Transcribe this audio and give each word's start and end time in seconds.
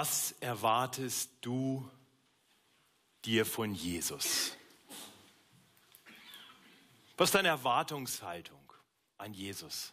Was 0.00 0.30
erwartest 0.38 1.28
du 1.40 1.90
dir 3.24 3.44
von 3.44 3.74
Jesus? 3.74 4.56
Was 7.16 7.30
ist 7.30 7.34
deine 7.34 7.48
Erwartungshaltung 7.48 8.72
an 9.16 9.34
Jesus? 9.34 9.90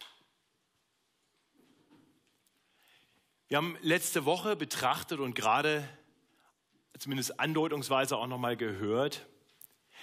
Wir 3.48 3.56
haben 3.56 3.76
letzte 3.82 4.24
Woche 4.24 4.54
betrachtet 4.54 5.18
und 5.18 5.34
gerade 5.34 5.88
zumindest 7.00 7.40
andeutungsweise 7.40 8.16
auch 8.16 8.28
nochmal 8.28 8.56
gehört, 8.56 9.26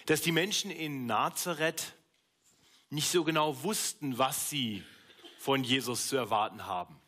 dass 0.07 0.19
die 0.19 0.33
Menschen 0.33 0.69
in 0.69 1.05
Nazareth 1.05 1.93
nicht 2.89 3.09
so 3.09 3.23
genau 3.23 3.63
wussten, 3.63 4.17
was 4.17 4.49
sie 4.49 4.83
von 5.39 5.63
Jesus 5.63 6.09
zu 6.09 6.17
erwarten 6.17 6.65
haben. 6.65 6.99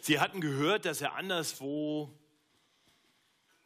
Sie 0.00 0.20
hatten 0.20 0.40
gehört, 0.40 0.84
dass 0.84 1.00
er 1.00 1.14
anderswo 1.14 2.10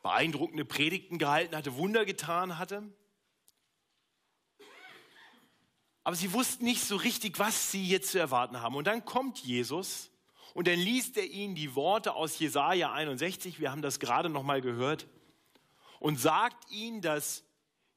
beeindruckende 0.03 0.65
Predigten 0.65 1.19
gehalten 1.19 1.57
hatte, 1.57 1.77
Wunder 1.77 2.05
getan 2.05 2.59
hatte. 2.59 2.83
Aber 6.05 6.17
sie 6.17 6.33
wussten 6.33 6.65
nicht 6.65 6.83
so 6.83 6.97
richtig, 6.97 7.39
was 7.39 7.71
sie 7.71 7.87
jetzt 7.87 8.11
zu 8.11 8.19
erwarten 8.19 8.61
haben. 8.61 8.75
Und 8.75 8.87
dann 8.87 9.05
kommt 9.05 9.39
Jesus 9.39 10.11
und 10.55 10.67
dann 10.67 10.79
liest 10.79 11.17
er 11.17 11.27
ihnen 11.27 11.55
die 11.55 11.75
Worte 11.75 12.15
aus 12.15 12.39
Jesaja 12.39 12.93
61, 12.93 13.61
wir 13.61 13.71
haben 13.71 13.83
das 13.83 14.01
gerade 14.01 14.29
noch 14.29 14.43
mal 14.43 14.61
gehört, 14.61 15.07
und 16.01 16.19
sagt 16.19 16.71
ihnen, 16.71 17.01
dass 17.01 17.45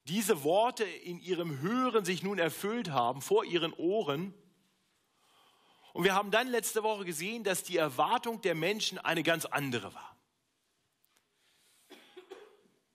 diese 0.06 0.44
Worte 0.44 0.84
in 0.84 1.18
ihrem 1.20 1.58
Hören 1.60 2.04
sich 2.04 2.22
nun 2.22 2.38
erfüllt 2.38 2.90
haben, 2.90 3.20
vor 3.20 3.44
ihren 3.44 3.72
Ohren. 3.72 4.32
Und 5.96 6.04
wir 6.04 6.14
haben 6.14 6.30
dann 6.30 6.48
letzte 6.48 6.82
Woche 6.82 7.06
gesehen, 7.06 7.42
dass 7.42 7.62
die 7.62 7.78
Erwartung 7.78 8.42
der 8.42 8.54
Menschen 8.54 8.98
eine 8.98 9.22
ganz 9.22 9.46
andere 9.46 9.94
war. 9.94 10.14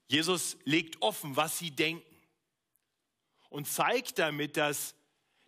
Jesus 0.05 0.55
legt 0.66 1.02
offen, 1.02 1.35
was 1.35 1.58
sie 1.58 1.71
denken 1.71 2.05
und 3.49 3.67
zeigt 3.67 4.19
damit, 4.19 4.55
dass, 4.55 4.93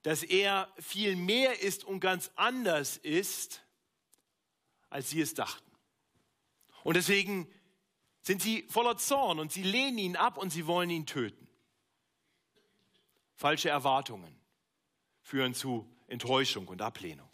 dass 0.02 0.24
er 0.24 0.74
viel 0.80 1.16
mehr 1.16 1.62
ist 1.62 1.84
und 1.84 2.00
ganz 2.00 2.32
anders 2.38 2.98
ist, 2.98 3.62
als 4.90 5.12
sie 5.12 5.22
es 5.22 5.36
dachten. 5.36 5.72
Und 6.84 6.96
deswegen 6.98 7.48
sind 8.22 8.42
sie 8.42 8.64
voller 8.68 8.98
Zorn 8.98 9.38
und 9.38 9.52
sie 9.52 9.62
lehnen 9.62 10.00
ihn 10.00 10.16
ab 10.16 10.40
und 10.40 10.50
sie 10.50 10.66
wollen 10.66 10.90
ihn 10.90 11.06
töten. 11.06 11.48
Falsche 13.36 13.70
Erwartungen 13.70 14.42
führen 15.22 15.54
zu 15.54 15.88
Enttäuschung 16.08 16.68
und 16.68 16.82
Ablehnung. 16.82 17.33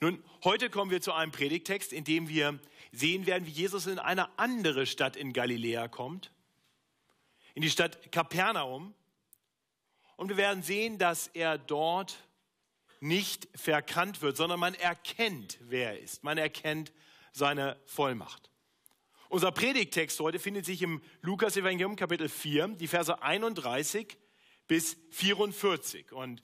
Nun, 0.00 0.22
heute 0.44 0.68
kommen 0.68 0.90
wir 0.90 1.00
zu 1.00 1.14
einem 1.14 1.32
Predigtext, 1.32 1.90
in 1.90 2.04
dem 2.04 2.28
wir 2.28 2.58
sehen 2.92 3.24
werden, 3.26 3.46
wie 3.46 3.50
Jesus 3.50 3.86
in 3.86 3.98
eine 3.98 4.38
andere 4.38 4.84
Stadt 4.84 5.16
in 5.16 5.32
Galiläa 5.32 5.88
kommt, 5.88 6.30
in 7.54 7.62
die 7.62 7.70
Stadt 7.70 8.12
Kapernaum. 8.12 8.94
Und 10.16 10.28
wir 10.28 10.36
werden 10.36 10.62
sehen, 10.62 10.98
dass 10.98 11.28
er 11.28 11.56
dort 11.56 12.18
nicht 13.00 13.48
verkannt 13.54 14.20
wird, 14.20 14.36
sondern 14.36 14.60
man 14.60 14.74
erkennt, 14.74 15.58
wer 15.62 15.94
er 15.94 16.00
ist. 16.00 16.22
Man 16.24 16.36
erkennt 16.36 16.92
seine 17.32 17.80
Vollmacht. 17.86 18.50
Unser 19.30 19.50
Predigtext 19.50 20.20
heute 20.20 20.38
findet 20.38 20.66
sich 20.66 20.82
im 20.82 21.02
Lukas-Evangelium 21.22 21.96
Kapitel 21.96 22.28
4, 22.28 22.68
die 22.68 22.86
Verse 22.86 23.22
31 23.22 24.16
bis 24.68 24.98
44. 25.10 26.12
Und 26.12 26.42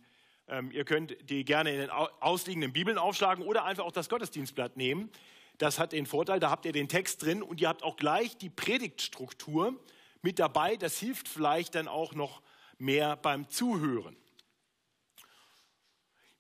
ähm, 0.53 0.71
ihr 0.71 0.85
könnt 0.85 1.17
die 1.31 1.45
gerne 1.45 1.73
in 1.73 1.81
den 1.81 1.91
ausliegenden 1.91 2.73
Bibeln 2.75 2.99
aufschlagen 2.99 3.45
oder 3.45 3.65
einfach 3.65 3.85
auch 3.85 3.93
das 3.93 4.11
Gottesdienstblatt 4.11 4.77
nehmen. 4.77 5.11
Das 5.57 5.79
hat 5.79 5.93
den 5.93 6.05
Vorteil, 6.05 6.41
da 6.41 6.51
habt 6.51 6.67
ihr 6.67 6.73
den 6.73 6.89
Text 6.89 7.23
drin 7.23 7.43
und 7.43 7.61
ihr 7.61 7.69
habt 7.69 7.83
auch 7.83 7.97
gleich 7.97 8.37
die 8.37 8.51
Predigtstruktur 8.51 9.83
mit 10.21 10.39
dabei. 10.39 10.77
Das 10.77 10.99
hilft 10.99 11.29
vielleicht 11.29 11.75
dann 11.75 11.89
auch 11.89 12.15
noch 12.15 12.43
mehr 12.79 13.17
beim 13.17 13.49
Zuhören. 13.49 14.17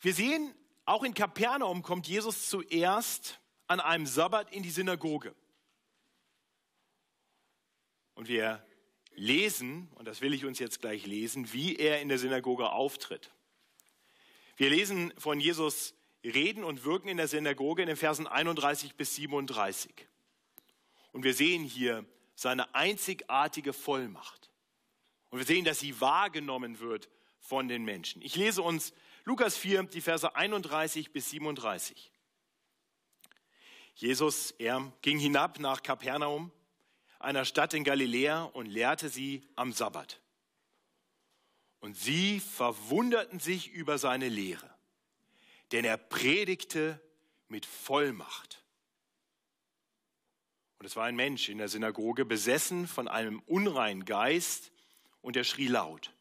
Wir 0.00 0.12
sehen, 0.12 0.54
auch 0.84 1.04
in 1.04 1.14
Kapernaum 1.14 1.82
kommt 1.82 2.06
Jesus 2.06 2.50
zuerst 2.50 3.40
an 3.66 3.80
einem 3.80 4.06
Sabbat 4.06 4.52
in 4.52 4.62
die 4.62 4.70
Synagoge. 4.70 5.34
Und 8.14 8.28
wir 8.28 8.62
lesen, 9.14 9.88
und 9.94 10.06
das 10.06 10.20
will 10.20 10.34
ich 10.34 10.44
uns 10.44 10.58
jetzt 10.58 10.80
gleich 10.80 11.06
lesen, 11.06 11.52
wie 11.54 11.76
er 11.76 12.02
in 12.02 12.08
der 12.08 12.18
Synagoge 12.18 12.70
auftritt. 12.70 13.30
Wir 14.56 14.70
lesen 14.70 15.12
von 15.18 15.40
Jesus 15.40 15.94
Reden 16.24 16.62
und 16.62 16.84
Wirken 16.84 17.08
in 17.08 17.16
der 17.16 17.28
Synagoge 17.28 17.82
in 17.82 17.88
den 17.88 17.96
Versen 17.96 18.26
31 18.26 18.94
bis 18.94 19.16
37. 19.16 19.92
Und 21.12 21.24
wir 21.24 21.34
sehen 21.34 21.64
hier 21.64 22.04
seine 22.34 22.74
einzigartige 22.74 23.72
Vollmacht. 23.72 24.50
Und 25.30 25.38
wir 25.38 25.46
sehen, 25.46 25.64
dass 25.64 25.80
sie 25.80 26.00
wahrgenommen 26.00 26.80
wird 26.80 27.08
von 27.40 27.68
den 27.68 27.84
Menschen. 27.84 28.22
Ich 28.22 28.36
lese 28.36 28.62
uns 28.62 28.92
Lukas 29.24 29.56
4, 29.56 29.84
die 29.84 30.00
Verse 30.00 30.34
31 30.34 31.12
bis 31.12 31.30
37. 31.30 32.12
Jesus, 33.94 34.52
er 34.52 34.92
ging 35.02 35.18
hinab 35.18 35.58
nach 35.58 35.82
Kapernaum, 35.82 36.50
einer 37.18 37.44
Stadt 37.44 37.74
in 37.74 37.84
Galiläa, 37.84 38.44
und 38.44 38.66
lehrte 38.66 39.08
sie 39.08 39.42
am 39.54 39.72
Sabbat. 39.72 40.21
Und 41.82 41.96
sie 41.96 42.38
verwunderten 42.38 43.40
sich 43.40 43.72
über 43.72 43.98
seine 43.98 44.28
Lehre, 44.28 44.72
denn 45.72 45.84
er 45.84 45.96
predigte 45.96 47.00
mit 47.48 47.66
Vollmacht. 47.66 48.64
Und 50.78 50.86
es 50.86 50.94
war 50.94 51.06
ein 51.06 51.16
Mensch 51.16 51.48
in 51.48 51.58
der 51.58 51.68
Synagoge, 51.68 52.24
besessen 52.24 52.86
von 52.86 53.08
einem 53.08 53.40
unreinen 53.46 54.04
Geist, 54.04 54.70
und 55.22 55.36
er 55.36 55.42
schrie 55.42 55.66
laut, 55.66 56.12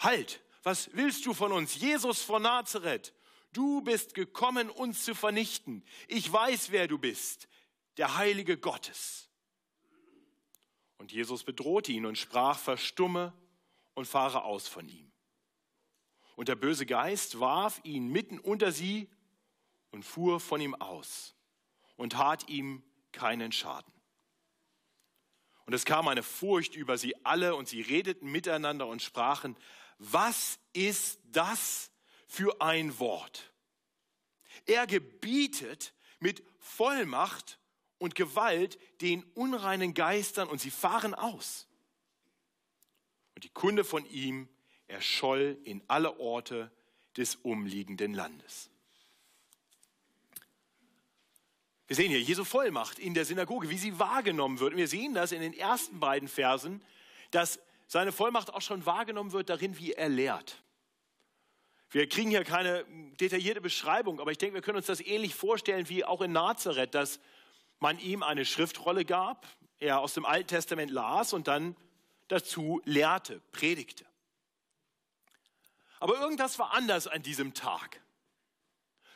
Halt, 0.00 0.42
was 0.62 0.88
willst 0.94 1.26
du 1.26 1.34
von 1.34 1.52
uns, 1.52 1.74
Jesus 1.74 2.22
von 2.22 2.42
Nazareth? 2.42 3.12
Du 3.52 3.82
bist 3.82 4.14
gekommen, 4.14 4.70
uns 4.70 5.04
zu 5.04 5.14
vernichten. 5.14 5.84
Ich 6.08 6.30
weiß, 6.32 6.72
wer 6.72 6.88
du 6.88 6.98
bist, 6.98 7.48
der 7.98 8.16
Heilige 8.16 8.56
Gottes. 8.56 9.28
Und 10.96 11.12
Jesus 11.12 11.44
bedrohte 11.44 11.92
ihn 11.92 12.06
und 12.06 12.16
sprach, 12.16 12.58
verstumme 12.58 13.34
und 13.96 14.06
fahre 14.06 14.44
aus 14.44 14.68
von 14.68 14.88
ihm. 14.88 15.10
Und 16.36 16.48
der 16.48 16.54
böse 16.54 16.86
Geist 16.86 17.40
warf 17.40 17.80
ihn 17.82 18.08
mitten 18.08 18.38
unter 18.38 18.70
sie 18.70 19.10
und 19.90 20.04
fuhr 20.04 20.38
von 20.38 20.60
ihm 20.60 20.74
aus 20.74 21.34
und 21.96 22.12
tat 22.12 22.48
ihm 22.48 22.84
keinen 23.10 23.52
Schaden. 23.52 23.92
Und 25.64 25.72
es 25.72 25.86
kam 25.86 26.06
eine 26.08 26.22
Furcht 26.22 26.76
über 26.76 26.98
sie 26.98 27.16
alle 27.24 27.56
und 27.56 27.68
sie 27.68 27.80
redeten 27.80 28.30
miteinander 28.30 28.86
und 28.86 29.02
sprachen, 29.02 29.56
was 29.98 30.60
ist 30.74 31.18
das 31.24 31.90
für 32.28 32.60
ein 32.60 32.98
Wort? 32.98 33.50
Er 34.66 34.86
gebietet 34.86 35.94
mit 36.20 36.44
Vollmacht 36.58 37.58
und 37.98 38.14
Gewalt 38.14 38.78
den 39.00 39.24
unreinen 39.34 39.94
Geistern 39.94 40.48
und 40.48 40.60
sie 40.60 40.70
fahren 40.70 41.14
aus. 41.14 41.65
Und 43.36 43.44
die 43.44 43.50
Kunde 43.50 43.84
von 43.84 44.04
ihm 44.06 44.48
erscholl 44.88 45.58
in 45.64 45.82
alle 45.88 46.18
Orte 46.18 46.72
des 47.18 47.36
umliegenden 47.36 48.14
Landes. 48.14 48.70
Wir 51.86 51.96
sehen 51.96 52.08
hier 52.08 52.20
Jesu 52.20 52.44
Vollmacht 52.44 52.98
in 52.98 53.12
der 53.12 53.26
Synagoge, 53.26 53.68
wie 53.68 53.76
sie 53.76 53.98
wahrgenommen 53.98 54.58
wird. 54.58 54.72
Und 54.72 54.78
wir 54.78 54.88
sehen 54.88 55.12
das 55.12 55.32
in 55.32 55.42
den 55.42 55.52
ersten 55.52 56.00
beiden 56.00 56.28
Versen, 56.28 56.82
dass 57.30 57.60
seine 57.86 58.10
Vollmacht 58.10 58.52
auch 58.54 58.62
schon 58.62 58.86
wahrgenommen 58.86 59.32
wird 59.32 59.50
darin, 59.50 59.78
wie 59.78 59.92
er 59.92 60.08
lehrt. 60.08 60.62
Wir 61.90 62.08
kriegen 62.08 62.30
hier 62.30 62.42
keine 62.42 62.84
detaillierte 63.20 63.60
Beschreibung, 63.60 64.18
aber 64.18 64.32
ich 64.32 64.38
denke, 64.38 64.54
wir 64.54 64.62
können 64.62 64.78
uns 64.78 64.86
das 64.86 65.00
ähnlich 65.00 65.34
vorstellen 65.34 65.88
wie 65.90 66.04
auch 66.04 66.22
in 66.22 66.32
Nazareth, 66.32 66.94
dass 66.94 67.20
man 67.80 67.98
ihm 67.98 68.22
eine 68.22 68.46
Schriftrolle 68.46 69.04
gab, 69.04 69.46
er 69.78 70.00
aus 70.00 70.14
dem 70.14 70.24
Alten 70.24 70.48
Testament 70.48 70.90
las 70.90 71.34
und 71.34 71.48
dann 71.48 71.76
dazu 72.28 72.80
lehrte, 72.84 73.40
predigte. 73.52 74.04
Aber 76.00 76.18
irgendwas 76.20 76.58
war 76.58 76.74
anders 76.74 77.06
an 77.06 77.22
diesem 77.22 77.54
Tag. 77.54 78.00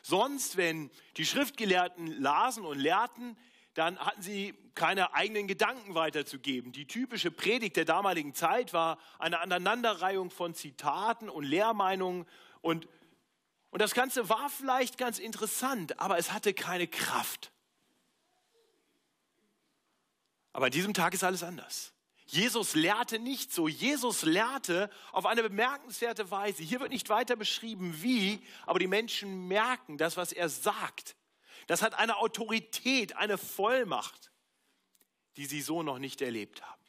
Sonst, 0.01 0.57
wenn 0.57 0.89
die 1.17 1.25
Schriftgelehrten 1.25 2.07
lasen 2.07 2.65
und 2.65 2.79
lehrten, 2.79 3.37
dann 3.73 3.99
hatten 3.99 4.21
sie 4.21 4.53
keine 4.75 5.13
eigenen 5.13 5.47
Gedanken 5.47 5.95
weiterzugeben. 5.95 6.71
Die 6.71 6.87
typische 6.87 7.31
Predigt 7.31 7.75
der 7.77 7.85
damaligen 7.85 8.33
Zeit 8.33 8.73
war 8.73 8.97
eine 9.19 9.39
Aneinanderreihung 9.39 10.31
von 10.31 10.53
Zitaten 10.53 11.29
und 11.29 11.43
Lehrmeinungen 11.43 12.25
und, 12.61 12.87
und 13.69 13.81
das 13.81 13.93
Ganze 13.93 14.27
war 14.27 14.49
vielleicht 14.49 14.97
ganz 14.97 15.19
interessant, 15.19 15.99
aber 15.99 16.17
es 16.17 16.31
hatte 16.31 16.53
keine 16.53 16.87
Kraft. 16.87 17.51
Aber 20.53 20.65
an 20.65 20.71
diesem 20.71 20.93
Tag 20.93 21.13
ist 21.13 21.23
alles 21.23 21.43
anders. 21.43 21.93
Jesus 22.31 22.75
lehrte 22.75 23.19
nicht 23.19 23.51
so. 23.51 23.67
Jesus 23.67 24.21
lehrte 24.21 24.89
auf 25.11 25.25
eine 25.25 25.43
bemerkenswerte 25.43 26.31
Weise. 26.31 26.63
Hier 26.63 26.79
wird 26.79 26.91
nicht 26.91 27.09
weiter 27.09 27.35
beschrieben, 27.35 28.01
wie, 28.01 28.39
aber 28.65 28.79
die 28.79 28.87
Menschen 28.87 29.49
merken 29.49 29.97
das, 29.97 30.15
was 30.15 30.31
er 30.31 30.47
sagt 30.47 31.17
Das 31.67 31.81
hat 31.81 31.93
eine 31.93 32.17
Autorität, 32.17 33.17
eine 33.17 33.37
Vollmacht, 33.37 34.31
die 35.35 35.45
sie 35.45 35.61
so 35.61 35.83
noch 35.83 35.99
nicht 35.99 36.21
erlebt 36.21 36.61
haben. 36.61 36.81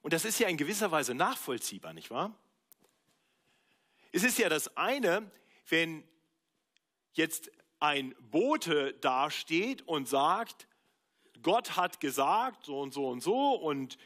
Und 0.00 0.14
das 0.14 0.24
ist 0.24 0.38
ja 0.38 0.48
in 0.48 0.56
gewisser 0.56 0.90
Weise 0.90 1.14
nachvollziehbar, 1.14 1.92
nicht 1.92 2.10
wahr? 2.10 2.34
Es 4.10 4.24
ist 4.24 4.38
ja 4.38 4.48
das 4.48 4.74
eine, 4.78 5.30
wenn 5.68 6.02
jetzt 7.12 7.50
ein 7.78 8.14
Bote 8.30 8.94
dasteht 8.94 9.82
und 9.82 10.08
sagt, 10.08 10.66
Gott 11.42 11.76
hat 11.76 12.00
gesagt, 12.00 12.64
so 12.64 12.80
und 12.80 12.92
so 12.92 13.08
und 13.08 13.22
so, 13.22 13.52
und 13.52 13.98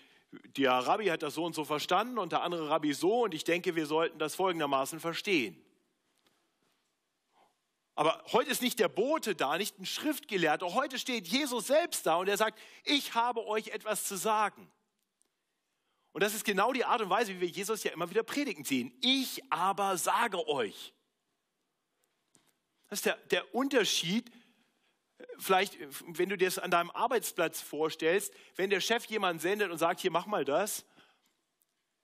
der 0.56 0.72
Rabbi 0.72 1.06
hat 1.06 1.22
das 1.22 1.34
so 1.34 1.44
und 1.44 1.54
so 1.54 1.64
verstanden 1.64 2.18
und 2.18 2.32
der 2.32 2.42
andere 2.42 2.68
Rabbi 2.68 2.92
so, 2.92 3.24
und 3.24 3.34
ich 3.34 3.44
denke, 3.44 3.74
wir 3.76 3.86
sollten 3.86 4.18
das 4.18 4.34
folgendermaßen 4.34 5.00
verstehen. 5.00 5.60
Aber 7.94 8.22
heute 8.32 8.50
ist 8.50 8.62
nicht 8.62 8.78
der 8.78 8.88
Bote 8.88 9.34
da, 9.34 9.58
nicht 9.58 9.78
ein 9.78 9.84
Schriftgelehrter, 9.84 10.72
heute 10.72 10.98
steht 10.98 11.28
Jesus 11.28 11.66
selbst 11.66 12.06
da 12.06 12.16
und 12.16 12.28
er 12.28 12.36
sagt, 12.36 12.58
ich 12.84 13.14
habe 13.14 13.46
euch 13.46 13.68
etwas 13.68 14.04
zu 14.04 14.16
sagen. 14.16 14.70
Und 16.12 16.22
das 16.22 16.34
ist 16.34 16.44
genau 16.44 16.72
die 16.72 16.84
Art 16.84 17.02
und 17.02 17.10
Weise, 17.10 17.34
wie 17.34 17.40
wir 17.40 17.48
Jesus 17.48 17.84
ja 17.84 17.92
immer 17.92 18.10
wieder 18.10 18.22
predigen 18.22 18.64
sehen. 18.64 18.92
Ich 19.00 19.42
aber 19.52 19.96
sage 19.96 20.46
euch. 20.48 20.92
Das 22.88 23.00
ist 23.00 23.06
der, 23.06 23.16
der 23.30 23.54
Unterschied 23.54 24.30
vielleicht, 25.38 25.76
wenn 26.06 26.28
du 26.28 26.36
dir 26.36 26.46
das 26.46 26.58
an 26.58 26.70
deinem 26.70 26.90
Arbeitsplatz 26.90 27.60
vorstellst, 27.60 28.32
wenn 28.56 28.70
der 28.70 28.80
Chef 28.80 29.04
jemanden 29.06 29.40
sendet 29.40 29.70
und 29.70 29.78
sagt, 29.78 30.00
hier 30.00 30.10
mach 30.10 30.26
mal 30.26 30.44
das, 30.44 30.84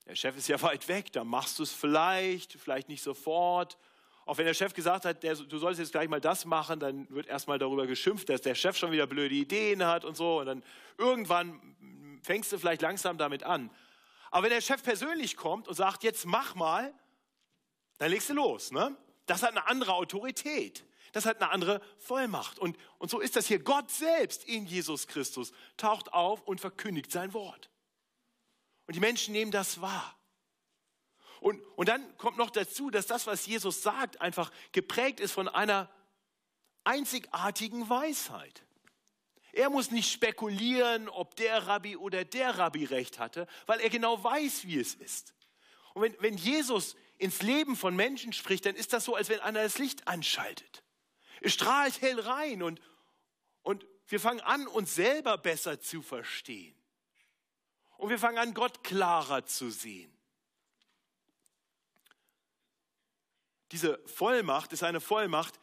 der 0.07 0.15
Chef 0.15 0.37
ist 0.37 0.49
ja 0.49 0.61
weit 0.63 0.89
weg, 0.89 1.13
dann 1.13 1.27
machst 1.27 1.59
du 1.59 1.63
es 1.63 1.73
vielleicht, 1.73 2.53
vielleicht 2.55 2.89
nicht 2.89 3.03
sofort. 3.03 3.79
Auch 4.25 4.39
wenn 4.39 4.47
der 4.47 4.55
Chef 4.55 4.75
gesagt 4.75 5.05
hat, 5.05 5.23
der, 5.23 5.37
du 5.37 5.59
solltest 5.59 5.81
jetzt 5.81 5.93
gleich 5.93 6.09
mal 6.09 6.21
das 6.21 6.45
machen, 6.45 6.81
dann 6.81 7.09
wird 7.11 7.29
erstmal 7.29 7.59
darüber 7.59 7.87
geschimpft, 7.87 8.29
dass 8.29 8.43
der 8.43 8.57
Chef 8.57 8.77
schon 8.77 8.91
wieder 8.91 9.07
blöde 9.07 9.35
Ideen 9.35 9.85
hat 9.87 10.05
und 10.05 10.17
so. 10.17 10.41
Und 10.41 10.47
dann 10.47 10.65
irgendwann 10.99 12.19
fängst 12.23 12.53
du 12.53 12.59
vielleicht 12.59 12.83
langsam 12.83 13.19
damit 13.19 13.45
an. 13.45 13.71
Aber 14.31 14.45
wenn 14.45 14.51
der 14.51 14.61
Chef 14.61 14.83
persönlich 14.83 15.37
kommt 15.37 15.69
und 15.69 15.75
sagt, 15.75 16.03
jetzt 16.03 16.27
mach 16.27 16.57
mal, 16.57 16.93
dann 17.99 18.11
legst 18.11 18.29
du 18.29 18.35
los. 18.35 18.73
Ne? 18.73 18.97
Das 19.27 19.43
hat 19.43 19.51
eine 19.51 19.69
andere 19.69 19.95
Autorität. 19.95 20.85
Das 21.13 21.27
hat 21.27 21.41
eine 21.41 21.51
andere 21.51 21.81
Vollmacht. 21.99 22.59
Und, 22.59 22.77
und 22.99 23.11
so 23.11 23.21
ist 23.21 23.37
das 23.37 23.47
hier. 23.47 23.59
Gott 23.59 23.91
selbst 23.91 24.45
in 24.45 24.67
Jesus 24.67 25.07
Christus 25.07 25.53
taucht 25.77 26.13
auf 26.13 26.43
und 26.43 26.61
verkündigt 26.61 27.11
sein 27.11 27.33
Wort. 27.33 27.71
Und 28.87 28.95
die 28.95 29.01
Menschen 29.01 29.33
nehmen 29.33 29.51
das 29.51 29.81
wahr. 29.81 30.17
Und, 31.41 31.61
und 31.77 31.89
dann 31.89 32.17
kommt 32.17 32.39
noch 32.39 32.51
dazu, 32.51 32.91
dass 32.91 33.07
das, 33.07 33.27
was 33.27 33.47
Jesus 33.47 33.83
sagt, 33.83 34.21
einfach 34.21 34.51
geprägt 34.73 35.21
ist 35.21 35.33
von 35.33 35.49
einer 35.49 35.91
einzigartigen 36.85 37.89
Weisheit. 37.89 38.65
Er 39.53 39.71
muss 39.71 39.91
nicht 39.91 40.13
spekulieren, 40.13 41.09
ob 41.09 41.35
der 41.37 41.67
Rabbi 41.67 41.97
oder 41.97 42.25
der 42.25 42.59
Rabbi 42.59 42.85
recht 42.85 43.19
hatte, 43.19 43.47
weil 43.67 43.81
er 43.81 43.91
genau 43.91 44.23
weiß, 44.23 44.67
wie 44.67 44.79
es 44.79 44.95
ist. 44.95 45.35
Und 45.95 46.03
wenn, 46.03 46.17
wenn 46.21 46.37
Jesus 46.37 46.95
ins 47.19 47.41
Leben 47.41 47.75
von 47.75 47.97
Menschen 47.97 48.33
spricht, 48.33 48.67
dann 48.67 48.75
ist 48.75 48.93
das 48.93 49.05
so, 49.05 49.15
als 49.15 49.29
wenn 49.31 49.41
einer 49.41 49.63
das 49.63 49.79
Licht 49.79 50.07
anschaltet. 50.07 50.83
Es 51.41 51.55
strahlt 51.55 52.01
hell 52.01 52.21
rein 52.21 52.63
und, 52.63 52.81
und 53.63 53.87
wir 54.09 54.21
fangen 54.21 54.41
an, 54.41 54.67
uns 54.67 54.95
selber 54.95 55.39
besser 55.39 55.81
zu 55.81 56.03
verstehen. 56.03 56.75
Und 57.99 58.11
wir 58.11 58.19
fangen 58.19 58.39
an, 58.39 58.55
Gott 58.55 58.85
klarer 58.85 59.47
zu 59.47 59.71
sehen. 59.71 60.13
Diese 63.73 63.99
Vollmacht 64.07 64.73
ist 64.73 64.83
eine 64.83 65.01
Vollmacht, 65.01 65.59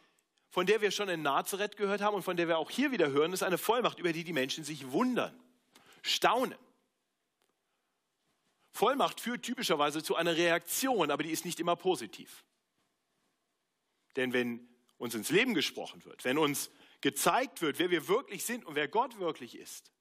von 0.50 0.66
der 0.66 0.80
wir 0.80 0.90
schon 0.90 1.08
in 1.08 1.22
Nazareth 1.22 1.76
gehört 1.76 2.00
haben 2.00 2.14
und 2.14 2.22
von 2.22 2.36
der 2.36 2.48
wir 2.48 2.58
auch 2.58 2.70
hier 2.70 2.92
wieder 2.92 3.10
hören, 3.10 3.32
ist 3.32 3.42
eine 3.42 3.58
Vollmacht, 3.58 3.98
über 3.98 4.12
die 4.12 4.24
die 4.24 4.32
Menschen 4.32 4.62
sich 4.62 4.92
wundern, 4.92 5.38
staunen. 6.02 6.58
Vollmacht 8.72 9.20
führt 9.20 9.42
typischerweise 9.42 10.02
zu 10.02 10.16
einer 10.16 10.36
Reaktion, 10.36 11.10
aber 11.10 11.22
die 11.22 11.30
ist 11.30 11.44
nicht 11.44 11.60
immer 11.60 11.76
positiv. 11.76 12.44
Denn 14.16 14.32
wenn 14.32 14.68
uns 14.98 15.14
ins 15.14 15.30
Leben 15.30 15.54
gesprochen 15.54 16.04
wird, 16.04 16.24
wenn 16.24 16.38
uns 16.38 16.70
gezeigt 17.00 17.60
wird, 17.62 17.78
wer 17.78 17.90
wir 17.90 18.08
wirklich 18.08 18.44
sind 18.44 18.64
und 18.64 18.74
wer 18.74 18.88
Gott 18.88 19.18
wirklich 19.18 19.56
ist, 19.56 19.92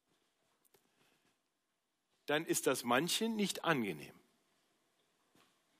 dann 2.25 2.45
ist 2.45 2.67
das 2.67 2.83
manchen 2.83 3.35
nicht 3.35 3.65
angenehm. 3.65 4.13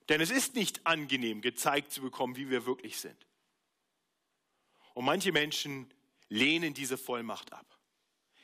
Denn 0.10 0.20
es 0.20 0.32
ist 0.32 0.56
nicht 0.56 0.86
angenehm, 0.86 1.42
gezeigt 1.42 1.92
zu 1.92 2.02
bekommen, 2.02 2.36
wie 2.36 2.50
wir 2.50 2.66
wirklich 2.66 3.00
sind. 3.00 3.26
Und 4.94 5.06
manche 5.06 5.32
Menschen 5.32 5.92
lehnen 6.28 6.74
diese 6.74 6.98
Vollmacht 6.98 7.54
ab, 7.54 7.66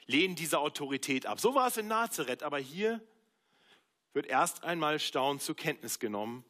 lehnen 0.06 0.36
diese 0.36 0.60
Autorität 0.60 1.26
ab. 1.26 1.40
So 1.40 1.56
war 1.56 1.68
es 1.68 1.78
in 1.78 1.88
Nazareth, 1.88 2.44
aber 2.44 2.60
hier 2.60 3.06
wird 4.14 4.26
erst 4.26 4.64
einmal 4.64 5.00
staunend 5.00 5.42
zur 5.42 5.56
Kenntnis 5.56 6.00
genommen, 6.00 6.46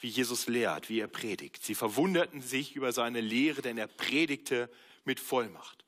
wie 0.00 0.08
Jesus 0.08 0.46
lehrt, 0.46 0.88
wie 0.88 1.00
er 1.00 1.08
predigt. 1.08 1.64
Sie 1.64 1.74
verwunderten 1.74 2.42
sich 2.42 2.74
über 2.74 2.92
seine 2.92 3.20
Lehre, 3.20 3.62
denn 3.62 3.78
er 3.78 3.86
predigte 3.86 4.70
mit 5.04 5.20
Vollmacht. 5.20 5.84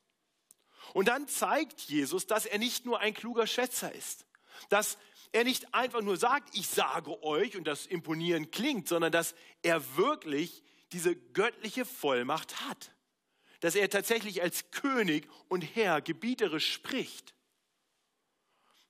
Und 0.93 1.09
dann 1.09 1.27
zeigt 1.29 1.81
Jesus, 1.81 2.27
dass 2.27 2.47
er 2.47 2.59
nicht 2.59 2.85
nur 2.85 3.01
ein 3.01 3.15
kluger 3.15 3.47
Schätzer 3.47 3.95
ist, 3.95 4.27
dass 4.69 4.99
er 5.33 5.45
nicht 5.45 5.75
einfach 5.75 6.03
nur 6.03 6.17
sagt, 6.17 6.55
ich 6.55 6.69
sage 6.69 7.23
euch 7.23 7.57
und 7.57 7.65
das 7.65 7.87
imponierend 7.87 8.53
klingt, 8.53 8.89
sondern 8.89 9.11
dass 9.11 9.35
er 9.63 9.97
wirklich 9.97 10.63
diese 10.93 11.17
göttliche 11.17 11.87
Vollmacht 11.87 12.69
hat, 12.69 12.93
dass 13.61 13.75
er 13.75 13.89
tatsächlich 13.89 14.43
als 14.43 14.71
König 14.71 15.27
und 15.49 15.63
Herr 15.63 16.03
gebieterisch 16.03 16.71
spricht. 16.71 17.35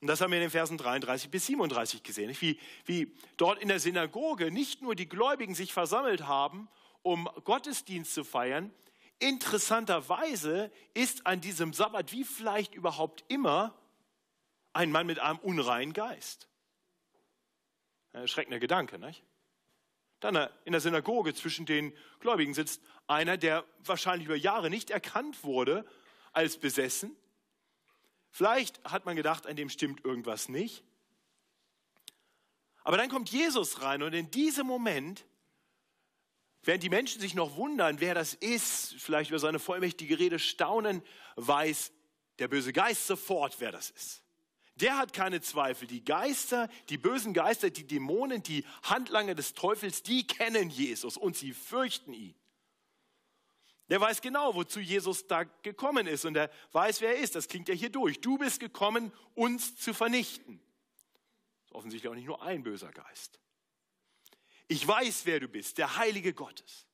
Und 0.02 0.08
das 0.08 0.20
haben 0.20 0.32
wir 0.32 0.38
in 0.38 0.43
den 0.43 0.50
Versen 0.50 0.76
33 0.78 1.31
bis 1.31 1.46
37 1.46 2.02
gesehen, 2.02 2.37
wie, 2.40 2.58
wie 2.87 3.14
dort 3.37 3.60
in 3.62 3.69
der 3.69 3.78
Synagoge 3.78 4.50
nicht 4.50 4.82
nur 4.82 4.96
die 4.96 5.08
Gläubigen 5.08 5.54
sich 5.54 5.72
versammelt 5.72 6.26
haben, 6.26 6.69
um 7.02 7.28
Gottesdienst 7.44 8.12
zu 8.12 8.25
feiern. 8.25 8.75
Interessanterweise 9.20 10.72
ist 10.93 11.25
an 11.25 11.40
diesem 11.40 11.72
Sabbat, 11.72 12.10
wie 12.10 12.25
vielleicht 12.25 12.75
überhaupt 12.75 13.25
immer, 13.28 13.78
ein 14.72 14.90
Mann 14.90 15.06
mit 15.06 15.20
einem 15.20 15.38
unreinen 15.38 15.93
Geist. 15.93 16.48
Erschreckender 18.10 18.58
Gedanke, 18.58 18.98
nicht? 18.98 19.22
Dann 20.19 20.48
in 20.65 20.72
der 20.72 20.81
Synagoge 20.81 21.32
zwischen 21.32 21.65
den 21.65 21.96
Gläubigen 22.19 22.55
sitzt 22.55 22.82
einer, 23.06 23.36
der 23.36 23.65
wahrscheinlich 23.84 24.26
über 24.26 24.34
Jahre 24.34 24.69
nicht 24.69 24.91
erkannt 24.91 25.44
wurde 25.44 25.86
als 26.32 26.58
besessen, 26.58 27.17
Vielleicht 28.32 28.82
hat 28.82 29.05
man 29.05 29.15
gedacht, 29.15 29.46
an 29.46 29.56
dem 29.56 29.69
stimmt 29.69 30.05
irgendwas 30.05 30.48
nicht. 30.48 30.82
Aber 32.82 32.96
dann 32.96 33.10
kommt 33.10 33.31
Jesus 33.31 33.82
rein 33.82 34.03
und 34.03 34.15
in 34.15 34.31
diesem 34.31 34.67
Moment, 34.67 35.24
während 36.62 36.82
die 36.82 36.89
Menschen 36.89 37.20
sich 37.20 37.34
noch 37.34 37.56
wundern, 37.56 38.01
wer 38.01 38.15
das 38.15 38.34
ist, 38.34 38.94
vielleicht 38.98 39.31
über 39.31 39.39
seine 39.39 39.58
vollmächtige 39.58 40.19
Rede 40.19 40.39
staunen, 40.39 41.03
weiß 41.36 41.93
der 42.39 42.48
böse 42.48 42.72
Geist 42.72 43.06
sofort, 43.06 43.56
wer 43.60 43.70
das 43.70 43.91
ist. 43.91 44.22
Der 44.77 44.96
hat 44.96 45.12
keine 45.12 45.43
Zweifel. 45.43 45.86
Die 45.86 46.03
Geister, 46.03 46.69
die 46.89 46.96
bösen 46.96 47.34
Geister, 47.34 47.69
die 47.69 47.86
Dämonen, 47.86 48.43
die 48.43 48.65
Handlanger 48.82 49.34
des 49.34 49.53
Teufels, 49.53 50.03
die 50.03 50.27
kennen 50.27 50.70
Jesus 50.70 51.19
und 51.19 51.36
sie 51.36 51.53
fürchten 51.53 52.15
ihn. 52.15 52.34
Der 53.89 54.01
weiß 54.01 54.22
genau, 54.22 54.55
wozu 54.55 54.81
Jesus 54.81 55.27
da 55.27 55.44
gekommen 55.44 56.06
ist 56.06 56.24
und 56.24 56.36
er 56.36 56.51
weiß, 56.72 57.01
wer 57.01 57.17
er 57.17 57.22
ist. 57.22 57.34
Das 57.34 57.48
klingt 57.48 57.69
ja 57.69 57.74
hier 57.74 57.91
durch. 57.91 58.20
Du 58.20 58.39
bist 58.39 58.60
gekommen, 58.60 59.12
uns 59.34 59.77
zu 59.77 59.93
vernichten. 59.93 60.60
Offensichtlich 61.70 62.10
auch 62.10 62.15
nicht 62.15 62.27
nur 62.27 62.43
ein 62.43 62.62
böser 62.62 62.93
Geist. 62.93 63.41
Ich 64.69 64.86
weiß, 64.86 65.27
wer 65.27 65.41
du 65.41 65.48
bist, 65.48 65.79
der 65.79 65.96
Heilige 65.96 66.32
Gottes. 66.32 66.86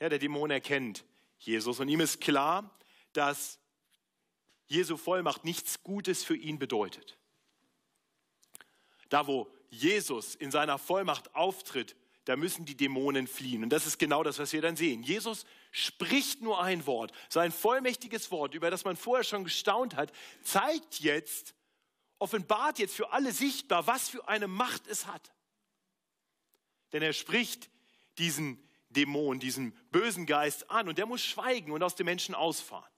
Ja, 0.00 0.08
der 0.08 0.18
Dämon 0.18 0.50
erkennt 0.50 1.04
Jesus 1.38 1.80
und 1.80 1.88
ihm 1.88 2.00
ist 2.00 2.20
klar, 2.20 2.78
dass 3.12 3.58
Jesu 4.66 4.96
Vollmacht 4.96 5.44
nichts 5.44 5.82
Gutes 5.82 6.24
für 6.24 6.36
ihn 6.36 6.58
bedeutet. 6.58 7.18
Da, 9.08 9.26
wo 9.26 9.52
Jesus 9.70 10.34
in 10.34 10.50
seiner 10.50 10.78
Vollmacht 10.78 11.34
auftritt, 11.34 11.96
da 12.24 12.36
müssen 12.36 12.64
die 12.64 12.76
Dämonen 12.76 13.26
fliehen. 13.26 13.62
Und 13.62 13.70
das 13.70 13.86
ist 13.86 13.98
genau 13.98 14.22
das, 14.22 14.38
was 14.38 14.52
wir 14.52 14.62
dann 14.62 14.76
sehen. 14.76 15.02
Jesus 15.02 15.44
spricht 15.70 16.40
nur 16.40 16.62
ein 16.62 16.86
Wort, 16.86 17.12
sein 17.28 17.52
vollmächtiges 17.52 18.30
Wort, 18.30 18.54
über 18.54 18.70
das 18.70 18.84
man 18.84 18.96
vorher 18.96 19.24
schon 19.24 19.44
gestaunt 19.44 19.94
hat, 19.96 20.12
zeigt 20.42 21.00
jetzt, 21.00 21.54
offenbart 22.18 22.78
jetzt 22.78 22.94
für 22.94 23.12
alle 23.12 23.32
sichtbar, 23.32 23.86
was 23.86 24.08
für 24.08 24.26
eine 24.28 24.48
Macht 24.48 24.86
es 24.86 25.06
hat. 25.06 25.32
Denn 26.92 27.02
er 27.02 27.12
spricht 27.12 27.68
diesen 28.18 28.62
Dämon, 28.88 29.40
diesen 29.40 29.72
bösen 29.90 30.24
Geist 30.24 30.70
an 30.70 30.88
und 30.88 30.96
der 30.96 31.06
muss 31.06 31.22
schweigen 31.22 31.72
und 31.72 31.82
aus 31.82 31.94
dem 31.96 32.06
Menschen 32.06 32.34
ausfahren. 32.34 32.90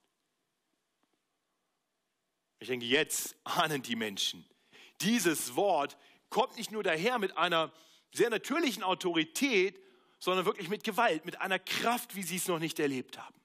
Ich 2.59 2.67
denke, 2.67 2.85
jetzt 2.85 3.35
ahnen 3.43 3.81
die 3.83 3.95
Menschen, 3.95 4.45
dieses 5.01 5.55
Wort 5.55 5.97
kommt 6.29 6.57
nicht 6.57 6.71
nur 6.71 6.83
daher 6.83 7.19
mit 7.19 7.37
einer 7.37 7.71
sehr 8.13 8.29
natürlichen 8.29 8.83
Autorität, 8.83 9.79
sondern 10.19 10.45
wirklich 10.45 10.69
mit 10.69 10.83
Gewalt, 10.83 11.25
mit 11.25 11.39
einer 11.41 11.59
Kraft, 11.59 12.15
wie 12.15 12.23
sie 12.23 12.37
es 12.37 12.47
noch 12.47 12.59
nicht 12.59 12.79
erlebt 12.79 13.17
haben. 13.17 13.35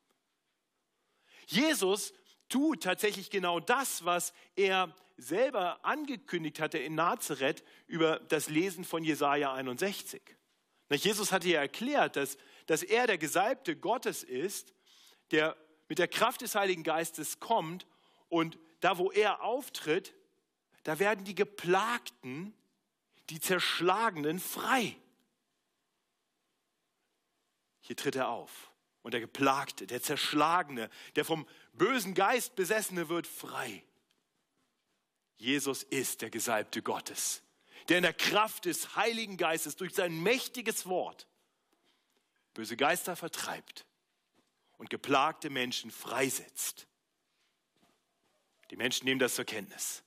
Jesus 1.47 2.13
tut 2.49 2.83
tatsächlich 2.83 3.31
genau 3.31 3.61
das, 3.61 4.05
was 4.05 4.33
er 4.57 4.95
selber 5.17 5.85
angekündigt 5.85 6.61
hatte 6.61 6.79
in 6.79 6.95
Nazareth 6.95 7.63
über 7.87 8.21
das 8.21 8.49
Lesen 8.49 8.85
von 8.85 9.05
Jesaja 9.05 9.53
61. 9.53 10.23
Jesus 10.91 11.33
hatte 11.33 11.49
ja 11.49 11.61
erklärt, 11.61 12.17
dass, 12.17 12.37
dass 12.67 12.83
er 12.83 13.07
der 13.07 13.17
Gesalbte 13.17 13.77
Gottes 13.77 14.23
ist, 14.23 14.75
der 15.31 15.57
mit 15.89 15.99
der 15.99 16.09
Kraft 16.09 16.43
des 16.43 16.55
Heiligen 16.55 16.83
Geistes 16.83 17.41
kommt 17.41 17.87
und 18.29 18.59
da, 18.81 18.99
wo 18.99 19.11
er 19.11 19.43
auftritt, 19.43 20.15
da 20.83 20.99
werden 20.99 21.25
die 21.25 21.35
Geplagten, 21.35 22.55
die 23.33 23.41
Zerschlagenen 23.41 24.39
frei. 24.39 24.95
Hier 27.81 27.97
tritt 27.97 28.15
er 28.15 28.29
auf. 28.29 28.71
Und 29.01 29.15
der 29.15 29.21
Geplagte, 29.21 29.87
der 29.87 30.03
Zerschlagene, 30.03 30.91
der 31.17 31.25
vom 31.25 31.49
bösen 31.73 32.15
Geist 32.15 32.55
Besessene 32.55 33.09
wird 33.09 33.27
frei. 33.27 33.83
Jesus 35.39 35.83
ist 35.83 36.21
der 36.21 36.31
Gesalbte 36.31 36.83
Gottes, 36.83 37.43
der 37.89 37.97
in 37.97 38.03
der 38.03 38.13
Kraft 38.13 38.67
des 38.67 38.97
Heiligen 38.97 39.39
Geistes 39.39 39.77
durch 39.77 39.95
sein 39.95 40.23
mächtiges 40.23 40.87
Wort 40.87 41.27
böse 42.55 42.77
Geister 42.77 43.17
vertreibt 43.17 43.87
und 44.77 44.91
geplagte 44.91 45.49
Menschen 45.49 45.91
freisetzt. 45.91 46.87
Die 48.71 48.77
Menschen 48.77 49.07
nehmen 49.07 49.19
das 49.19 49.35
zur 49.35 49.47
Kenntnis. 49.47 50.05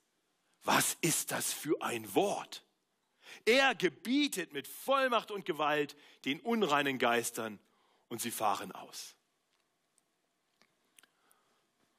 Was 0.64 0.96
ist 1.02 1.32
das 1.32 1.52
für 1.52 1.82
ein 1.82 2.14
Wort? 2.14 2.65
Er 3.46 3.76
gebietet 3.76 4.54
mit 4.54 4.68
Vollmacht 4.68 5.30
und 5.32 5.46
Gewalt 5.46 5.96
den 6.26 6.40
unreinen 6.40 6.98
Geistern 6.98 7.60
und 8.10 8.20
sie 8.22 8.32
fahren 8.32 8.72
aus. 8.72 9.16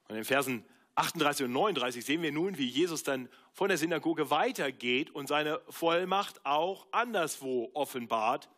Und 0.09 0.17
in 0.17 0.25
Versen 0.25 0.65
38 0.95 1.45
und 1.45 1.53
39 1.53 2.03
sehen 2.03 2.21
wir 2.21 2.31
nun, 2.31 2.57
wie 2.57 2.67
Jesus 2.67 3.03
dann 3.03 3.29
von 3.53 3.69
der 3.69 3.77
Synagoge 3.77 4.29
weitergeht 4.29 5.11
und 5.11 5.27
seine 5.27 5.61
Vollmacht 5.69 6.45
auch 6.45 6.87
anderswo 6.91 7.69
offenbart. 7.73 8.49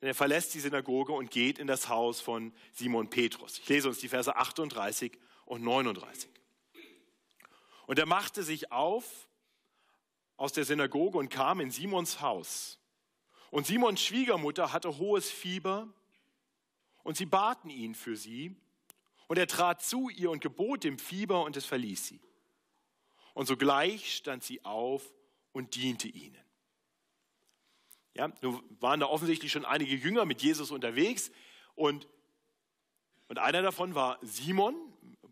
Denn 0.00 0.08
er 0.08 0.14
verlässt 0.14 0.52
die 0.54 0.60
Synagoge 0.60 1.12
und 1.12 1.30
geht 1.30 1.58
in 1.58 1.66
das 1.66 1.88
Haus 1.88 2.20
von 2.20 2.52
Simon 2.72 3.08
Petrus. 3.08 3.58
Ich 3.58 3.68
lese 3.68 3.88
uns 3.88 3.98
die 3.98 4.08
Verse 4.08 4.36
38 4.36 5.18
und 5.46 5.62
39. 5.62 6.30
Und 7.86 7.98
er 7.98 8.06
machte 8.06 8.42
sich 8.42 8.70
auf 8.70 9.28
aus 10.36 10.52
der 10.52 10.64
Synagoge 10.64 11.18
und 11.18 11.28
kam 11.28 11.60
in 11.60 11.70
Simons 11.70 12.20
Haus. 12.20 12.78
Und 13.50 13.66
Simons 13.66 14.00
Schwiegermutter 14.00 14.72
hatte 14.72 14.98
hohes 14.98 15.30
Fieber 15.30 15.88
und 17.02 17.16
sie 17.16 17.26
baten 17.26 17.70
ihn 17.70 17.94
für 17.94 18.16
sie. 18.16 18.56
Und 19.26 19.38
er 19.38 19.46
trat 19.46 19.82
zu 19.82 20.08
ihr 20.08 20.30
und 20.30 20.40
gebot 20.40 20.84
dem 20.84 20.98
Fieber 20.98 21.44
und 21.44 21.56
es 21.56 21.64
verließ 21.64 22.06
sie. 22.06 22.20
Und 23.32 23.46
sogleich 23.46 24.14
stand 24.16 24.44
sie 24.44 24.64
auf 24.64 25.14
und 25.52 25.74
diente 25.76 26.08
ihnen. 26.08 26.38
Ja, 28.14 28.32
nun 28.42 28.62
waren 28.80 29.00
da 29.00 29.06
offensichtlich 29.06 29.50
schon 29.50 29.64
einige 29.64 29.94
Jünger 29.94 30.24
mit 30.24 30.40
Jesus 30.42 30.70
unterwegs 30.70 31.32
und, 31.74 32.08
und 33.28 33.38
einer 33.38 33.62
davon 33.62 33.94
war 33.94 34.18
Simon, 34.22 34.74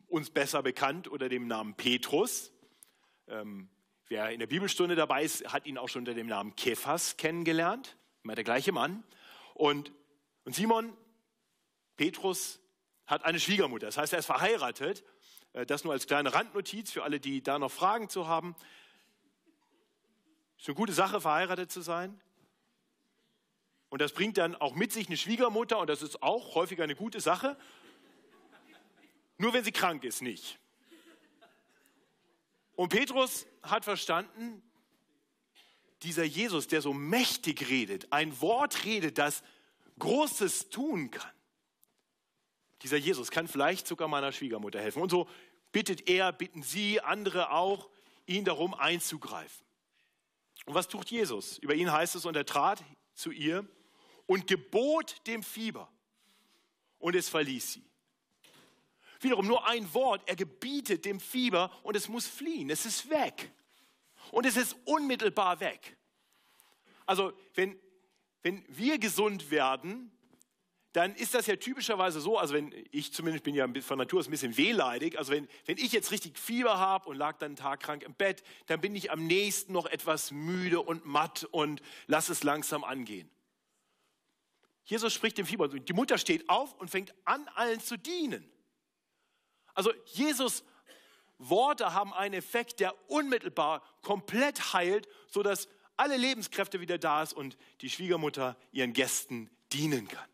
uns 0.09 0.31
besser 0.31 0.63
bekannt 0.63 1.09
unter 1.09 1.29
dem 1.29 1.47
Namen 1.47 1.75
Petrus. 1.75 2.53
Ähm, 3.29 3.71
wer 4.09 4.31
in 4.31 4.41
der 4.41 4.47
Bibelstunde 4.47 4.95
dabei 4.95 5.25
ist, 5.25 5.53
hat 5.53 5.67
ihn 5.67 5.79
auch 5.79 5.89
schon 5.89 6.01
unter 6.01 6.15
dem 6.15 6.27
Namen 6.27 6.57
Kephas 6.57 7.17
kennengelernt, 7.17 7.97
immer 8.23 8.35
der 8.35 8.45
gleiche 8.45 8.73
Mann. 8.73 9.05
Und, 9.55 9.93
und 10.45 10.55
Simon 10.55 10.97
Petrus 11.97 12.61
hat 13.07 13.25
eine 13.25 13.41
Schwiegermutter, 13.41 13.87
das 13.87 13.99
heißt, 13.99 14.13
er 14.13 14.19
ist 14.21 14.27
verheiratet. 14.27 15.05
Äh, 15.53 15.67
das 15.67 15.85
nur 15.85 15.93
als 15.93 16.07
kleine 16.07 16.35
Randnotiz 16.35 16.91
für 16.91 17.03
alle, 17.03 17.21
die 17.21 17.43
da 17.43 17.59
noch 17.59 17.71
Fragen 17.71 18.09
zu 18.09 18.27
haben. 18.27 18.55
Ist 20.59 20.69
eine 20.69 20.77
gute 20.77 20.93
Sache, 20.93 21.21
verheiratet 21.21 21.71
zu 21.71 21.81
sein. 21.81 22.21
Und 23.89 24.01
das 24.01 24.13
bringt 24.13 24.39
dann 24.39 24.55
auch 24.57 24.75
mit 24.75 24.93
sich 24.93 25.09
eine 25.09 25.17
Schwiegermutter 25.17 25.79
und 25.79 25.91
das 25.91 26.03
ist 26.03 26.23
auch 26.23 26.55
häufiger 26.55 26.85
eine 26.85 26.95
gute 26.95 27.21
Sache. 27.21 27.59
Nur 29.37 29.53
wenn 29.53 29.65
sie 29.65 29.73
krank 29.73 30.05
ist, 30.05 30.23
nicht. 30.23 30.59
Und 32.75 32.89
Petrus 32.89 33.47
hat 33.63 33.85
verstanden, 33.85 34.63
dieser 36.03 36.25
Jesus, 36.25 36.67
der 36.67 36.83
so 36.83 36.93
mächtig 36.93 37.69
redet, 37.69 38.13
ein 38.13 38.41
Wort 38.41 38.85
redet, 38.85 39.19
das 39.19 39.43
Großes 39.99 40.71
tun 40.71 41.11
kann. 41.11 41.31
Dieser 42.83 42.97
Jesus 42.97 43.31
kann 43.31 43.47
vielleicht 43.47 43.87
sogar 43.87 44.09
meiner 44.09 44.33
Schwiegermutter 44.33 44.81
helfen. 44.81 45.01
Und 45.01 45.11
so 45.11 45.29
bittet 45.71 46.09
er, 46.09 46.33
bitten 46.33 46.63
sie, 46.63 47.01
andere 47.01 47.53
auch, 47.53 47.89
ihn 48.27 48.45
darum 48.45 48.75
einzugreifen. 48.75 49.65
Und 50.67 50.75
was 50.75 50.89
tut 50.89 51.11
Jesus? 51.11 51.59
Über 51.59 51.75
ihn 51.75 51.93
heißt 51.93 52.15
es, 52.17 52.25
und 52.25 52.37
er 52.37 52.47
trat 52.47 52.83
zu 53.15 53.31
ihr 53.31 53.65
und 54.27 54.47
gebot 54.47 55.27
dem 55.27 55.43
Fieber 55.43 55.91
und 56.99 57.15
es 57.15 57.29
verließ 57.29 57.75
sie. 57.75 57.92
Wiederum 59.23 59.47
nur 59.47 59.67
ein 59.67 59.93
Wort, 59.95 60.23
er 60.27 60.37
gebietet 60.37 61.05
dem 61.05 61.21
Fieber 61.21 61.71
und 61.83 61.97
es 61.97 62.09
muss 62.09 62.27
fliehen, 62.27 62.71
es 62.71 62.87
ist 62.87 63.09
weg. 63.11 63.53
Und 64.31 64.47
es 64.47 64.57
ist 64.57 64.77
unmittelbar 64.85 65.61
weg. 65.61 65.97
Also 67.07 67.33
wenn, 67.55 67.79
wenn 68.43 68.65
wir 68.69 68.99
gesund 68.99 69.51
werden, 69.51 70.11
dann 70.93 71.15
ist 71.15 71.35
das 71.35 71.47
ja 71.47 71.57
typischerweise 71.57 72.21
so, 72.21 72.39
also 72.39 72.55
wenn 72.55 72.73
ich 72.91 73.13
zumindest 73.13 73.45
bin 73.45 73.55
ja 73.55 73.67
von 73.81 73.99
Natur 73.99 74.21
aus 74.21 74.29
ein 74.29 74.31
bisschen 74.31 74.57
wehleidig, 74.57 75.19
also 75.19 75.33
wenn, 75.33 75.49
wenn 75.65 75.79
ich 75.79 75.93
jetzt 75.93 76.11
richtig 76.11 76.39
Fieber 76.39 76.79
habe 76.79 77.09
und 77.09 77.17
lag 77.17 77.39
dann 77.39 77.51
einen 77.51 77.57
Tag 77.57 77.81
krank 77.81 78.03
im 78.03 78.15
Bett, 78.15 78.43
dann 78.67 78.81
bin 78.81 78.95
ich 78.95 79.11
am 79.11 79.27
nächsten 79.27 79.73
noch 79.73 79.87
etwas 79.87 80.31
müde 80.31 80.81
und 80.81 81.07
matt 81.07 81.45
und 81.51 81.81
lass 82.07 82.29
es 82.29 82.43
langsam 82.43 82.85
angehen. 82.85 83.31
Jesus 84.85 85.15
spricht 85.15 85.39
dem 85.39 85.47
Fieber. 85.47 85.69
Die 85.69 85.93
Mutter 85.93 86.19
steht 86.19 86.49
auf 86.51 86.75
und 86.75 86.91
fängt 86.91 87.15
an, 87.25 87.49
allen 87.55 87.81
zu 87.81 87.97
dienen. 87.97 88.51
Also 89.75 89.93
Jesus 90.07 90.65
Worte 91.39 91.93
haben 91.93 92.13
einen 92.13 92.35
Effekt, 92.35 92.81
der 92.81 92.95
unmittelbar 93.11 93.83
komplett 94.03 94.73
heilt, 94.73 95.09
sodass 95.29 95.69
alle 95.97 96.17
Lebenskräfte 96.17 96.81
wieder 96.81 96.99
da 96.99 97.23
ist 97.23 97.33
und 97.33 97.57
die 97.81 97.91
Schwiegermutter 97.91 98.57
ihren 98.71 98.93
Gästen 98.93 99.51
dienen 99.73 100.09
kann. 100.09 100.29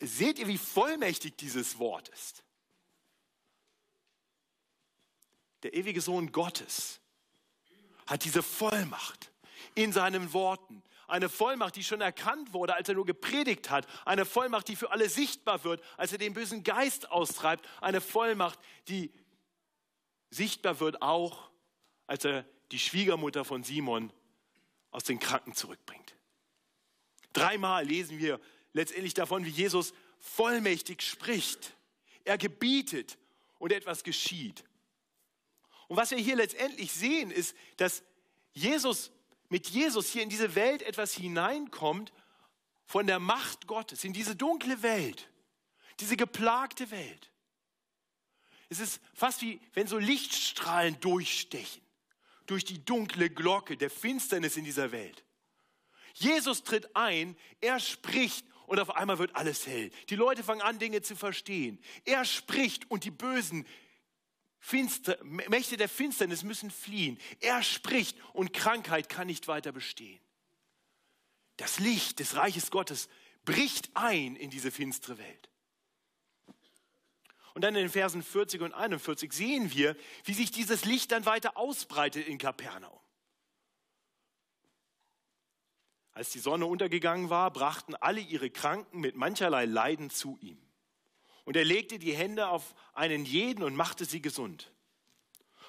Seht 0.00 0.38
ihr, 0.38 0.48
wie 0.48 0.58
vollmächtig 0.58 1.36
dieses 1.36 1.78
Wort 1.78 2.08
ist? 2.08 2.42
Der 5.62 5.74
ewige 5.74 6.00
Sohn 6.00 6.32
Gottes 6.32 7.00
hat 8.06 8.24
diese 8.24 8.42
Vollmacht 8.42 9.32
in 9.74 9.92
seinen 9.92 10.32
Worten. 10.32 10.82
Eine 11.08 11.28
Vollmacht, 11.28 11.76
die 11.76 11.84
schon 11.84 12.00
erkannt 12.00 12.52
wurde, 12.52 12.74
als 12.74 12.88
er 12.88 12.94
nur 12.94 13.06
gepredigt 13.06 13.70
hat. 13.70 13.86
Eine 14.04 14.24
Vollmacht, 14.24 14.68
die 14.68 14.76
für 14.76 14.90
alle 14.90 15.08
sichtbar 15.08 15.62
wird, 15.64 15.82
als 15.96 16.12
er 16.12 16.18
den 16.18 16.34
bösen 16.34 16.64
Geist 16.64 17.10
austreibt. 17.10 17.68
Eine 17.80 18.00
Vollmacht, 18.00 18.58
die 18.88 19.12
sichtbar 20.30 20.80
wird 20.80 21.02
auch, 21.02 21.50
als 22.06 22.24
er 22.24 22.44
die 22.72 22.78
Schwiegermutter 22.78 23.44
von 23.44 23.62
Simon 23.62 24.12
aus 24.90 25.04
den 25.04 25.18
Kranken 25.18 25.54
zurückbringt. 25.54 26.16
Dreimal 27.32 27.84
lesen 27.84 28.18
wir 28.18 28.40
letztendlich 28.72 29.14
davon, 29.14 29.44
wie 29.44 29.50
Jesus 29.50 29.92
vollmächtig 30.18 31.02
spricht. 31.02 31.76
Er 32.24 32.38
gebietet 32.38 33.18
und 33.58 33.72
etwas 33.72 34.02
geschieht. 34.02 34.64
Und 35.88 35.96
was 35.96 36.10
wir 36.10 36.18
hier 36.18 36.36
letztendlich 36.36 36.92
sehen, 36.92 37.30
ist, 37.30 37.54
dass 37.76 38.02
Jesus 38.52 39.12
mit 39.48 39.68
Jesus 39.68 40.10
hier 40.10 40.22
in 40.22 40.28
diese 40.28 40.54
Welt 40.54 40.82
etwas 40.82 41.12
hineinkommt 41.14 42.12
von 42.84 43.06
der 43.06 43.18
Macht 43.18 43.66
Gottes, 43.66 44.04
in 44.04 44.12
diese 44.12 44.36
dunkle 44.36 44.82
Welt, 44.82 45.28
diese 46.00 46.16
geplagte 46.16 46.90
Welt. 46.90 47.30
Es 48.68 48.80
ist 48.80 49.00
fast 49.14 49.42
wie 49.42 49.60
wenn 49.74 49.86
so 49.86 49.98
Lichtstrahlen 49.98 50.98
durchstechen 51.00 51.82
durch 52.46 52.64
die 52.64 52.84
dunkle 52.84 53.30
Glocke 53.30 53.76
der 53.76 53.90
Finsternis 53.90 54.56
in 54.56 54.64
dieser 54.64 54.92
Welt. 54.92 55.24
Jesus 56.14 56.62
tritt 56.62 56.94
ein, 56.96 57.36
er 57.60 57.78
spricht 57.78 58.46
und 58.66 58.80
auf 58.80 58.96
einmal 58.96 59.18
wird 59.18 59.36
alles 59.36 59.66
hell. 59.66 59.90
Die 60.08 60.16
Leute 60.16 60.42
fangen 60.42 60.62
an, 60.62 60.78
Dinge 60.78 61.02
zu 61.02 61.14
verstehen. 61.14 61.78
Er 62.04 62.24
spricht 62.24 62.90
und 62.90 63.04
die 63.04 63.10
bösen 63.10 63.66
Finster, 64.58 65.18
Mächte 65.22 65.76
der 65.76 65.88
Finsternis 65.88 66.42
müssen 66.42 66.70
fliehen. 66.70 67.18
Er 67.40 67.62
spricht 67.62 68.18
und 68.32 68.52
Krankheit 68.52 69.08
kann 69.08 69.26
nicht 69.26 69.48
weiter 69.48 69.72
bestehen. 69.72 70.20
Das 71.56 71.78
Licht 71.78 72.18
des 72.18 72.36
Reiches 72.36 72.70
Gottes 72.70 73.08
bricht 73.44 73.90
ein 73.94 74.36
in 74.36 74.50
diese 74.50 74.70
finstere 74.70 75.18
Welt. 75.18 75.48
Und 77.54 77.62
dann 77.62 77.74
in 77.74 77.84
den 77.84 77.90
Versen 77.90 78.22
40 78.22 78.60
und 78.60 78.74
41 78.74 79.32
sehen 79.32 79.72
wir, 79.72 79.96
wie 80.24 80.34
sich 80.34 80.50
dieses 80.50 80.84
Licht 80.84 81.12
dann 81.12 81.24
weiter 81.24 81.56
ausbreitet 81.56 82.26
in 82.28 82.36
Kapernaum. 82.36 83.00
Als 86.12 86.30
die 86.30 86.38
Sonne 86.38 86.66
untergegangen 86.66 87.30
war, 87.30 87.50
brachten 87.50 87.94
alle 87.94 88.20
ihre 88.20 88.50
Kranken 88.50 89.00
mit 89.00 89.16
mancherlei 89.16 89.64
Leiden 89.64 90.10
zu 90.10 90.38
ihm. 90.40 90.65
Und 91.46 91.56
er 91.56 91.64
legte 91.64 91.98
die 91.98 92.12
Hände 92.12 92.48
auf 92.48 92.74
einen 92.92 93.24
jeden 93.24 93.62
und 93.62 93.74
machte 93.74 94.04
sie 94.04 94.20
gesund. 94.20 94.70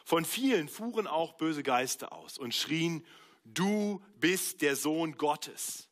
Von 0.03 0.25
vielen 0.25 0.67
fuhren 0.67 1.07
auch 1.07 1.33
böse 1.33 1.63
Geister 1.63 2.11
aus 2.11 2.37
und 2.37 2.53
schrien, 2.53 3.05
du 3.45 4.03
bist 4.19 4.61
der 4.61 4.75
Sohn 4.75 5.17
Gottes. 5.17 5.87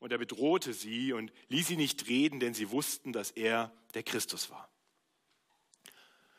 Und 0.00 0.12
er 0.12 0.18
bedrohte 0.18 0.74
sie 0.74 1.12
und 1.12 1.32
ließ 1.48 1.68
sie 1.68 1.76
nicht 1.76 2.08
reden, 2.08 2.40
denn 2.40 2.52
sie 2.52 2.70
wussten, 2.70 3.12
dass 3.12 3.30
er 3.30 3.72
der 3.94 4.02
Christus 4.02 4.50
war. 4.50 4.68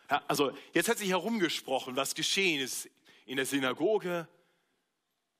Ja, 0.09 0.23
also 0.27 0.51
jetzt 0.73 0.89
hat 0.89 0.97
sich 0.97 1.09
herumgesprochen, 1.09 1.95
was 1.95 2.15
geschehen 2.15 2.61
ist 2.61 2.89
in 3.25 3.37
der 3.37 3.45
Synagoge, 3.45 4.27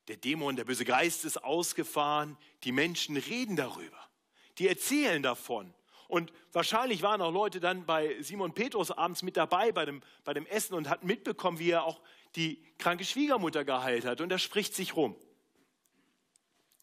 der 0.07 0.17
Dämon, 0.17 0.55
der 0.55 0.63
böse 0.63 0.86
Geist 0.86 1.25
ist 1.25 1.43
ausgefahren. 1.43 2.38
Die 2.63 2.71
Menschen 2.71 3.15
reden 3.17 3.55
darüber. 3.55 4.09
Die 4.57 4.67
erzählen 4.67 5.21
davon. 5.21 5.74
Und 6.10 6.34
wahrscheinlich 6.54 7.04
waren 7.04 7.22
auch 7.22 7.32
Leute 7.32 7.60
dann 7.60 7.86
bei 7.86 8.20
Simon 8.22 8.56
Petrus 8.56 8.89
abends 8.89 9.22
mit 9.22 9.38
dabei 9.38 9.72
bei 9.72 9.86
dem, 9.86 10.01
bei 10.24 10.34
dem 10.34 10.48
Essen 10.48 10.74
und 10.74 10.89
hatten 10.89 11.06
mitbekommen, 11.06 11.60
wie 11.60 11.70
er 11.70 11.84
auch 11.84 12.01
die 12.36 12.60
kranke 12.80 13.06
Schwiegermutter 13.06 13.63
geheilt 13.63 14.06
hat. 14.06 14.20
Und 14.20 14.32
er 14.32 14.39
spricht 14.39 14.74
sich 14.74 14.96
rum. 14.96 15.16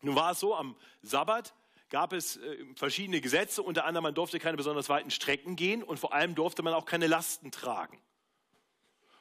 Nun 0.00 0.14
war 0.14 0.30
es 0.30 0.38
so, 0.38 0.54
am 0.54 0.76
Sabbat 1.02 1.54
gab 1.90 2.12
es 2.12 2.36
äh, 2.36 2.64
verschiedene 2.76 3.20
Gesetze. 3.20 3.64
Unter 3.64 3.84
anderem, 3.84 4.04
man 4.04 4.14
durfte 4.14 4.38
keine 4.38 4.56
besonders 4.56 4.88
weiten 4.88 5.10
Strecken 5.10 5.56
gehen 5.56 5.82
und 5.82 5.98
vor 5.98 6.14
allem 6.14 6.36
durfte 6.36 6.62
man 6.62 6.72
auch 6.72 6.84
keine 6.84 7.08
Lasten 7.08 7.50
tragen. 7.50 8.00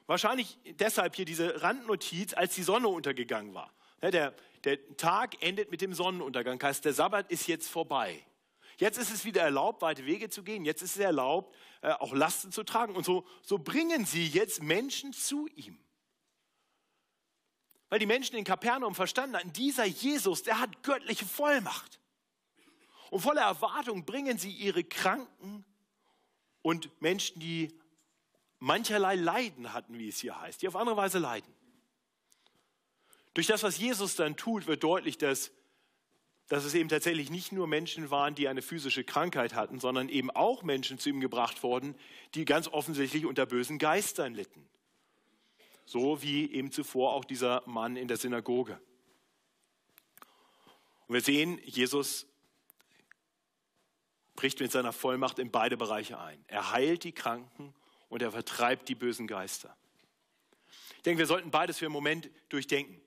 Wahrscheinlich 0.05 0.59
deshalb 0.79 1.15
hier 1.15 1.25
diese 1.25 1.63
Randnotiz, 1.63 2.35
als 2.35 2.53
die 2.53 2.61
Sonne 2.61 2.89
untergegangen 2.89 3.55
war. 3.55 3.73
Der, 4.03 4.35
der 4.65 4.97
Tag 4.97 5.41
endet 5.41 5.71
mit 5.71 5.81
dem 5.81 5.95
Sonnenuntergang, 5.95 6.61
heißt 6.61 6.85
der 6.85 6.93
Sabbat 6.93 7.31
ist 7.31 7.47
jetzt 7.47 7.69
vorbei. 7.69 8.23
Jetzt 8.77 8.97
ist 8.97 9.11
es 9.11 9.25
wieder 9.25 9.41
erlaubt, 9.41 9.81
weite 9.81 10.05
Wege 10.05 10.29
zu 10.29 10.43
gehen. 10.43 10.65
Jetzt 10.65 10.81
ist 10.81 10.95
es 10.95 11.01
erlaubt, 11.01 11.55
äh, 11.81 11.91
auch 11.91 12.13
Lasten 12.13 12.51
zu 12.51 12.63
tragen. 12.63 12.95
Und 12.95 13.05
so, 13.05 13.25
so 13.41 13.57
bringen 13.57 14.05
sie 14.05 14.27
jetzt 14.27 14.61
Menschen 14.61 15.13
zu 15.13 15.47
ihm. 15.55 15.77
Weil 17.89 17.99
die 17.99 18.05
Menschen 18.05 18.35
in 18.35 18.43
Kapernaum 18.43 18.95
verstanden 18.95 19.37
hatten, 19.37 19.53
dieser 19.53 19.85
Jesus, 19.85 20.43
der 20.43 20.59
hat 20.59 20.83
göttliche 20.83 21.25
Vollmacht. 21.25 21.99
Und 23.11 23.21
voller 23.21 23.43
Erwartung 23.43 24.05
bringen 24.05 24.37
sie 24.37 24.51
ihre 24.51 24.83
Kranken 24.83 25.63
und 26.61 26.89
Menschen, 27.01 27.39
die 27.39 27.79
mancherlei 28.59 29.15
Leiden 29.15 29.71
hatten, 29.73 29.97
wie 29.99 30.09
es 30.09 30.19
hier 30.19 30.39
heißt, 30.39 30.61
die 30.61 30.67
auf 30.67 30.75
andere 30.75 30.97
Weise 30.97 31.19
leiden. 31.19 31.53
Durch 33.35 33.47
das, 33.47 33.63
was 33.63 33.77
Jesus 33.77 34.15
dann 34.15 34.35
tut, 34.35 34.65
wird 34.65 34.83
deutlich, 34.83 35.17
dass, 35.17 35.51
dass 36.47 36.63
es 36.63 36.75
eben 36.75 36.89
tatsächlich 36.89 37.31
nicht 37.31 37.51
nur 37.51 37.67
Menschen 37.67 38.11
waren, 38.11 38.35
die 38.35 38.47
eine 38.47 38.61
physische 38.61 39.03
Krankheit 39.03 39.55
hatten, 39.55 39.79
sondern 39.79 40.09
eben 40.09 40.29
auch 40.29 40.63
Menschen 40.63 40.99
zu 40.99 41.09
ihm 41.09 41.19
gebracht 41.19 41.63
wurden, 41.63 41.95
die 42.35 42.45
ganz 42.45 42.67
offensichtlich 42.67 43.25
unter 43.25 43.45
bösen 43.45 43.79
Geistern 43.79 44.35
litten. 44.35 44.67
So 45.85 46.21
wie 46.21 46.51
eben 46.51 46.71
zuvor 46.71 47.13
auch 47.13 47.25
dieser 47.25 47.63
Mann 47.65 47.95
in 47.95 48.07
der 48.07 48.17
Synagoge. 48.17 48.79
Und 51.07 51.13
wir 51.13 51.21
sehen, 51.21 51.59
Jesus 51.63 52.27
bricht 54.35 54.59
mit 54.59 54.71
seiner 54.71 54.93
Vollmacht 54.93 55.39
in 55.39 55.51
beide 55.51 55.77
Bereiche 55.77 56.19
ein. 56.19 56.43
Er 56.47 56.71
heilt 56.71 57.03
die 57.03 57.11
Kranken 57.11 57.73
und 58.09 58.21
er 58.21 58.31
vertreibt 58.31 58.89
die 58.89 58.95
bösen 58.95 59.27
Geister. 59.27 59.75
Ich 60.97 61.03
denke, 61.03 61.19
wir 61.19 61.27
sollten 61.27 61.51
beides 61.51 61.77
für 61.77 61.85
einen 61.85 61.93
Moment 61.93 62.29
durchdenken. 62.49 62.99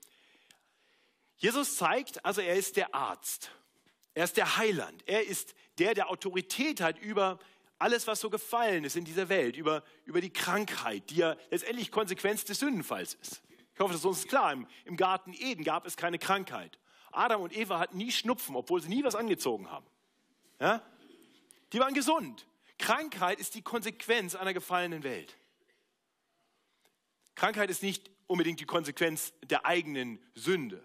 Jesus 1.38 1.76
zeigt, 1.76 2.24
also 2.24 2.40
er 2.40 2.56
ist 2.56 2.76
der 2.76 2.94
Arzt. 2.94 3.50
Er 4.14 4.24
ist 4.24 4.36
der 4.36 4.56
Heiland. 4.56 5.02
Er 5.06 5.26
ist 5.26 5.54
der, 5.78 5.94
der 5.94 6.10
Autorität 6.10 6.80
hat 6.80 6.98
über 6.98 7.38
alles, 7.78 8.08
was 8.08 8.20
so 8.20 8.28
gefallen 8.28 8.84
ist 8.84 8.96
in 8.96 9.04
dieser 9.04 9.28
Welt, 9.28 9.56
über, 9.56 9.84
über 10.04 10.20
die 10.20 10.32
Krankheit, 10.32 11.10
die 11.10 11.16
ja 11.16 11.36
letztendlich 11.50 11.92
Konsequenz 11.92 12.44
des 12.44 12.58
Sündenfalls 12.58 13.14
ist. 13.14 13.40
Ich 13.74 13.80
hoffe, 13.80 13.92
das 13.92 14.00
ist 14.00 14.06
uns 14.06 14.26
klar. 14.26 14.52
Im, 14.52 14.66
Im 14.84 14.96
Garten 14.96 15.32
Eden 15.32 15.62
gab 15.62 15.86
es 15.86 15.96
keine 15.96 16.18
Krankheit. 16.18 16.78
Adam 17.12 17.42
und 17.42 17.56
Eva 17.56 17.78
hatten 17.78 17.96
nie 17.96 18.10
Schnupfen, 18.10 18.56
obwohl 18.56 18.82
sie 18.82 18.88
nie 18.88 19.04
was 19.04 19.14
angezogen 19.14 19.70
haben. 19.70 19.86
Ja? 20.60 20.82
Die 21.72 21.78
waren 21.78 21.94
gesund. 21.94 22.46
Krankheit 22.78 23.38
ist 23.38 23.54
die 23.54 23.62
Konsequenz 23.62 24.34
einer 24.34 24.52
gefallenen 24.52 25.04
Welt. 25.04 25.36
Krankheit 27.36 27.70
ist 27.70 27.84
nicht 27.84 28.10
unbedingt 28.26 28.58
die 28.58 28.66
Konsequenz 28.66 29.32
der 29.44 29.64
eigenen 29.64 30.20
Sünde. 30.34 30.82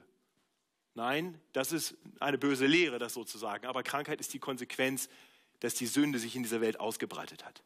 Nein, 0.96 1.40
das 1.54 1.72
ist 1.72 1.96
eine 2.20 2.38
böse 2.38 2.68
Lehre, 2.68 3.00
das 3.00 3.14
sozusagen. 3.14 3.66
Aber 3.66 3.84
Krankheit 3.84 4.20
ist 4.20 4.34
die 4.34 4.40
Konsequenz, 4.40 5.10
dass 5.60 5.74
die 5.74 5.88
Sünde 5.88 6.20
sich 6.20 6.36
in 6.36 6.44
dieser 6.44 6.62
Welt 6.62 6.80
ausgebreitet 6.80 7.46
hat. 7.46 7.64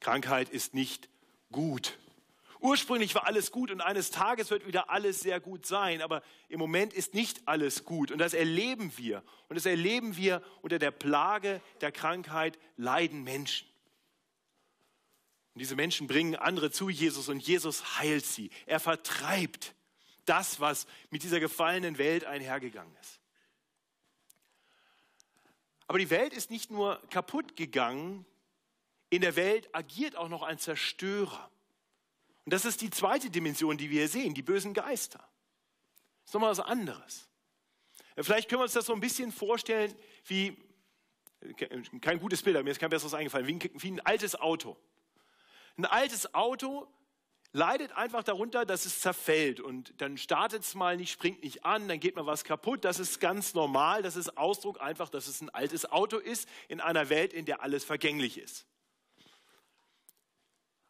Krankheit 0.00 0.48
ist 0.48 0.74
nicht 0.74 1.08
gut. 1.50 1.98
Ursprünglich 2.60 3.14
war 3.14 3.26
alles 3.26 3.52
gut 3.52 3.70
und 3.70 3.80
eines 3.80 4.10
Tages 4.10 4.50
wird 4.50 4.66
wieder 4.66 4.90
alles 4.90 5.20
sehr 5.20 5.40
gut 5.40 5.64
sein, 5.64 6.02
aber 6.02 6.22
im 6.48 6.58
Moment 6.58 6.92
ist 6.92 7.14
nicht 7.14 7.48
alles 7.48 7.84
gut 7.84 8.10
und 8.10 8.18
das 8.18 8.34
erleben 8.34 8.92
wir. 8.96 9.22
Und 9.48 9.56
das 9.56 9.64
erleben 9.64 10.16
wir 10.16 10.42
unter 10.60 10.78
der 10.78 10.90
Plage 10.90 11.62
der 11.80 11.90
Krankheit 11.90 12.58
leiden 12.76 13.24
Menschen. 13.24 13.66
Und 15.54 15.60
diese 15.60 15.74
Menschen 15.74 16.06
bringen 16.06 16.36
andere 16.36 16.70
zu 16.70 16.90
Jesus 16.90 17.28
und 17.30 17.40
Jesus 17.40 17.98
heilt 17.98 18.26
sie. 18.26 18.50
Er 18.66 18.78
vertreibt 18.78 19.74
das, 20.30 20.60
was 20.60 20.86
mit 21.10 21.22
dieser 21.24 21.40
gefallenen 21.40 21.98
Welt 21.98 22.24
einhergegangen 22.24 22.94
ist. 23.00 23.20
Aber 25.88 25.98
die 25.98 26.10
Welt 26.10 26.32
ist 26.32 26.50
nicht 26.50 26.70
nur 26.70 27.02
kaputt 27.10 27.56
gegangen, 27.56 28.24
in 29.10 29.22
der 29.22 29.34
Welt 29.34 29.74
agiert 29.74 30.14
auch 30.14 30.28
noch 30.28 30.44
ein 30.44 30.56
Zerstörer. 30.56 31.50
Und 32.44 32.54
das 32.54 32.64
ist 32.64 32.80
die 32.80 32.90
zweite 32.90 33.28
Dimension, 33.28 33.76
die 33.76 33.90
wir 33.90 34.02
hier 34.02 34.08
sehen, 34.08 34.34
die 34.34 34.42
bösen 34.42 34.72
Geister. 34.72 35.18
Das 35.18 36.26
ist 36.26 36.34
nochmal 36.34 36.52
was 36.52 36.60
anderes. 36.60 37.28
Vielleicht 38.16 38.48
können 38.48 38.60
wir 38.60 38.64
uns 38.64 38.72
das 38.72 38.86
so 38.86 38.92
ein 38.92 39.00
bisschen 39.00 39.32
vorstellen 39.32 39.92
wie, 40.26 40.56
kein 42.00 42.20
gutes 42.20 42.42
Bild, 42.42 42.62
mir 42.62 42.70
ist 42.70 42.78
kein 42.78 42.90
besseres 42.90 43.14
eingefallen, 43.14 43.48
wie 43.48 43.54
ein, 43.54 43.70
wie 43.74 43.90
ein 43.90 44.00
altes 44.00 44.36
Auto. 44.36 44.76
Ein 45.76 45.86
altes 45.86 46.34
Auto 46.34 46.86
leidet 47.52 47.92
einfach 47.92 48.22
darunter, 48.22 48.64
dass 48.64 48.86
es 48.86 49.00
zerfällt 49.00 49.60
und 49.60 50.00
dann 50.00 50.16
startet 50.16 50.62
es 50.62 50.74
mal 50.74 50.96
nicht, 50.96 51.10
springt 51.10 51.42
nicht 51.42 51.64
an, 51.64 51.88
dann 51.88 51.98
geht 51.98 52.14
mal 52.14 52.26
was 52.26 52.44
kaputt. 52.44 52.84
Das 52.84 52.98
ist 53.00 53.20
ganz 53.20 53.54
normal, 53.54 54.02
das 54.02 54.16
ist 54.16 54.36
Ausdruck 54.36 54.80
einfach, 54.80 55.08
dass 55.08 55.26
es 55.26 55.40
ein 55.40 55.50
altes 55.50 55.90
Auto 55.90 56.18
ist 56.18 56.48
in 56.68 56.80
einer 56.80 57.08
Welt, 57.08 57.32
in 57.32 57.46
der 57.46 57.62
alles 57.62 57.84
vergänglich 57.84 58.38
ist. 58.38 58.66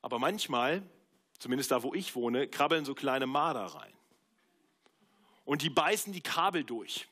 Aber 0.03 0.19
manchmal, 0.19 0.83
zumindest 1.39 1.71
da, 1.71 1.83
wo 1.83 1.95
ich 1.95 2.15
wohne, 2.15 2.49
krabbeln 2.49 2.85
so 2.85 2.95
kleine 2.95 3.27
Marder 3.27 3.65
rein. 3.65 3.93
Und 5.45 5.63
die 5.63 5.71
beißen 5.71 6.13
die 6.13 6.21
Kabel 6.21 6.65
durch. 6.65 7.09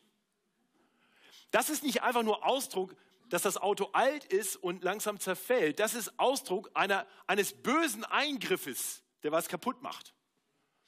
Das 1.50 1.70
ist 1.70 1.82
nicht 1.82 2.02
einfach 2.02 2.22
nur 2.22 2.46
Ausdruck, 2.46 2.94
dass 3.30 3.42
das 3.42 3.56
Auto 3.56 3.90
alt 3.92 4.24
ist 4.26 4.56
und 4.56 4.84
langsam 4.84 5.18
zerfällt. 5.20 5.80
Das 5.80 5.94
ist 5.94 6.18
Ausdruck 6.18 6.70
einer, 6.74 7.06
eines 7.26 7.54
bösen 7.54 8.04
Eingriffes 8.04 9.02
der 9.28 9.32
was 9.32 9.48
kaputt 9.48 9.82
macht. 9.82 10.14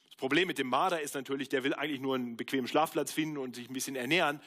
Das 0.07 0.17
Problem 0.17 0.49
mit 0.49 0.57
dem 0.57 0.67
Marder 0.67 1.03
ist 1.03 1.15
natürlich, 1.15 1.51
der 1.51 1.63
will 1.63 1.75
eigentlich 1.75 2.01
nur 2.01 2.15
einen 2.15 2.39
bequemen 2.39 2.67
Schlafplatz 2.67 3.13
finden 3.13 3.37
und 3.37 3.55
sich 3.55 3.69
ein 3.69 3.75
bisschen 3.75 3.97
ernähren. 3.97 4.41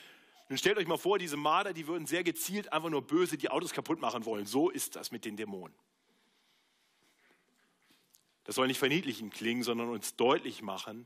Nun 0.50 0.58
stellt 0.58 0.78
euch 0.78 0.88
mal 0.88 0.98
vor, 0.98 1.20
diese 1.20 1.38
Marder, 1.38 1.74
die 1.74 1.86
würden 1.86 2.08
sehr 2.08 2.24
gezielt 2.24 2.74
einfach 2.74 2.90
nur 2.90 3.04
böse 3.04 3.38
die 3.38 3.50
Autos 3.50 3.72
kaputt 3.72 4.02
machen 4.02 4.26
wollen. 4.26 4.48
So 4.48 4.72
ist 4.72 4.96
das 4.96 5.12
mit 5.12 5.26
den 5.26 5.38
Dämonen. 5.38 5.76
Das 8.46 8.56
soll 8.56 8.66
nicht 8.66 8.80
verniedlichend 8.80 9.32
klingen, 9.32 9.62
sondern 9.62 9.90
uns 9.90 10.16
deutlich 10.16 10.64
machen, 10.64 11.06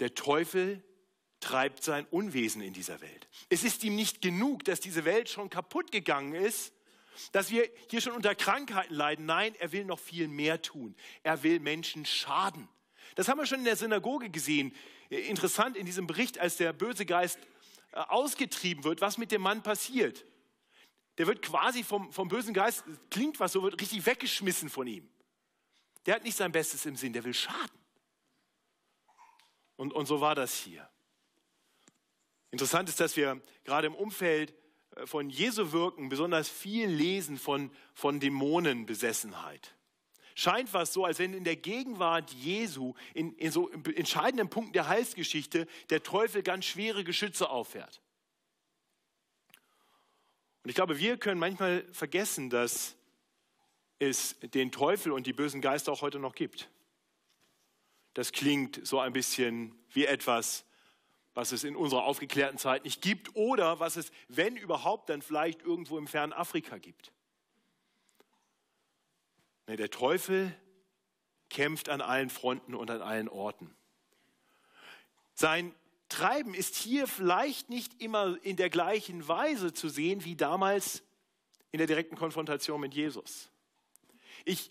der 0.00 0.14
Teufel 0.14 0.82
treibt 1.38 1.84
sein 1.84 2.06
Unwesen 2.10 2.60
in 2.60 2.74
dieser 2.74 3.00
Welt. 3.00 3.28
Es 3.48 3.62
ist 3.62 3.84
ihm 3.84 3.94
nicht 3.94 4.20
genug, 4.20 4.64
dass 4.64 4.80
diese 4.80 5.04
Welt 5.04 5.28
schon 5.28 5.48
kaputt 5.48 5.92
gegangen 5.92 6.34
ist, 6.34 6.72
dass 7.32 7.50
wir 7.50 7.68
hier 7.90 8.00
schon 8.00 8.12
unter 8.12 8.34
Krankheiten 8.34 8.94
leiden. 8.94 9.26
Nein, 9.26 9.54
er 9.58 9.72
will 9.72 9.84
noch 9.84 9.98
viel 9.98 10.28
mehr 10.28 10.62
tun. 10.62 10.94
Er 11.22 11.42
will 11.42 11.60
Menschen 11.60 12.04
schaden. 12.04 12.68
Das 13.14 13.28
haben 13.28 13.38
wir 13.38 13.46
schon 13.46 13.60
in 13.60 13.64
der 13.64 13.76
Synagoge 13.76 14.30
gesehen. 14.30 14.74
Interessant 15.08 15.76
in 15.76 15.86
diesem 15.86 16.06
Bericht, 16.06 16.38
als 16.38 16.56
der 16.56 16.72
böse 16.72 17.06
Geist 17.06 17.38
äh, 17.92 17.98
ausgetrieben 17.98 18.84
wird, 18.84 19.00
was 19.00 19.18
mit 19.18 19.32
dem 19.32 19.42
Mann 19.42 19.62
passiert. 19.62 20.24
Der 21.18 21.26
wird 21.26 21.42
quasi 21.42 21.82
vom, 21.82 22.12
vom 22.12 22.28
bösen 22.28 22.52
Geist, 22.52 22.84
klingt 23.10 23.40
was 23.40 23.52
so, 23.52 23.62
wird 23.62 23.80
richtig 23.80 24.04
weggeschmissen 24.04 24.68
von 24.68 24.86
ihm. 24.86 25.08
Der 26.04 26.16
hat 26.16 26.24
nicht 26.24 26.36
sein 26.36 26.52
Bestes 26.52 26.84
im 26.86 26.96
Sinn, 26.96 27.12
der 27.12 27.24
will 27.24 27.34
schaden. 27.34 27.78
Und, 29.76 29.92
und 29.92 30.06
so 30.06 30.20
war 30.20 30.34
das 30.34 30.54
hier. 30.54 30.88
Interessant 32.50 32.88
ist, 32.88 33.00
dass 33.00 33.16
wir 33.16 33.40
gerade 33.64 33.86
im 33.86 33.94
Umfeld 33.94 34.54
von 35.04 35.30
Jesu 35.30 35.72
Wirken 35.72 36.08
besonders 36.08 36.48
viel 36.48 36.88
lesen 36.88 37.38
von, 37.38 37.70
von 37.94 38.20
Dämonenbesessenheit. 38.20 39.74
scheint 40.34 40.72
was 40.72 40.92
so, 40.92 41.04
als 41.04 41.18
wenn 41.18 41.34
in 41.34 41.44
der 41.44 41.56
Gegenwart 41.56 42.30
Jesu, 42.32 42.94
in, 43.14 43.34
in 43.36 43.50
so 43.50 43.70
entscheidenden 43.70 44.48
Punkten 44.48 44.72
der 44.72 44.88
Heilsgeschichte, 44.88 45.66
der 45.90 46.02
Teufel 46.02 46.42
ganz 46.42 46.64
schwere 46.64 47.04
Geschütze 47.04 47.50
auffährt. 47.50 48.00
Und 50.62 50.70
ich 50.70 50.74
glaube, 50.74 50.98
wir 50.98 51.16
können 51.16 51.38
manchmal 51.38 51.84
vergessen, 51.92 52.50
dass 52.50 52.96
es 53.98 54.36
den 54.40 54.72
Teufel 54.72 55.12
und 55.12 55.26
die 55.26 55.32
bösen 55.32 55.60
Geister 55.60 55.92
auch 55.92 56.02
heute 56.02 56.18
noch 56.18 56.34
gibt. 56.34 56.68
Das 58.14 58.32
klingt 58.32 58.86
so 58.86 58.98
ein 58.98 59.12
bisschen 59.12 59.74
wie 59.92 60.06
etwas, 60.06 60.65
was 61.36 61.52
es 61.52 61.64
in 61.64 61.76
unserer 61.76 62.04
aufgeklärten 62.04 62.56
Zeit 62.56 62.84
nicht 62.84 63.02
gibt 63.02 63.36
oder 63.36 63.78
was 63.78 63.96
es, 63.96 64.10
wenn 64.28 64.56
überhaupt, 64.56 65.10
dann 65.10 65.20
vielleicht 65.20 65.60
irgendwo 65.60 65.98
im 65.98 66.06
fernen 66.06 66.32
Afrika 66.32 66.78
gibt. 66.78 67.12
Nee, 69.66 69.76
der 69.76 69.90
Teufel 69.90 70.56
kämpft 71.50 71.90
an 71.90 72.00
allen 72.00 72.30
Fronten 72.30 72.74
und 72.74 72.90
an 72.90 73.02
allen 73.02 73.28
Orten. 73.28 73.76
Sein 75.34 75.74
Treiben 76.08 76.54
ist 76.54 76.74
hier 76.74 77.06
vielleicht 77.06 77.68
nicht 77.68 78.00
immer 78.00 78.38
in 78.42 78.56
der 78.56 78.70
gleichen 78.70 79.28
Weise 79.28 79.74
zu 79.74 79.90
sehen 79.90 80.24
wie 80.24 80.36
damals 80.36 81.02
in 81.70 81.76
der 81.76 81.86
direkten 81.86 82.16
Konfrontation 82.16 82.80
mit 82.80 82.94
Jesus. 82.94 83.50
Ich 84.46 84.70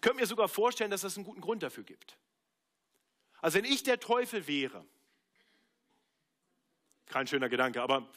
könnte 0.00 0.20
mir 0.20 0.26
sogar 0.26 0.46
vorstellen, 0.46 0.92
dass 0.92 1.02
es 1.02 1.16
einen 1.16 1.24
guten 1.24 1.40
Grund 1.40 1.64
dafür 1.64 1.82
gibt. 1.82 2.16
Also 3.40 3.58
wenn 3.58 3.64
ich 3.64 3.82
der 3.82 3.98
Teufel 3.98 4.46
wäre, 4.46 4.86
kein 7.06 7.26
schöner 7.26 7.48
Gedanke, 7.48 7.82
aber 7.82 8.08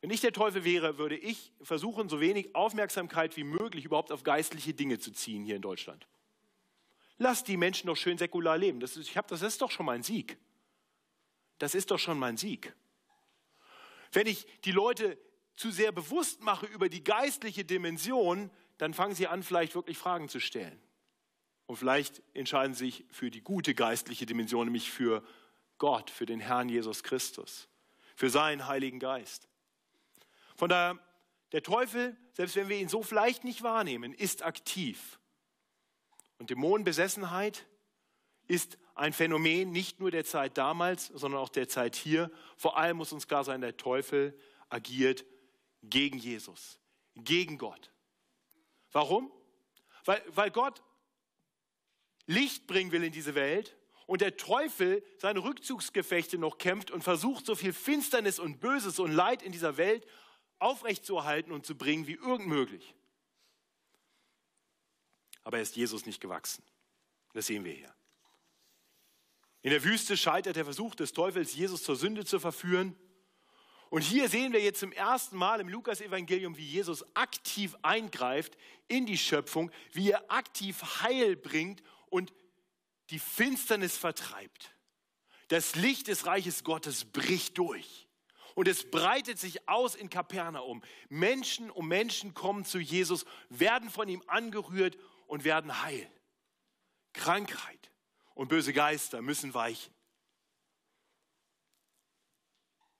wenn 0.00 0.10
ich 0.10 0.20
der 0.20 0.32
Teufel 0.32 0.64
wäre, 0.64 0.98
würde 0.98 1.16
ich 1.16 1.52
versuchen, 1.60 2.08
so 2.08 2.20
wenig 2.20 2.54
Aufmerksamkeit 2.54 3.36
wie 3.36 3.44
möglich 3.44 3.84
überhaupt 3.84 4.12
auf 4.12 4.22
geistliche 4.22 4.72
Dinge 4.72 4.98
zu 4.98 5.10
ziehen 5.12 5.44
hier 5.44 5.56
in 5.56 5.62
Deutschland. 5.62 6.06
Lass 7.16 7.42
die 7.42 7.56
Menschen 7.56 7.88
doch 7.88 7.96
schön 7.96 8.16
säkular 8.16 8.56
leben. 8.56 8.78
Das 8.78 8.96
ist, 8.96 9.08
ich 9.08 9.16
hab, 9.16 9.26
das 9.26 9.42
ist 9.42 9.60
doch 9.60 9.72
schon 9.72 9.86
mein 9.86 10.04
Sieg. 10.04 10.38
Das 11.58 11.74
ist 11.74 11.90
doch 11.90 11.98
schon 11.98 12.16
mein 12.16 12.36
Sieg. 12.36 12.74
Wenn 14.12 14.28
ich 14.28 14.46
die 14.64 14.70
Leute 14.70 15.18
zu 15.56 15.72
sehr 15.72 15.90
bewusst 15.90 16.42
mache 16.42 16.66
über 16.66 16.88
die 16.88 17.02
geistliche 17.02 17.64
Dimension, 17.64 18.50
dann 18.78 18.94
fangen 18.94 19.16
sie 19.16 19.26
an, 19.26 19.42
vielleicht 19.42 19.74
wirklich 19.74 19.98
Fragen 19.98 20.28
zu 20.28 20.38
stellen. 20.38 20.80
Und 21.66 21.76
vielleicht 21.76 22.22
entscheiden 22.34 22.74
sie 22.74 22.86
sich 22.86 23.04
für 23.10 23.30
die 23.30 23.42
gute 23.42 23.74
geistliche 23.74 24.24
Dimension, 24.24 24.66
nämlich 24.66 24.90
für 24.90 25.24
Gott, 25.78 26.10
für 26.10 26.26
den 26.26 26.40
Herrn 26.40 26.68
Jesus 26.68 27.02
Christus, 27.02 27.68
für 28.14 28.30
seinen 28.30 28.66
Heiligen 28.66 28.98
Geist. 28.98 29.48
Von 30.56 30.68
daher, 30.68 30.98
der 31.52 31.62
Teufel, 31.62 32.16
selbst 32.32 32.56
wenn 32.56 32.68
wir 32.68 32.76
ihn 32.76 32.88
so 32.88 33.02
vielleicht 33.02 33.44
nicht 33.44 33.62
wahrnehmen, 33.62 34.12
ist 34.12 34.42
aktiv. 34.42 35.18
Und 36.38 36.50
Dämonenbesessenheit 36.50 37.66
ist 38.46 38.78
ein 38.94 39.12
Phänomen 39.12 39.70
nicht 39.70 40.00
nur 40.00 40.10
der 40.10 40.24
Zeit 40.24 40.58
damals, 40.58 41.06
sondern 41.06 41.40
auch 41.40 41.48
der 41.48 41.68
Zeit 41.68 41.94
hier. 41.94 42.30
Vor 42.56 42.76
allem 42.76 42.96
muss 42.96 43.12
uns 43.12 43.28
klar 43.28 43.44
sein, 43.44 43.60
der 43.60 43.76
Teufel 43.76 44.38
agiert 44.68 45.24
gegen 45.82 46.18
Jesus, 46.18 46.80
gegen 47.14 47.58
Gott. 47.58 47.92
Warum? 48.90 49.30
Weil, 50.04 50.22
weil 50.28 50.50
Gott 50.50 50.82
Licht 52.26 52.66
bringen 52.66 52.92
will 52.92 53.04
in 53.04 53.12
diese 53.12 53.34
Welt 53.34 53.77
und 54.08 54.22
der 54.22 54.38
Teufel 54.38 55.04
seine 55.18 55.40
Rückzugsgefechte 55.40 56.38
noch 56.38 56.56
kämpft 56.56 56.90
und 56.90 57.04
versucht, 57.04 57.44
so 57.44 57.54
viel 57.54 57.74
Finsternis 57.74 58.38
und 58.38 58.58
Böses 58.58 58.98
und 58.98 59.12
Leid 59.12 59.42
in 59.42 59.52
dieser 59.52 59.76
Welt 59.76 60.06
aufrechtzuerhalten 60.58 61.52
und 61.52 61.66
zu 61.66 61.76
bringen 61.76 62.06
wie 62.06 62.14
irgend 62.14 62.46
möglich. 62.46 62.94
Aber 65.44 65.58
er 65.58 65.62
ist 65.62 65.76
Jesus 65.76 66.06
nicht 66.06 66.22
gewachsen. 66.22 66.64
Das 67.34 67.46
sehen 67.46 67.64
wir 67.64 67.72
hier. 67.72 67.94
In 69.60 69.72
der 69.72 69.84
Wüste 69.84 70.16
scheitert 70.16 70.56
der 70.56 70.64
Versuch 70.64 70.94
des 70.94 71.12
Teufels, 71.12 71.54
Jesus 71.54 71.82
zur 71.82 71.96
Sünde 71.96 72.24
zu 72.24 72.40
verführen. 72.40 72.96
Und 73.90 74.00
hier 74.00 74.30
sehen 74.30 74.54
wir 74.54 74.62
jetzt 74.62 74.80
zum 74.80 74.92
ersten 74.92 75.36
Mal 75.36 75.60
im 75.60 75.68
Lukas-Evangelium, 75.68 76.56
wie 76.56 76.66
Jesus 76.66 77.04
aktiv 77.14 77.76
eingreift 77.82 78.56
in 78.86 79.04
die 79.04 79.18
Schöpfung, 79.18 79.70
wie 79.92 80.12
er 80.12 80.32
aktiv 80.32 81.02
Heil 81.02 81.36
bringt 81.36 81.82
und 82.08 82.32
die 83.10 83.18
Finsternis 83.18 83.96
vertreibt. 83.96 84.70
Das 85.48 85.74
Licht 85.76 86.08
des 86.08 86.26
Reiches 86.26 86.64
Gottes 86.64 87.04
bricht 87.04 87.56
durch. 87.58 88.08
Und 88.54 88.66
es 88.68 88.90
breitet 88.90 89.38
sich 89.38 89.68
aus 89.68 89.94
in 89.94 90.10
Kapernaum. 90.10 90.82
Menschen 91.08 91.70
um 91.70 91.86
Menschen 91.86 92.34
kommen 92.34 92.64
zu 92.64 92.78
Jesus, 92.78 93.24
werden 93.48 93.88
von 93.88 94.08
ihm 94.08 94.22
angerührt 94.26 94.98
und 95.26 95.44
werden 95.44 95.82
heil. 95.82 96.10
Krankheit 97.12 97.90
und 98.34 98.48
böse 98.48 98.72
Geister 98.72 99.22
müssen 99.22 99.54
weichen. 99.54 99.94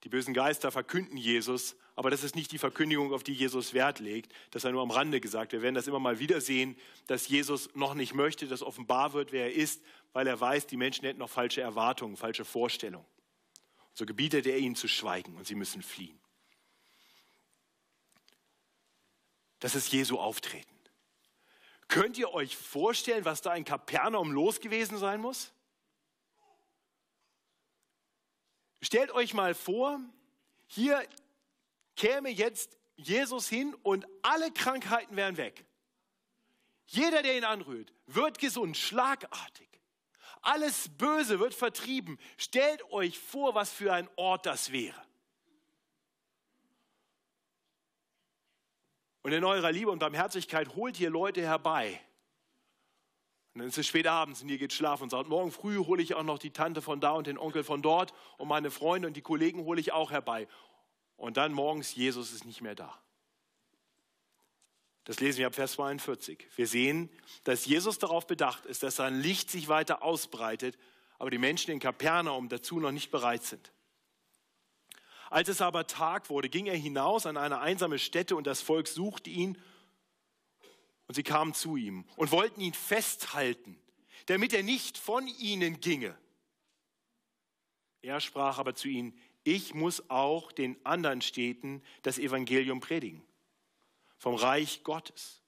Die 0.09 0.15
bösen 0.15 0.33
Geister 0.33 0.71
verkünden 0.71 1.17
Jesus, 1.17 1.75
aber 1.95 2.09
das 2.09 2.23
ist 2.23 2.35
nicht 2.35 2.51
die 2.51 2.57
Verkündigung, 2.57 3.13
auf 3.13 3.21
die 3.21 3.31
Jesus 3.31 3.75
Wert 3.75 3.99
legt. 3.99 4.33
Das 4.49 4.63
er 4.63 4.71
nur 4.71 4.81
am 4.81 4.89
Rande 4.89 5.21
gesagt. 5.21 5.51
Wir 5.51 5.61
werden 5.61 5.75
das 5.75 5.85
immer 5.85 5.99
mal 5.99 6.17
wieder 6.17 6.41
sehen, 6.41 6.75
dass 7.05 7.27
Jesus 7.27 7.69
noch 7.75 7.93
nicht 7.93 8.15
möchte, 8.15 8.47
dass 8.47 8.63
offenbar 8.63 9.13
wird, 9.13 9.31
wer 9.31 9.43
er 9.43 9.53
ist, 9.53 9.83
weil 10.11 10.25
er 10.25 10.41
weiß, 10.41 10.65
die 10.65 10.77
Menschen 10.77 11.05
hätten 11.05 11.19
noch 11.19 11.29
falsche 11.29 11.61
Erwartungen, 11.61 12.17
falsche 12.17 12.43
Vorstellungen. 12.43 13.05
So 13.93 14.07
gebietet 14.07 14.47
er 14.47 14.57
ihnen 14.57 14.75
zu 14.75 14.87
schweigen 14.87 15.35
und 15.35 15.45
sie 15.45 15.53
müssen 15.53 15.83
fliehen. 15.83 16.19
Das 19.59 19.75
ist 19.75 19.91
Jesu 19.91 20.17
Auftreten. 20.17 20.75
Könnt 21.87 22.17
ihr 22.17 22.33
euch 22.33 22.57
vorstellen, 22.57 23.25
was 23.25 23.43
da 23.43 23.53
in 23.53 23.63
Kapernaum 23.63 24.31
los 24.31 24.59
gewesen 24.59 24.97
sein 24.97 25.21
muss? 25.21 25.51
Stellt 28.81 29.11
euch 29.11 29.33
mal 29.33 29.53
vor, 29.53 29.99
hier 30.67 31.05
käme 31.95 32.29
jetzt 32.29 32.77
Jesus 32.95 33.47
hin 33.49 33.73
und 33.83 34.05
alle 34.21 34.51
Krankheiten 34.51 35.15
wären 35.15 35.37
weg. 35.37 35.65
Jeder, 36.85 37.21
der 37.21 37.37
ihn 37.37 37.43
anrührt, 37.43 37.93
wird 38.07 38.39
gesund, 38.39 38.75
schlagartig. 38.77 39.67
Alles 40.41 40.89
Böse 40.97 41.39
wird 41.39 41.53
vertrieben. 41.53 42.17
Stellt 42.37 42.83
euch 42.91 43.19
vor, 43.19 43.53
was 43.55 43.71
für 43.71 43.93
ein 43.93 44.09
Ort 44.15 44.45
das 44.45 44.71
wäre. 44.71 45.01
Und 49.21 49.33
in 49.33 49.43
eurer 49.43 49.71
Liebe 49.71 49.91
und 49.91 49.99
Barmherzigkeit 49.99 50.75
holt 50.75 50.99
ihr 50.99 51.09
Leute 51.09 51.41
herbei, 51.41 52.01
und 53.53 53.59
dann 53.59 53.67
ist 53.69 53.77
es 53.77 53.87
spät 53.87 54.07
abends 54.07 54.41
und 54.41 54.49
ihr 54.49 54.57
geht 54.57 54.73
schlafen 54.73 55.03
und 55.03 55.09
sagt, 55.09 55.27
morgen 55.27 55.51
früh 55.51 55.77
hole 55.77 56.01
ich 56.01 56.13
auch 56.13 56.23
noch 56.23 56.37
die 56.37 56.51
Tante 56.51 56.81
von 56.81 57.01
da 57.01 57.11
und 57.11 57.27
den 57.27 57.37
Onkel 57.37 57.63
von 57.63 57.81
dort 57.81 58.13
und 58.37 58.47
meine 58.47 58.69
Freunde 58.69 59.07
und 59.07 59.15
die 59.17 59.21
Kollegen 59.21 59.63
hole 59.63 59.81
ich 59.81 59.91
auch 59.91 60.11
herbei. 60.11 60.47
Und 61.17 61.37
dann 61.37 61.51
morgens, 61.51 61.95
Jesus 61.95 62.31
ist 62.31 62.45
nicht 62.45 62.61
mehr 62.61 62.75
da. 62.75 62.97
Das 65.05 65.19
lesen 65.19 65.39
wir 65.39 65.47
ab 65.47 65.55
Vers 65.55 65.73
42. 65.73 66.47
Wir 66.55 66.67
sehen, 66.67 67.09
dass 67.43 67.65
Jesus 67.65 67.97
darauf 67.97 68.27
bedacht 68.27 68.65
ist, 68.67 68.83
dass 68.83 68.97
sein 68.97 69.19
Licht 69.19 69.49
sich 69.49 69.67
weiter 69.67 70.03
ausbreitet, 70.03 70.77
aber 71.17 71.31
die 71.31 71.39
Menschen 71.39 71.71
in 71.71 71.79
Kapernaum 71.79 72.47
dazu 72.47 72.79
noch 72.79 72.91
nicht 72.91 73.09
bereit 73.09 73.43
sind. 73.43 73.71
Als 75.31 75.49
es 75.49 75.61
aber 75.61 75.87
Tag 75.87 76.29
wurde, 76.29 76.49
ging 76.49 76.67
er 76.67 76.75
hinaus 76.75 77.25
an 77.25 77.37
eine 77.37 77.59
einsame 77.59 77.99
Stätte 77.99 78.35
und 78.35 78.45
das 78.45 78.61
Volk 78.61 78.87
suchte 78.87 79.29
ihn 79.29 79.57
und 81.09 81.15
sie 81.15 81.23
kamen 81.23 81.55
zu 81.55 81.75
ihm 81.75 82.05
und 82.17 82.31
wollten 82.31 82.61
ihn 82.61 82.75
festhalten, 82.75 83.81
damit 84.27 84.53
er 84.53 84.61
nicht 84.61 84.95
von 84.95 85.25
ihnen 85.27 85.79
ginge. 85.79 86.15
Er 88.03 88.21
sprach 88.21 88.59
aber 88.59 88.75
zu 88.75 88.87
ihnen, 88.87 89.19
ich 89.43 89.73
muss 89.73 90.07
auch 90.11 90.51
den 90.51 90.77
anderen 90.85 91.23
Städten 91.23 91.81
das 92.03 92.19
Evangelium 92.19 92.79
predigen, 92.79 93.23
vom 94.19 94.35
Reich 94.35 94.83
Gottes, 94.83 95.41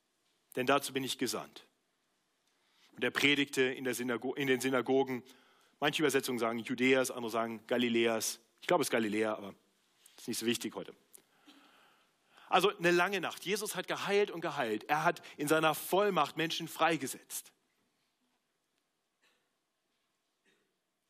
denn 0.55 0.65
dazu 0.65 0.93
bin 0.93 1.03
ich 1.03 1.19
gesandt. 1.19 1.67
Und 2.93 3.03
er 3.03 3.11
predigte 3.11 3.61
in, 3.61 3.85
in 3.85 4.47
den 4.47 4.61
Synagogen, 4.61 5.21
manche 5.79 6.01
Übersetzungen 6.01 6.39
sagen 6.39 6.57
Judäas, 6.57 7.11
andere 7.11 7.29
sagen 7.29 7.61
Galiläas. 7.67 8.39
Ich 8.61 8.67
glaube, 8.67 8.81
es 8.81 8.87
ist 8.87 8.91
Galiläa, 8.91 9.35
aber 9.35 9.53
das 10.15 10.23
ist 10.23 10.27
nicht 10.27 10.39
so 10.39 10.45
wichtig 10.47 10.73
heute. 10.73 10.95
Also 12.51 12.75
eine 12.77 12.91
lange 12.91 13.21
Nacht. 13.21 13.45
Jesus 13.45 13.77
hat 13.77 13.87
geheilt 13.87 14.29
und 14.29 14.41
geheilt. 14.41 14.83
Er 14.83 15.05
hat 15.05 15.21
in 15.37 15.47
seiner 15.47 15.73
Vollmacht 15.73 16.35
Menschen 16.35 16.67
freigesetzt. 16.67 17.53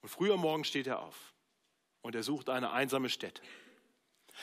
Und 0.02 0.10
früh 0.10 0.32
am 0.32 0.42
Morgen 0.42 0.64
steht 0.64 0.86
er 0.86 1.00
auf 1.00 1.34
und 2.02 2.14
er 2.14 2.22
sucht 2.22 2.50
eine 2.50 2.72
einsame 2.72 3.10
Stätte. 3.10 3.42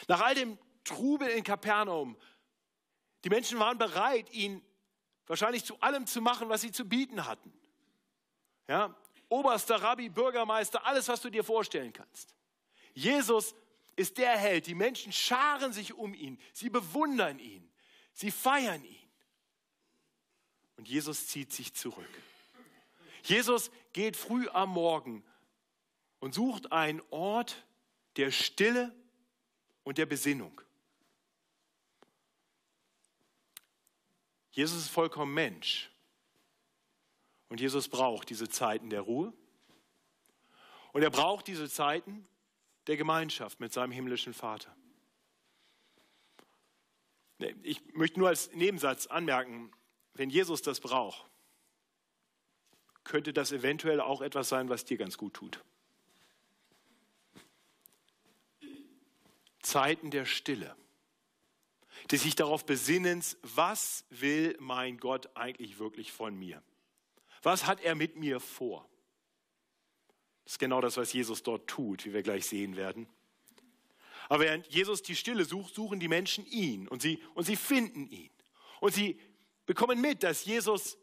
Nach 0.08 0.20
all 0.20 0.34
dem 0.34 0.58
Trubel 0.82 1.28
in 1.28 1.44
Kapernaum, 1.44 2.16
die 3.22 3.28
Menschen 3.28 3.61
waren 3.61 3.78
bereit, 3.78 4.32
ihn 4.32 4.61
wahrscheinlich 5.28 5.64
zu 5.64 5.80
allem 5.80 6.04
zu 6.04 6.20
machen, 6.20 6.48
was 6.48 6.62
sie 6.62 6.72
zu 6.72 6.84
bieten 6.84 7.26
hatten. 7.26 7.52
Ja, 8.66 8.92
Oberster, 9.28 9.82
Rabbi, 9.82 10.08
Bürgermeister, 10.08 10.84
alles, 10.84 11.06
was 11.06 11.20
du 11.20 11.30
dir 11.30 11.44
vorstellen 11.44 11.92
kannst. 11.92 12.34
Jesus 12.92 13.54
ist 13.98 14.18
der 14.18 14.37
Held. 14.37 14.66
Die 14.66 14.74
Menschen 14.74 15.12
scharen 15.12 15.72
sich 15.72 15.94
um 15.94 16.14
ihn. 16.14 16.38
Sie 16.52 16.70
bewundern 16.70 17.38
ihn. 17.38 17.68
Sie 18.12 18.30
feiern 18.30 18.84
ihn. 18.84 18.96
und 20.76 20.88
Jesus 20.88 21.26
zieht 21.26 21.52
sich 21.52 21.74
zurück. 21.74 22.08
Jesus 23.24 23.72
geht 23.92 24.16
früh 24.16 24.48
am 24.50 24.70
Morgen 24.70 25.24
und 26.20 26.34
sucht 26.34 26.70
einen 26.70 27.02
Ort 27.11 27.66
der 28.16 28.30
Stille 28.30 28.94
und 29.82 29.98
der 29.98 30.06
Besinnung. 30.06 30.61
Jesus 34.52 34.82
ist 34.82 34.88
vollkommen 34.88 35.34
Mensch. 35.34 35.90
Und 37.48 37.61
Jesus 37.61 37.88
braucht 37.88 38.30
diese 38.30 38.48
Zeiten 38.48 38.90
der 38.90 39.00
Ruhe. 39.00 39.32
Und 40.92 41.02
er 41.02 41.11
braucht 41.11 41.48
diese 41.48 41.68
Zeiten 41.68 42.26
der 42.88 42.96
Gemeinschaft 42.96 43.61
mit 43.61 43.72
seinem 43.72 43.92
himmlischen 43.92 44.35
Vater. 44.35 44.74
Ich 47.62 47.94
möchte 47.94 48.18
nur 48.18 48.29
als 48.29 48.51
Nebensatz 48.53 49.07
anmerken, 49.07 49.70
wenn 50.14 50.31
Jesus 50.31 50.62
das 50.62 50.81
braucht, 50.81 51.31
könnte 53.05 53.33
das 53.33 53.53
eventuell 53.53 54.01
auch 54.01 54.22
etwas 54.22 54.48
sein, 54.48 54.68
was 54.68 54.85
dir 54.85 54.96
ganz 54.96 55.16
gut 55.16 55.35
tut. 55.35 55.64
Zeiten 59.62 60.11
der 60.11 60.24
Stille, 60.24 60.74
des 62.11 62.22
sich 62.22 62.35
darauf 62.35 62.64
besinnens, 62.64 63.37
was 63.42 64.05
will 64.11 64.57
mein 64.61 64.98
Gott 64.98 65.37
eigentlich 65.37 65.79
wirklich 65.79 66.11
von 66.11 66.35
mir? 66.35 66.62
Was 67.42 67.66
hat 67.66 67.81
er 67.83 67.94
mit 67.94 68.16
mir 68.16 68.40
vor? 68.40 68.88
Das 70.48 70.54
ist 70.54 70.61
genau 70.61 70.80
das, 70.80 70.96
was 70.96 71.12
Jesus 71.12 71.42
dort 71.42 71.66
tut, 71.66 72.06
wie 72.06 72.14
wir 72.14 72.22
gleich 72.22 72.46
sehen 72.46 72.74
werden. 72.74 73.06
Aber 74.30 74.44
während 74.44 74.66
Jesus 74.68 75.02
die 75.02 75.14
Stille 75.14 75.44
sucht, 75.44 75.74
suchen 75.74 76.00
die 76.00 76.08
Menschen 76.08 76.46
ihn 76.46 76.88
und 76.88 77.02
sie, 77.02 77.22
und 77.34 77.44
sie 77.44 77.54
finden 77.54 78.06
ihn. 78.06 78.30
Und 78.80 78.94
sie 78.94 79.20
bekommen 79.66 80.00
mit, 80.00 80.22
dass 80.22 80.46
Jesus 80.46 80.96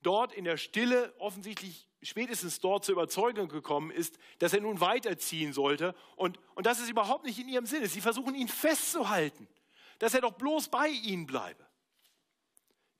dort 0.00 0.32
in 0.32 0.46
der 0.46 0.56
Stille 0.56 1.14
offensichtlich 1.18 1.90
spätestens 2.00 2.58
dort 2.60 2.86
zur 2.86 2.94
Überzeugung 2.94 3.48
gekommen 3.48 3.90
ist, 3.90 4.18
dass 4.38 4.54
er 4.54 4.62
nun 4.62 4.80
weiterziehen 4.80 5.52
sollte. 5.52 5.94
Und, 6.16 6.40
und 6.54 6.64
das 6.64 6.80
ist 6.80 6.88
überhaupt 6.88 7.26
nicht 7.26 7.38
in 7.38 7.50
ihrem 7.50 7.66
Sinne. 7.66 7.86
Sie 7.86 8.00
versuchen 8.00 8.34
ihn 8.34 8.48
festzuhalten, 8.48 9.46
dass 9.98 10.14
er 10.14 10.22
doch 10.22 10.32
bloß 10.32 10.68
bei 10.68 10.88
ihnen 10.88 11.26
bleibe. 11.26 11.66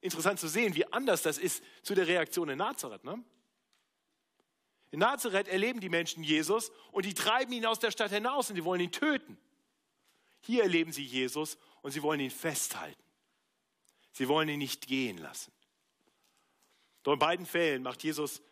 Interessant 0.02 0.38
zu 0.38 0.48
sehen, 0.48 0.74
wie 0.74 0.92
anders 0.92 1.22
das 1.22 1.38
ist 1.38 1.64
zu 1.82 1.94
der 1.94 2.06
Reaktion 2.06 2.50
in 2.50 2.58
Nazareth. 2.58 3.02
Ne? 3.04 3.24
In 4.90 4.98
Nazareth 4.98 5.48
erleben 5.48 5.80
die 5.80 5.88
Menschen 5.88 6.24
Jesus 6.24 6.72
und 6.90 7.04
die 7.04 7.14
treiben 7.14 7.52
ihn 7.52 7.66
aus 7.66 7.78
der 7.78 7.90
Stadt 7.90 8.10
hinaus 8.10 8.50
und 8.50 8.56
sie 8.56 8.64
wollen 8.64 8.80
ihn 8.80 8.92
töten. 8.92 9.38
Hier 10.40 10.64
erleben 10.64 10.92
sie 10.92 11.04
Jesus 11.04 11.58
und 11.82 11.92
sie 11.92 12.02
wollen 12.02 12.20
ihn 12.20 12.30
festhalten. 12.30 13.02
Sie 14.12 14.26
wollen 14.28 14.48
ihn 14.48 14.58
nicht 14.58 14.86
gehen 14.86 15.18
lassen. 15.18 15.52
Doch 17.02 17.12
in 17.12 17.18
beiden 17.18 17.46
Fällen 17.46 17.82
macht 17.82 18.02
Jesus 18.02 18.42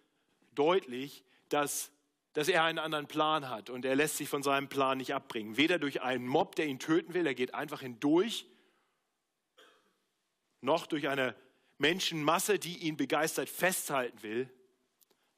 deutlich, 0.55 1.25
dass, 1.49 1.91
dass 2.33 2.49
er 2.49 2.65
einen 2.65 2.79
anderen 2.79 3.07
Plan 3.07 3.49
hat 3.49 3.69
und 3.69 3.85
er 3.85 3.97
lässt 3.97 4.17
sich 4.17 4.29
von 4.29 4.43
seinem 4.43 4.69
Plan 4.69 4.99
nicht 4.99 5.15
abbringen. 5.15 5.57
Weder 5.57 5.79
durch 5.79 6.03
einen 6.03 6.27
Mob, 6.27 6.55
der 6.55 6.67
ihn 6.67 6.79
töten 6.79 7.15
will, 7.15 7.27
er 7.27 7.35
geht 7.35 7.55
einfach 7.55 7.81
hindurch, 7.81 8.47
noch 10.61 10.87
durch 10.87 11.09
eine 11.09 11.35
Menschenmasse, 11.79 12.59
die 12.59 12.79
ihn 12.79 12.97
begeistert 12.97 13.49
festhalten 13.49 14.23
will. 14.23 14.51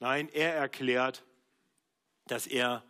Nein, 0.01 0.29
er 0.31 0.55
erklärt, 0.55 1.25
dass 2.27 2.47
er 2.47 2.85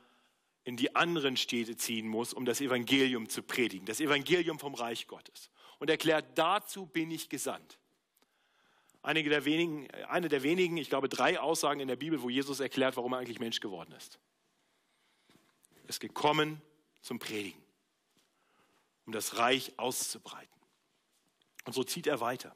in 0.64 0.76
die 0.76 0.94
anderen 0.94 1.36
Städte 1.36 1.76
ziehen 1.76 2.06
muss, 2.06 2.32
um 2.32 2.44
das 2.44 2.60
Evangelium 2.60 3.28
zu 3.28 3.42
predigen, 3.42 3.86
das 3.86 4.00
Evangelium 4.00 4.58
vom 4.58 4.74
Reich 4.74 5.06
Gottes. 5.06 5.50
Und 5.78 5.90
erklärt, 5.90 6.26
dazu 6.36 6.86
bin 6.86 7.10
ich 7.10 7.28
gesandt. 7.28 7.78
Einige 9.02 9.30
der 9.30 9.44
wenigen, 9.46 9.90
eine 10.04 10.28
der 10.28 10.42
wenigen, 10.42 10.76
ich 10.76 10.90
glaube, 10.90 11.08
drei 11.08 11.40
Aussagen 11.40 11.80
in 11.80 11.88
der 11.88 11.96
Bibel, 11.96 12.20
wo 12.22 12.28
Jesus 12.28 12.60
erklärt, 12.60 12.96
warum 12.96 13.14
er 13.14 13.18
eigentlich 13.18 13.40
Mensch 13.40 13.60
geworden 13.60 13.92
ist. 13.92 14.18
Er 15.82 15.88
ist 15.88 16.00
gekommen 16.00 16.60
zum 17.00 17.18
Predigen, 17.18 17.62
um 19.06 19.12
das 19.12 19.38
Reich 19.38 19.72
auszubreiten. 19.78 20.48
Und 21.64 21.72
so 21.72 21.82
zieht 21.82 22.06
er 22.06 22.20
weiter. 22.20 22.54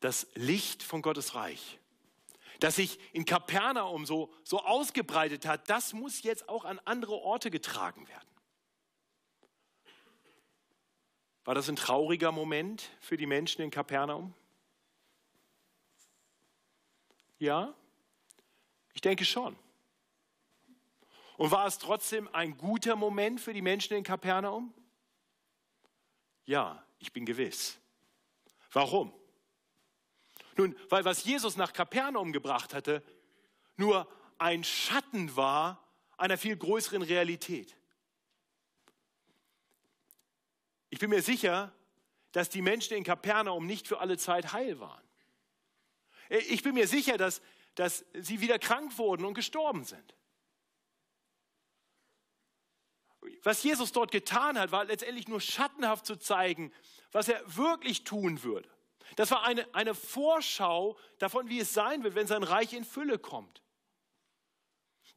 Das 0.00 0.26
Licht 0.34 0.82
von 0.82 1.02
Gottes 1.02 1.34
Reich, 1.34 1.78
das 2.60 2.76
sich 2.76 2.98
in 3.12 3.24
Kapernaum 3.24 4.06
so, 4.06 4.32
so 4.44 4.60
ausgebreitet 4.60 5.46
hat, 5.46 5.68
das 5.68 5.92
muss 5.92 6.22
jetzt 6.22 6.48
auch 6.48 6.64
an 6.64 6.80
andere 6.84 7.14
Orte 7.14 7.50
getragen 7.50 8.06
werden. 8.08 8.28
War 11.44 11.54
das 11.54 11.68
ein 11.68 11.76
trauriger 11.76 12.30
Moment 12.30 12.90
für 13.00 13.16
die 13.16 13.26
Menschen 13.26 13.62
in 13.62 13.70
Kapernaum? 13.70 14.34
Ja, 17.38 17.74
ich 18.92 19.00
denke 19.00 19.24
schon. 19.24 19.56
Und 21.38 21.52
war 21.52 21.66
es 21.66 21.78
trotzdem 21.78 22.28
ein 22.34 22.58
guter 22.58 22.96
Moment 22.96 23.40
für 23.40 23.54
die 23.54 23.62
Menschen 23.62 23.96
in 23.96 24.02
Kapernaum? 24.02 24.74
Ja, 26.44 26.84
ich 26.98 27.12
bin 27.12 27.24
gewiss. 27.24 27.78
Warum? 28.72 29.12
Nun, 30.58 30.76
weil 30.88 31.04
was 31.04 31.24
Jesus 31.24 31.56
nach 31.56 31.72
Kapernaum 31.72 32.32
gebracht 32.32 32.74
hatte, 32.74 33.02
nur 33.76 34.08
ein 34.38 34.64
Schatten 34.64 35.36
war 35.36 35.82
einer 36.16 36.36
viel 36.36 36.56
größeren 36.56 37.02
Realität. 37.02 37.76
Ich 40.90 40.98
bin 40.98 41.10
mir 41.10 41.22
sicher, 41.22 41.72
dass 42.32 42.48
die 42.48 42.60
Menschen 42.60 42.96
in 42.96 43.04
Kapernaum 43.04 43.66
nicht 43.66 43.86
für 43.86 44.00
alle 44.00 44.18
Zeit 44.18 44.52
heil 44.52 44.80
waren. 44.80 45.04
Ich 46.28 46.64
bin 46.64 46.74
mir 46.74 46.88
sicher, 46.88 47.18
dass, 47.18 47.40
dass 47.76 48.04
sie 48.14 48.40
wieder 48.40 48.58
krank 48.58 48.98
wurden 48.98 49.24
und 49.24 49.34
gestorben 49.34 49.84
sind. 49.84 50.16
Was 53.44 53.62
Jesus 53.62 53.92
dort 53.92 54.10
getan 54.10 54.58
hat, 54.58 54.72
war 54.72 54.86
letztendlich 54.86 55.28
nur 55.28 55.40
schattenhaft 55.40 56.04
zu 56.04 56.16
zeigen, 56.16 56.72
was 57.12 57.28
er 57.28 57.40
wirklich 57.56 58.02
tun 58.02 58.42
würde. 58.42 58.68
Das 59.16 59.30
war 59.30 59.44
eine, 59.44 59.66
eine 59.74 59.94
Vorschau 59.94 60.96
davon, 61.18 61.48
wie 61.48 61.60
es 61.60 61.72
sein 61.72 62.02
wird, 62.04 62.14
wenn 62.14 62.26
sein 62.26 62.42
Reich 62.42 62.72
in 62.72 62.84
Fülle 62.84 63.18
kommt. 63.18 63.62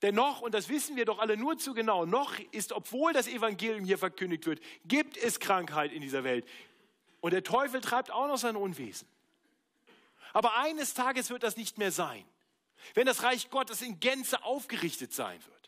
Denn 0.02 0.16
noch, 0.16 0.42
und 0.42 0.54
das 0.54 0.70
wissen 0.70 0.96
wir 0.96 1.06
doch 1.06 1.20
alle 1.20 1.38
nur 1.38 1.58
zu 1.58 1.74
genau, 1.74 2.06
noch 2.06 2.40
ist, 2.52 2.72
obwohl 2.72 3.14
das 3.14 3.28
Evangelium 3.28 3.86
hier 3.86 4.00
verkündigt 4.00 4.46
wird, 4.48 4.60
gibt 4.86 5.16
es 5.16 5.40
Krankheit 5.40 5.92
in 5.92 6.02
dieser 6.02 6.24
Welt. 6.24 6.48
Und 7.20 7.34
der 7.34 7.44
Teufel 7.44 7.82
treibt 7.82 8.10
auch 8.10 8.28
noch 8.28 8.38
sein 8.38 8.56
Unwesen. 8.56 9.08
Aber 10.34 10.58
eines 10.58 10.94
Tages 10.94 11.30
wird 11.30 11.44
das 11.44 11.56
nicht 11.58 11.78
mehr 11.78 11.92
sein, 11.92 12.26
wenn 12.96 13.06
das 13.06 13.22
Reich 13.22 13.50
Gottes 13.52 13.82
in 13.82 14.00
Gänze 14.00 14.44
aufgerichtet 14.44 15.14
sein 15.14 15.40
wird. 15.46 15.61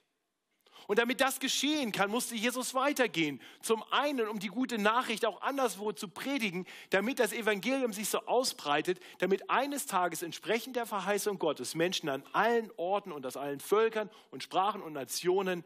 Und 0.87 0.99
damit 0.99 1.21
das 1.21 1.39
geschehen 1.39 1.91
kann, 1.91 2.11
musste 2.11 2.35
Jesus 2.35 2.73
weitergehen. 2.73 3.41
Zum 3.61 3.83
einen, 3.91 4.27
um 4.27 4.39
die 4.39 4.47
gute 4.47 4.77
Nachricht 4.77 5.25
auch 5.25 5.41
anderswo 5.41 5.91
zu 5.91 6.07
predigen, 6.07 6.65
damit 6.89 7.19
das 7.19 7.31
Evangelium 7.31 7.93
sich 7.93 8.09
so 8.09 8.19
ausbreitet, 8.25 8.99
damit 9.19 9.49
eines 9.49 9.85
Tages 9.85 10.23
entsprechend 10.23 10.75
der 10.75 10.85
Verheißung 10.85 11.39
Gottes 11.39 11.75
Menschen 11.75 12.09
an 12.09 12.23
allen 12.33 12.71
Orten 12.77 13.11
und 13.11 13.25
aus 13.25 13.37
allen 13.37 13.59
Völkern 13.59 14.09
und 14.31 14.43
Sprachen 14.43 14.81
und 14.81 14.93
Nationen 14.93 15.63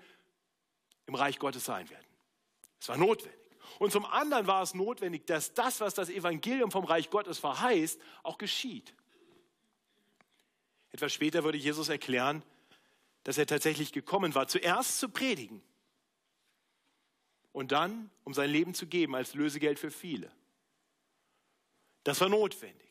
im 1.07 1.15
Reich 1.15 1.39
Gottes 1.39 1.65
sein 1.65 1.89
werden. 1.89 2.05
Es 2.79 2.89
war 2.89 2.97
notwendig. 2.97 3.39
Und 3.79 3.91
zum 3.91 4.05
anderen 4.05 4.47
war 4.47 4.61
es 4.61 4.73
notwendig, 4.73 5.25
dass 5.25 5.53
das, 5.53 5.81
was 5.81 5.93
das 5.93 6.09
Evangelium 6.09 6.71
vom 6.71 6.85
Reich 6.85 7.09
Gottes 7.09 7.39
verheißt, 7.39 7.99
auch 8.23 8.37
geschieht. 8.37 8.93
Etwas 10.91 11.13
später 11.13 11.43
würde 11.43 11.57
Jesus 11.57 11.89
erklären, 11.89 12.43
dass 13.27 13.37
er 13.37 13.45
tatsächlich 13.45 13.91
gekommen 13.91 14.35
war, 14.35 14.47
zuerst 14.47 14.99
zu 14.99 15.09
predigen 15.09 15.61
und 17.51 17.73
dann, 17.73 18.09
um 18.23 18.33
sein 18.33 18.49
Leben 18.49 18.73
zu 18.73 18.87
geben 18.87 19.15
als 19.15 19.33
Lösegeld 19.33 19.79
für 19.79 19.91
viele. 19.91 20.31
Das 22.05 22.21
war 22.21 22.29
notwendig. 22.29 22.89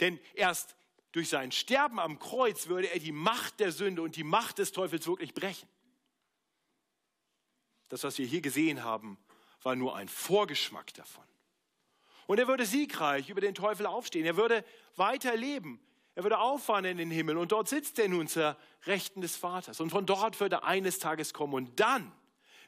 Denn 0.00 0.18
erst 0.32 0.74
durch 1.12 1.28
sein 1.28 1.52
Sterben 1.52 2.00
am 2.00 2.18
Kreuz 2.18 2.68
würde 2.68 2.90
er 2.90 2.98
die 2.98 3.12
Macht 3.12 3.60
der 3.60 3.70
Sünde 3.70 4.00
und 4.00 4.16
die 4.16 4.24
Macht 4.24 4.56
des 4.56 4.72
Teufels 4.72 5.06
wirklich 5.06 5.34
brechen. 5.34 5.68
Das, 7.90 8.04
was 8.04 8.16
wir 8.16 8.24
hier 8.24 8.40
gesehen 8.40 8.84
haben, 8.84 9.18
war 9.60 9.76
nur 9.76 9.94
ein 9.96 10.08
Vorgeschmack 10.08 10.94
davon. 10.94 11.26
Und 12.26 12.38
er 12.38 12.48
würde 12.48 12.64
siegreich 12.64 13.28
über 13.28 13.42
den 13.42 13.54
Teufel 13.54 13.84
aufstehen. 13.84 14.24
Er 14.24 14.38
würde 14.38 14.64
weiter 14.96 15.36
leben. 15.36 15.78
Er 16.18 16.24
würde 16.24 16.40
auffahren 16.40 16.84
in 16.84 16.96
den 16.96 17.12
Himmel 17.12 17.36
und 17.36 17.52
dort 17.52 17.68
sitzt 17.68 17.96
er 18.00 18.08
nun 18.08 18.26
zur 18.26 18.56
Rechten 18.86 19.20
des 19.20 19.36
Vaters. 19.36 19.80
Und 19.80 19.90
von 19.90 20.04
dort 20.04 20.40
würde 20.40 20.56
er 20.56 20.64
eines 20.64 20.98
Tages 20.98 21.32
kommen. 21.32 21.54
Und 21.54 21.78
dann, 21.78 22.10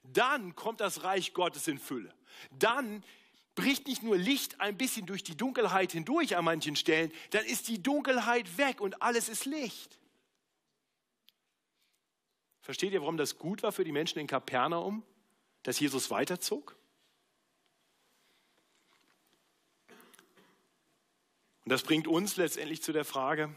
dann 0.05 0.55
kommt 0.55 0.81
das 0.81 1.03
Reich 1.03 1.35
Gottes 1.35 1.67
in 1.67 1.81
Fülle. 1.81 2.15
Dann 2.53 3.03
bricht 3.57 3.89
nicht 3.89 4.05
nur 4.05 4.17
Licht 4.17 4.61
ein 4.61 4.77
bisschen 4.77 5.05
durch 5.05 5.25
die 5.25 5.37
Dunkelheit 5.37 5.91
hindurch 5.91 6.37
an 6.37 6.45
manchen 6.45 6.77
Stellen, 6.77 7.11
dann 7.31 7.45
ist 7.45 7.67
die 7.67 7.83
Dunkelheit 7.83 8.57
weg 8.57 8.81
und 8.81 9.03
alles 9.03 9.29
ist 9.29 9.47
Licht. 9.47 9.99
Versteht 12.61 12.93
ihr, 12.93 13.01
warum 13.01 13.17
das 13.17 13.37
gut 13.37 13.65
war 13.65 13.73
für 13.73 13.83
die 13.83 13.91
Menschen 13.91 14.21
in 14.21 14.29
Kapernaum, 14.29 15.03
dass 15.65 15.81
Jesus 15.81 16.09
weiterzog? 16.09 16.77
Und 21.71 21.75
das 21.75 21.85
bringt 21.85 22.09
uns 22.09 22.35
letztendlich 22.35 22.83
zu 22.83 22.93
der 22.93 23.05
Frage, 23.05 23.49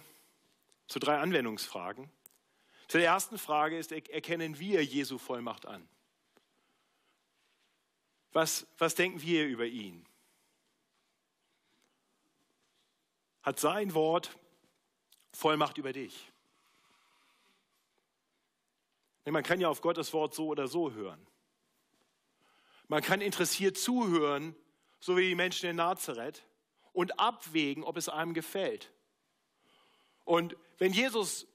zu 0.88 1.00
drei 1.00 1.18
Anwendungsfragen. 1.18 2.12
Zu 2.88 3.00
der 3.00 3.08
ersten 3.08 3.40
Frage 3.40 3.76
ist, 3.76 3.92
erkennen 3.92 4.60
wir 4.60 4.86
Jesu 4.86 5.18
Vollmacht 5.18 5.66
an? 5.66 5.90
Was, 8.32 8.68
was 8.78 8.94
denken 8.94 9.20
wir 9.24 9.48
über 9.48 9.66
ihn? 9.66 10.06
Hat 13.42 13.60
sein 13.60 13.96
Wort 13.96 14.38
Vollmacht 15.32 15.80
über 15.80 15.92
dich? 15.92 16.32
Man 19.26 19.42
kann 19.42 19.60
ja 19.60 19.70
auf 19.70 19.82
Gottes 19.82 20.14
Wort 20.14 20.36
so 20.36 20.50
oder 20.50 20.68
so 20.68 20.92
hören. 20.92 21.26
Man 22.88 23.02
kann 23.02 23.22
interessiert 23.22 23.76
zuhören, 23.76 24.56
so 25.00 25.18
wie 25.18 25.30
die 25.30 25.36
Menschen 25.36 25.68
in 25.68 25.78
Nazareth, 25.78 26.44
und 26.94 27.20
abwägen, 27.20 27.84
ob 27.84 27.98
es 27.98 28.10
einem 28.10 28.34
gefällt. 28.34 28.92
Und 30.24 30.56
wenn 30.78 30.94
Jesus 30.94 31.48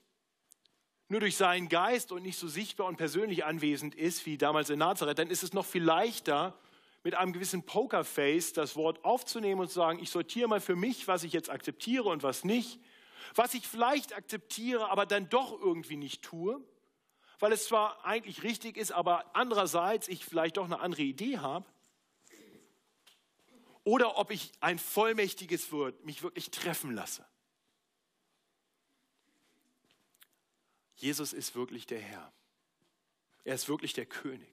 nur 1.09 1.21
durch 1.21 1.37
seinen 1.37 1.69
Geist 1.69 2.13
und 2.13 2.23
nicht 2.23 2.39
so 2.39 2.49
sichtbar 2.49 2.87
und 2.87 2.97
persönlich 2.97 3.45
anwesend 3.45 3.95
ist 3.95 4.27
wie 4.27 4.37
damals 4.37 4.69
in 4.69 4.79
Nazareth, 4.79 5.19
dann 5.19 5.31
ist 5.31 5.43
es 5.43 5.55
noch 5.55 5.65
viel 5.65 5.83
leichter, 5.83 6.59
mit 7.03 7.15
einem 7.15 7.33
gewissen 7.33 7.65
Pokerface 7.65 8.53
das 8.53 8.77
Wort 8.77 9.05
aufzunehmen 9.05 9.63
und 9.63 9.69
zu 9.69 9.75
sagen, 9.75 10.01
ich 10.03 10.11
sortiere 10.11 10.49
mal 10.49 10.61
für 10.61 10.77
mich, 10.77 11.09
was 11.09 11.23
ich 11.23 11.33
jetzt 11.33 11.49
akzeptiere 11.49 12.09
und 12.09 12.23
was 12.23 12.45
nicht, 12.45 12.81
was 13.35 13.55
ich 13.55 13.67
vielleicht 13.67 14.15
akzeptiere, 14.15 14.91
aber 14.91 15.07
dann 15.07 15.29
doch 15.29 15.59
irgendwie 15.59 15.97
nicht 15.97 16.23
tue 16.23 16.63
weil 17.39 17.53
es 17.53 17.67
zwar 17.67 18.05
eigentlich 18.05 18.43
richtig 18.43 18.77
ist, 18.77 18.93
aber 18.93 19.25
andererseits 19.35 20.09
ich 20.09 20.25
vielleicht 20.25 20.57
doch 20.57 20.65
eine 20.65 20.81
andere 20.81 21.03
Idee 21.03 21.39
habe. 21.39 21.65
Oder 23.89 24.19
ob 24.19 24.31
ich 24.31 24.53
ein 24.61 24.79
vollmächtiges 24.79 25.73
Wort 25.73 26.05
mich 26.05 26.23
wirklich 26.23 26.51
treffen 26.51 26.93
lasse. 26.93 27.25
Jesus 30.97 31.33
ist 31.33 31.55
wirklich 31.55 31.87
der 31.87 31.99
Herr. 31.99 32.31
Er 33.45 33.55
ist 33.55 33.67
wirklich 33.67 33.95
der 33.95 34.05
König. 34.05 34.53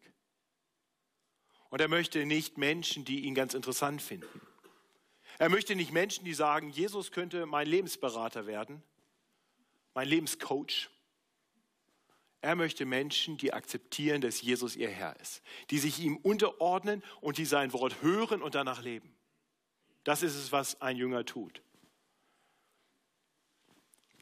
Und 1.69 1.82
er 1.82 1.89
möchte 1.89 2.26
nicht 2.26 2.58
Menschen, 2.58 3.04
die 3.04 3.26
ihn 3.26 3.36
ganz 3.36 3.54
interessant 3.54 4.02
finden. 4.02 4.39
Er 5.38 5.50
möchte 5.50 5.76
nicht 5.76 5.91
Menschen, 5.91 6.24
die 6.24 6.34
sagen, 6.34 6.69
Jesus 6.69 7.12
könnte 7.12 7.45
mein 7.45 7.67
Lebensberater 7.67 8.48
werden, 8.48 8.82
mein 9.93 10.08
Lebenscoach. 10.08 10.89
Er 12.39 12.56
möchte 12.56 12.86
Menschen, 12.86 13.36
die 13.36 13.52
akzeptieren, 13.52 14.21
dass 14.21 14.41
Jesus 14.41 14.78
ihr 14.78 14.89
Herr 14.89 15.19
ist, 15.19 15.41
die 15.71 15.80
sich 15.80 16.00
ihm 16.00 16.15
unterordnen 16.15 17.04
und 17.19 17.38
die 17.38 17.43
sein 17.43 17.74
Wort 17.74 18.02
hören 18.02 18.41
und 18.41 18.56
danach 18.56 18.82
leben. 18.82 19.12
Das 20.05 20.23
ist 20.23 20.35
es, 20.35 20.53
was 20.53 20.81
ein 20.81 20.95
Jünger 20.95 21.25
tut. 21.25 21.61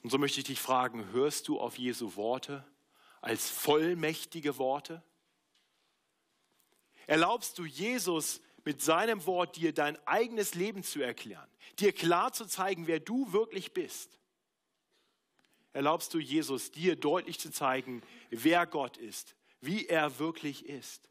Und 0.02 0.10
so 0.10 0.18
möchte 0.18 0.40
ich 0.40 0.46
dich 0.46 0.60
fragen, 0.60 1.12
hörst 1.12 1.48
du 1.48 1.60
auf 1.60 1.78
Jesu 1.78 2.16
Worte 2.16 2.66
als 3.22 3.52
vollmächtige 3.52 4.58
Worte? 4.58 5.04
Erlaubst 7.06 7.60
du 7.60 7.66
Jesus 7.66 8.42
mit 8.66 8.82
seinem 8.82 9.26
Wort 9.28 9.58
dir 9.58 9.74
dein 9.74 9.96
eigenes 10.08 10.56
Leben 10.56 10.82
zu 10.82 11.02
erklären, 11.02 11.48
dir 11.78 11.94
klar 11.94 12.34
zu 12.34 12.48
zeigen, 12.48 12.88
wer 12.88 13.00
du 13.00 13.32
wirklich 13.32 13.74
bist? 13.74 14.20
erlaubst 15.74 16.14
du 16.14 16.20
Jesus, 16.20 16.72
dir 16.72 16.96
deutlich 16.96 17.40
zu 17.40 17.52
zeigen, 17.52 18.04
wer 18.30 18.66
Gott 18.66 18.98
ist, 18.98 19.36
wie 19.60 19.88
er 19.88 20.20
wirklich 20.20 20.68
ist. 20.68 21.10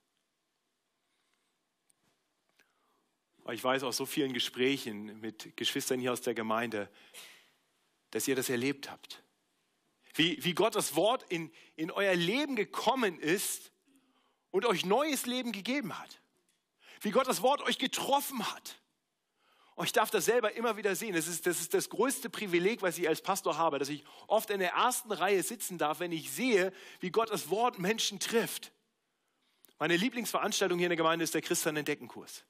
Ich 3.50 3.64
weiß 3.64 3.82
aus 3.82 3.96
so 3.96 4.06
vielen 4.06 4.32
Gesprächen 4.32 5.20
mit 5.20 5.56
Geschwistern 5.56 5.98
hier 5.98 6.12
aus 6.12 6.20
der 6.20 6.34
Gemeinde, 6.34 6.88
dass 8.10 8.28
ihr 8.28 8.36
das 8.36 8.48
erlebt 8.48 8.90
habt. 8.90 9.22
Wie, 10.14 10.42
wie 10.44 10.54
Gottes 10.54 10.94
Wort 10.94 11.24
in, 11.28 11.50
in 11.74 11.90
euer 11.90 12.14
Leben 12.14 12.54
gekommen 12.54 13.18
ist 13.18 13.72
und 14.50 14.66
euch 14.66 14.84
neues 14.84 15.26
Leben 15.26 15.52
gegeben 15.52 15.98
hat. 15.98 16.20
Wie 17.00 17.10
Gottes 17.10 17.42
Wort 17.42 17.62
euch 17.62 17.78
getroffen 17.78 18.46
hat 18.52 18.82
und 19.74 19.86
ich 19.86 19.92
darf 19.92 20.10
das 20.10 20.26
selber 20.26 20.54
immer 20.54 20.76
wieder 20.76 20.94
sehen. 20.94 21.14
Das 21.14 21.26
ist, 21.26 21.46
das 21.46 21.60
ist 21.60 21.72
das 21.74 21.88
größte 21.88 22.28
Privileg, 22.28 22.82
was 22.82 22.98
ich 22.98 23.08
als 23.08 23.22
Pastor 23.22 23.56
habe, 23.56 23.78
dass 23.78 23.88
ich 23.88 24.04
oft 24.26 24.50
in 24.50 24.60
der 24.60 24.72
ersten 24.72 25.10
Reihe 25.12 25.42
sitzen 25.42 25.78
darf, 25.78 26.00
wenn 26.00 26.12
ich 26.12 26.30
sehe, 26.30 26.72
wie 27.00 27.10
Gott 27.10 27.30
das 27.30 27.48
Wort 27.48 27.78
Menschen 27.78 28.20
trifft. 28.20 28.72
Meine 29.78 29.96
Lieblingsveranstaltung 29.96 30.78
hier 30.78 30.86
in 30.86 30.90
der 30.90 30.96
Gemeinde 30.96 31.24
ist 31.24 31.34
der 31.34 31.42
Christian 31.42 31.76
Entdeckenkurs. 31.76 32.44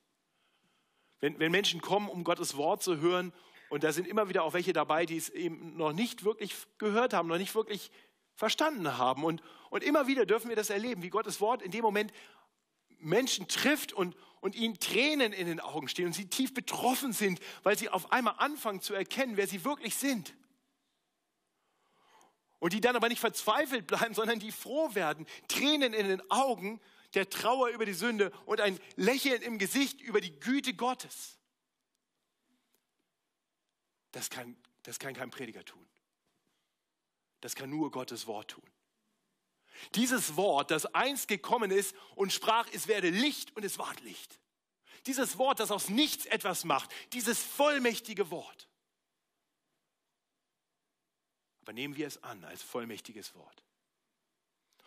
Wenn, 1.22 1.38
wenn 1.38 1.52
Menschen 1.52 1.80
kommen, 1.80 2.08
um 2.08 2.24
Gottes 2.24 2.56
Wort 2.56 2.82
zu 2.82 2.98
hören, 2.98 3.32
und 3.70 3.84
da 3.84 3.92
sind 3.92 4.06
immer 4.06 4.28
wieder 4.28 4.42
auch 4.42 4.52
welche 4.52 4.74
dabei, 4.74 5.06
die 5.06 5.16
es 5.16 5.30
eben 5.30 5.78
noch 5.78 5.94
nicht 5.94 6.24
wirklich 6.24 6.54
gehört 6.76 7.14
haben, 7.14 7.28
noch 7.28 7.38
nicht 7.38 7.54
wirklich 7.54 7.90
verstanden 8.34 8.98
haben. 8.98 9.24
Und, 9.24 9.40
und 9.70 9.82
immer 9.82 10.06
wieder 10.08 10.26
dürfen 10.26 10.48
wir 10.48 10.56
das 10.56 10.68
erleben, 10.68 11.02
wie 11.02 11.10
Gottes 11.10 11.40
Wort 11.40 11.62
in 11.62 11.70
dem 11.70 11.82
Moment 11.82 12.12
Menschen 12.98 13.46
trifft 13.46 13.92
und, 13.92 14.16
und 14.40 14.56
ihnen 14.56 14.78
Tränen 14.78 15.32
in 15.32 15.46
den 15.46 15.60
Augen 15.60 15.88
stehen 15.88 16.06
und 16.06 16.12
sie 16.12 16.28
tief 16.28 16.52
betroffen 16.52 17.12
sind, 17.12 17.40
weil 17.62 17.78
sie 17.78 17.88
auf 17.88 18.12
einmal 18.12 18.34
anfangen 18.38 18.80
zu 18.80 18.92
erkennen, 18.92 19.36
wer 19.36 19.46
sie 19.46 19.64
wirklich 19.64 19.94
sind. 19.94 20.34
Und 22.58 22.72
die 22.72 22.80
dann 22.80 22.96
aber 22.96 23.08
nicht 23.08 23.20
verzweifelt 23.20 23.86
bleiben, 23.86 24.14
sondern 24.14 24.40
die 24.40 24.52
froh 24.52 24.94
werden, 24.94 25.24
Tränen 25.46 25.94
in 25.94 26.08
den 26.08 26.30
Augen 26.30 26.80
der 27.14 27.28
Trauer 27.28 27.68
über 27.68 27.84
die 27.84 27.94
Sünde 27.94 28.30
und 28.46 28.60
ein 28.60 28.78
Lächeln 28.96 29.42
im 29.42 29.58
Gesicht 29.58 30.00
über 30.00 30.20
die 30.20 30.38
Güte 30.38 30.74
Gottes. 30.74 31.38
Das 34.12 34.30
kann, 34.30 34.56
das 34.82 34.98
kann 34.98 35.14
kein 35.14 35.30
Prediger 35.30 35.64
tun. 35.64 35.86
Das 37.40 37.54
kann 37.54 37.70
nur 37.70 37.90
Gottes 37.90 38.26
Wort 38.26 38.52
tun. 38.52 38.64
Dieses 39.94 40.36
Wort, 40.36 40.70
das 40.70 40.86
einst 40.86 41.28
gekommen 41.28 41.70
ist 41.70 41.94
und 42.14 42.32
sprach, 42.32 42.68
es 42.72 42.86
werde 42.86 43.10
Licht 43.10 43.56
und 43.56 43.64
es 43.64 43.78
ward 43.78 44.00
Licht. 44.00 44.38
Dieses 45.06 45.38
Wort, 45.38 45.58
das 45.58 45.70
aus 45.70 45.88
nichts 45.88 46.26
etwas 46.26 46.64
macht, 46.64 46.90
dieses 47.12 47.42
vollmächtige 47.42 48.30
Wort. 48.30 48.68
Aber 51.62 51.72
nehmen 51.72 51.96
wir 51.96 52.06
es 52.06 52.22
an 52.22 52.44
als 52.44 52.62
vollmächtiges 52.62 53.34
Wort. 53.34 53.64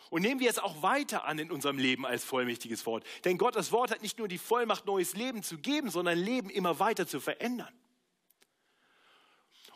Und 0.09 0.21
nehmen 0.21 0.39
wir 0.39 0.49
es 0.49 0.59
auch 0.59 0.81
weiter 0.81 1.25
an 1.25 1.39
in 1.39 1.51
unserem 1.51 1.77
Leben 1.77 2.05
als 2.05 2.23
vollmächtiges 2.23 2.85
Wort. 2.85 3.05
Denn 3.23 3.37
Gottes 3.37 3.71
Wort 3.71 3.91
hat 3.91 4.01
nicht 4.01 4.17
nur 4.19 4.27
die 4.27 4.37
Vollmacht, 4.37 4.85
neues 4.85 5.13
Leben 5.13 5.43
zu 5.43 5.57
geben, 5.57 5.89
sondern 5.89 6.17
Leben 6.17 6.49
immer 6.49 6.79
weiter 6.79 7.07
zu 7.07 7.19
verändern. 7.19 7.73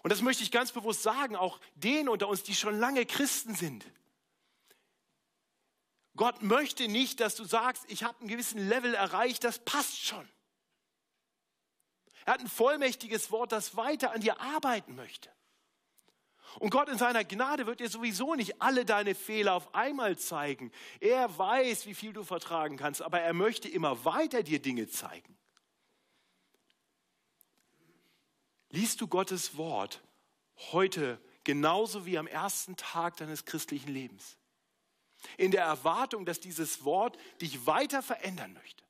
Und 0.02 0.12
das 0.12 0.22
möchte 0.22 0.44
ich 0.44 0.52
ganz 0.52 0.72
bewusst 0.72 1.04
sagen, 1.04 1.36
auch 1.36 1.60
denen 1.76 2.10
unter 2.10 2.28
uns, 2.28 2.44
die 2.44 2.56
schon 2.56 2.80
lange 2.80 3.06
Christen 3.06 3.56
sind. 3.56 3.86
Gott 6.16 6.42
möchte 6.42 6.88
nicht, 6.88 7.20
dass 7.20 7.36
du 7.36 7.44
sagst, 7.44 7.86
ich 7.88 8.04
habe 8.04 8.20
einen 8.20 8.30
gewissen 8.30 8.68
Level 8.68 8.94
erreicht, 8.94 9.44
das 9.44 9.60
passt 9.60 10.06
schon. 10.06 10.28
Er 12.26 12.34
hat 12.34 12.42
ein 12.42 12.48
vollmächtiges 12.48 13.32
Wort, 13.32 13.52
das 13.52 13.76
weiter 13.76 14.12
an 14.12 14.22
dir 14.22 14.40
arbeiten 14.40 14.96
möchte. 14.96 15.30
Und 16.58 16.72
Gott 16.72 16.90
in 16.90 16.98
seiner 16.98 17.24
Gnade 17.24 17.68
wird 17.68 17.80
dir 17.80 17.90
sowieso 17.90 18.34
nicht 18.34 18.62
alle 18.62 18.86
deine 18.86 19.14
Fehler 19.14 19.54
auf 19.54 19.76
einmal 19.76 20.18
zeigen. 20.18 20.72
Er 21.00 21.38
weiß, 21.38 21.86
wie 21.86 21.94
viel 21.94 22.14
du 22.14 22.24
vertragen 22.24 22.78
kannst, 22.78 23.02
aber 23.02 23.22
er 23.22 23.34
möchte 23.34 23.70
immer 23.70 24.04
weiter 24.06 24.42
dir 24.42 24.60
Dinge 24.60 24.88
zeigen. 24.88 25.38
Liest 28.72 29.02
du 29.02 29.08
Gottes 29.08 29.58
Wort 29.58 30.02
heute 30.72 31.20
genauso 31.44 32.06
wie 32.06 32.18
am 32.18 32.28
ersten 32.28 32.76
Tag 32.76 33.18
deines 33.18 33.46
christlichen 33.46 33.92
Lebens? 33.92 34.40
in 35.38 35.52
der 35.52 35.64
Erwartung, 35.64 36.26
dass 36.26 36.40
dieses 36.40 36.84
Wort 36.84 37.18
dich 37.42 37.66
weiter 37.66 38.02
verändern 38.02 38.54
möchte. 38.54 38.84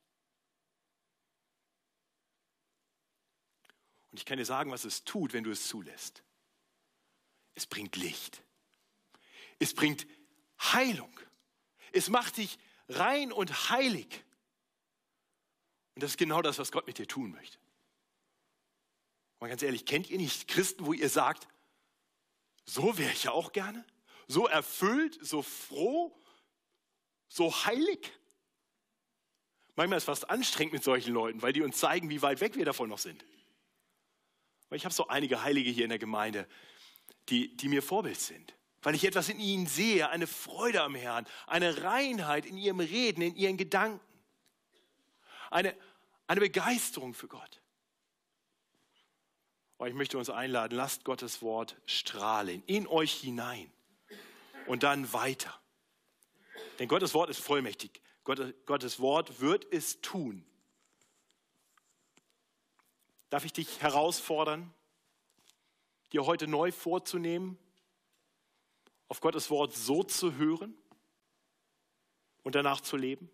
Und 4.10 4.18
ich 4.18 4.24
kann 4.24 4.38
dir 4.38 4.44
sagen, 4.44 4.70
was 4.70 4.84
es 4.84 5.04
tut, 5.04 5.32
wenn 5.32 5.44
du 5.44 5.50
es 5.50 5.68
zulässt. 5.68 6.22
Es 7.60 7.66
bringt 7.66 7.96
Licht. 7.96 8.42
Es 9.58 9.74
bringt 9.74 10.06
Heilung. 10.58 11.14
Es 11.92 12.08
macht 12.08 12.38
dich 12.38 12.58
rein 12.88 13.32
und 13.32 13.68
heilig. 13.68 14.24
Und 15.94 16.02
das 16.02 16.12
ist 16.12 16.16
genau 16.16 16.40
das, 16.40 16.58
was 16.58 16.72
Gott 16.72 16.86
mit 16.86 16.96
dir 16.96 17.06
tun 17.06 17.32
möchte. 17.32 17.58
Mal 19.40 19.48
ganz 19.48 19.60
ehrlich, 19.60 19.84
kennt 19.84 20.08
ihr 20.08 20.16
nicht 20.16 20.48
Christen, 20.48 20.86
wo 20.86 20.94
ihr 20.94 21.10
sagt, 21.10 21.48
so 22.64 22.96
wäre 22.96 23.12
ich 23.12 23.24
ja 23.24 23.32
auch 23.32 23.52
gerne? 23.52 23.84
So 24.26 24.46
erfüllt, 24.46 25.18
so 25.20 25.42
froh, 25.42 26.18
so 27.28 27.52
heilig. 27.66 28.10
Manchmal 29.76 29.98
ist 29.98 30.04
es 30.04 30.06
fast 30.06 30.30
anstrengend 30.30 30.72
mit 30.72 30.84
solchen 30.84 31.12
Leuten, 31.12 31.42
weil 31.42 31.52
die 31.52 31.60
uns 31.60 31.76
zeigen, 31.76 32.08
wie 32.08 32.22
weit 32.22 32.40
weg 32.40 32.56
wir 32.56 32.64
davon 32.64 32.88
noch 32.88 32.98
sind. 32.98 33.22
Weil 34.70 34.78
ich 34.78 34.86
habe 34.86 34.94
so 34.94 35.08
einige 35.08 35.42
Heilige 35.42 35.68
hier 35.70 35.84
in 35.84 35.90
der 35.90 35.98
Gemeinde, 35.98 36.48
die, 37.30 37.56
die 37.56 37.68
mir 37.68 37.82
Vorbild 37.82 38.20
sind. 38.20 38.54
Weil 38.82 38.94
ich 38.94 39.04
etwas 39.04 39.28
in 39.28 39.38
ihnen 39.38 39.66
sehe, 39.66 40.08
eine 40.08 40.26
Freude 40.26 40.82
am 40.82 40.94
Herrn, 40.94 41.26
eine 41.46 41.82
Reinheit 41.82 42.46
in 42.46 42.56
ihrem 42.56 42.80
Reden, 42.80 43.22
in 43.22 43.36
ihren 43.36 43.56
Gedanken. 43.56 44.00
Eine, 45.50 45.74
eine 46.26 46.40
Begeisterung 46.40 47.14
für 47.14 47.28
Gott. 47.28 47.60
Aber 49.78 49.88
ich 49.88 49.94
möchte 49.94 50.18
uns 50.18 50.30
einladen, 50.30 50.76
lasst 50.76 51.04
Gottes 51.04 51.40
Wort 51.42 51.76
strahlen 51.86 52.62
in 52.66 52.86
euch 52.86 53.12
hinein 53.12 53.70
und 54.66 54.82
dann 54.82 55.12
weiter. 55.12 55.58
Denn 56.78 56.88
Gottes 56.88 57.14
Wort 57.14 57.30
ist 57.30 57.40
vollmächtig. 57.40 58.00
Gottes 58.24 59.00
Wort 59.00 59.40
wird 59.40 59.66
es 59.72 60.00
tun. 60.00 60.44
Darf 63.30 63.44
ich 63.44 63.52
dich 63.52 63.80
herausfordern, 63.80 64.72
dir 66.12 66.26
heute 66.26 66.46
neu 66.46 66.72
vorzunehmen, 66.72 67.58
auf 69.08 69.20
Gottes 69.20 69.50
Wort 69.50 69.74
so 69.74 70.02
zu 70.02 70.36
hören 70.36 70.74
und 72.42 72.54
danach 72.54 72.80
zu 72.80 72.96
leben? 72.96 73.30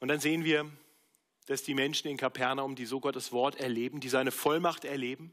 Und 0.00 0.08
dann 0.08 0.20
sehen 0.20 0.44
wir, 0.44 0.70
dass 1.46 1.62
die 1.62 1.74
Menschen 1.74 2.08
in 2.08 2.16
Kapernaum, 2.16 2.74
die 2.74 2.86
so 2.86 3.00
Gottes 3.00 3.32
Wort 3.32 3.56
erleben, 3.56 4.00
die 4.00 4.08
seine 4.08 4.30
Vollmacht 4.30 4.84
erleben, 4.84 5.32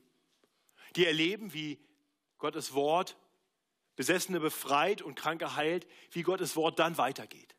die 0.96 1.06
erleben, 1.06 1.54
wie 1.54 1.80
Gottes 2.38 2.74
Wort 2.74 3.18
Besessene 3.96 4.40
befreit 4.40 5.02
und 5.02 5.16
Kranke 5.16 5.56
heilt, 5.56 5.86
wie 6.12 6.24
Gottes 6.24 6.56
Wort 6.56 6.80
dann 6.80 6.98
weitergeht. 6.98 7.56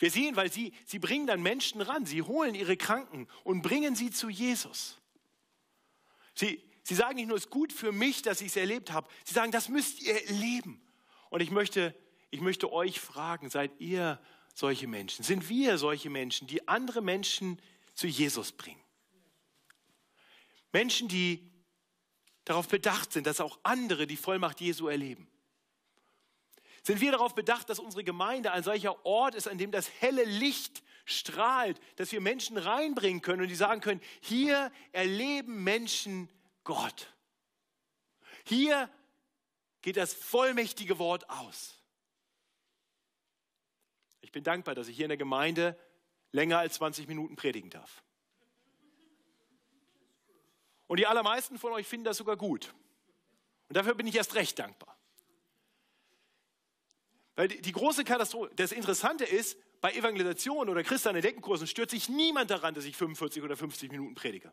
Wir 0.00 0.10
sehen, 0.10 0.34
weil 0.34 0.50
sie, 0.50 0.72
sie 0.86 0.98
bringen 0.98 1.26
dann 1.26 1.42
Menschen 1.42 1.82
ran, 1.82 2.06
sie 2.06 2.22
holen 2.22 2.54
ihre 2.54 2.78
Kranken 2.78 3.28
und 3.44 3.60
bringen 3.60 3.94
sie 3.94 4.10
zu 4.10 4.30
Jesus. 4.30 4.98
Sie, 6.34 6.64
sie 6.84 6.94
sagen 6.94 7.16
nicht 7.16 7.28
nur, 7.28 7.36
es 7.36 7.44
ist 7.44 7.50
gut 7.50 7.70
für 7.70 7.92
mich, 7.92 8.22
dass 8.22 8.40
ich 8.40 8.48
es 8.48 8.56
erlebt 8.56 8.92
habe, 8.92 9.06
sie 9.24 9.34
sagen, 9.34 9.52
das 9.52 9.68
müsst 9.68 10.00
ihr 10.00 10.26
erleben. 10.26 10.80
Und 11.28 11.42
ich 11.42 11.50
möchte, 11.50 11.94
ich 12.30 12.40
möchte 12.40 12.72
euch 12.72 12.98
fragen, 12.98 13.50
seid 13.50 13.78
ihr 13.78 14.18
solche 14.54 14.88
Menschen? 14.88 15.22
Sind 15.22 15.50
wir 15.50 15.76
solche 15.76 16.08
Menschen, 16.08 16.48
die 16.48 16.66
andere 16.66 17.02
Menschen 17.02 17.60
zu 17.92 18.06
Jesus 18.06 18.52
bringen? 18.52 18.82
Menschen, 20.72 21.08
die 21.08 21.52
darauf 22.46 22.68
bedacht 22.68 23.12
sind, 23.12 23.26
dass 23.26 23.42
auch 23.42 23.58
andere 23.64 24.06
die 24.06 24.16
Vollmacht 24.16 24.62
Jesu 24.62 24.88
erleben. 24.88 25.28
Sind 26.82 27.00
wir 27.00 27.12
darauf 27.12 27.34
bedacht, 27.34 27.68
dass 27.68 27.78
unsere 27.78 28.04
Gemeinde 28.04 28.52
ein 28.52 28.62
solcher 28.62 29.04
Ort 29.04 29.34
ist, 29.34 29.48
an 29.48 29.58
dem 29.58 29.70
das 29.70 29.90
helle 30.00 30.24
Licht 30.24 30.82
strahlt, 31.04 31.80
dass 31.96 32.12
wir 32.12 32.20
Menschen 32.20 32.56
reinbringen 32.56 33.22
können 33.22 33.42
und 33.42 33.48
die 33.48 33.54
sagen 33.54 33.80
können, 33.80 34.00
hier 34.20 34.72
erleben 34.92 35.62
Menschen 35.62 36.28
Gott. 36.64 37.12
Hier 38.44 38.88
geht 39.82 39.96
das 39.96 40.14
vollmächtige 40.14 40.98
Wort 40.98 41.28
aus. 41.28 41.76
Ich 44.20 44.32
bin 44.32 44.44
dankbar, 44.44 44.74
dass 44.74 44.88
ich 44.88 44.96
hier 44.96 45.06
in 45.06 45.10
der 45.10 45.16
Gemeinde 45.16 45.78
länger 46.32 46.58
als 46.58 46.74
20 46.74 47.08
Minuten 47.08 47.36
predigen 47.36 47.70
darf. 47.70 48.02
Und 50.86 50.98
die 50.98 51.06
allermeisten 51.06 51.58
von 51.58 51.72
euch 51.72 51.86
finden 51.86 52.04
das 52.04 52.16
sogar 52.16 52.36
gut. 52.36 52.74
Und 53.68 53.76
dafür 53.76 53.94
bin 53.94 54.06
ich 54.06 54.14
erst 54.16 54.34
recht 54.34 54.58
dankbar. 54.58 54.89
Weil 57.40 57.48
die 57.48 57.72
große 57.72 58.04
Katastrophe, 58.04 58.50
das 58.56 58.70
Interessante 58.70 59.24
ist, 59.24 59.56
bei 59.80 59.94
Evangelisation 59.94 60.68
oder 60.68 60.82
christlichen 60.82 61.22
Deckenkursen 61.22 61.66
stört 61.66 61.88
sich 61.88 62.10
niemand 62.10 62.50
daran, 62.50 62.74
dass 62.74 62.84
ich 62.84 62.98
45 62.98 63.42
oder 63.42 63.56
50 63.56 63.90
Minuten 63.90 64.14
predige. 64.14 64.52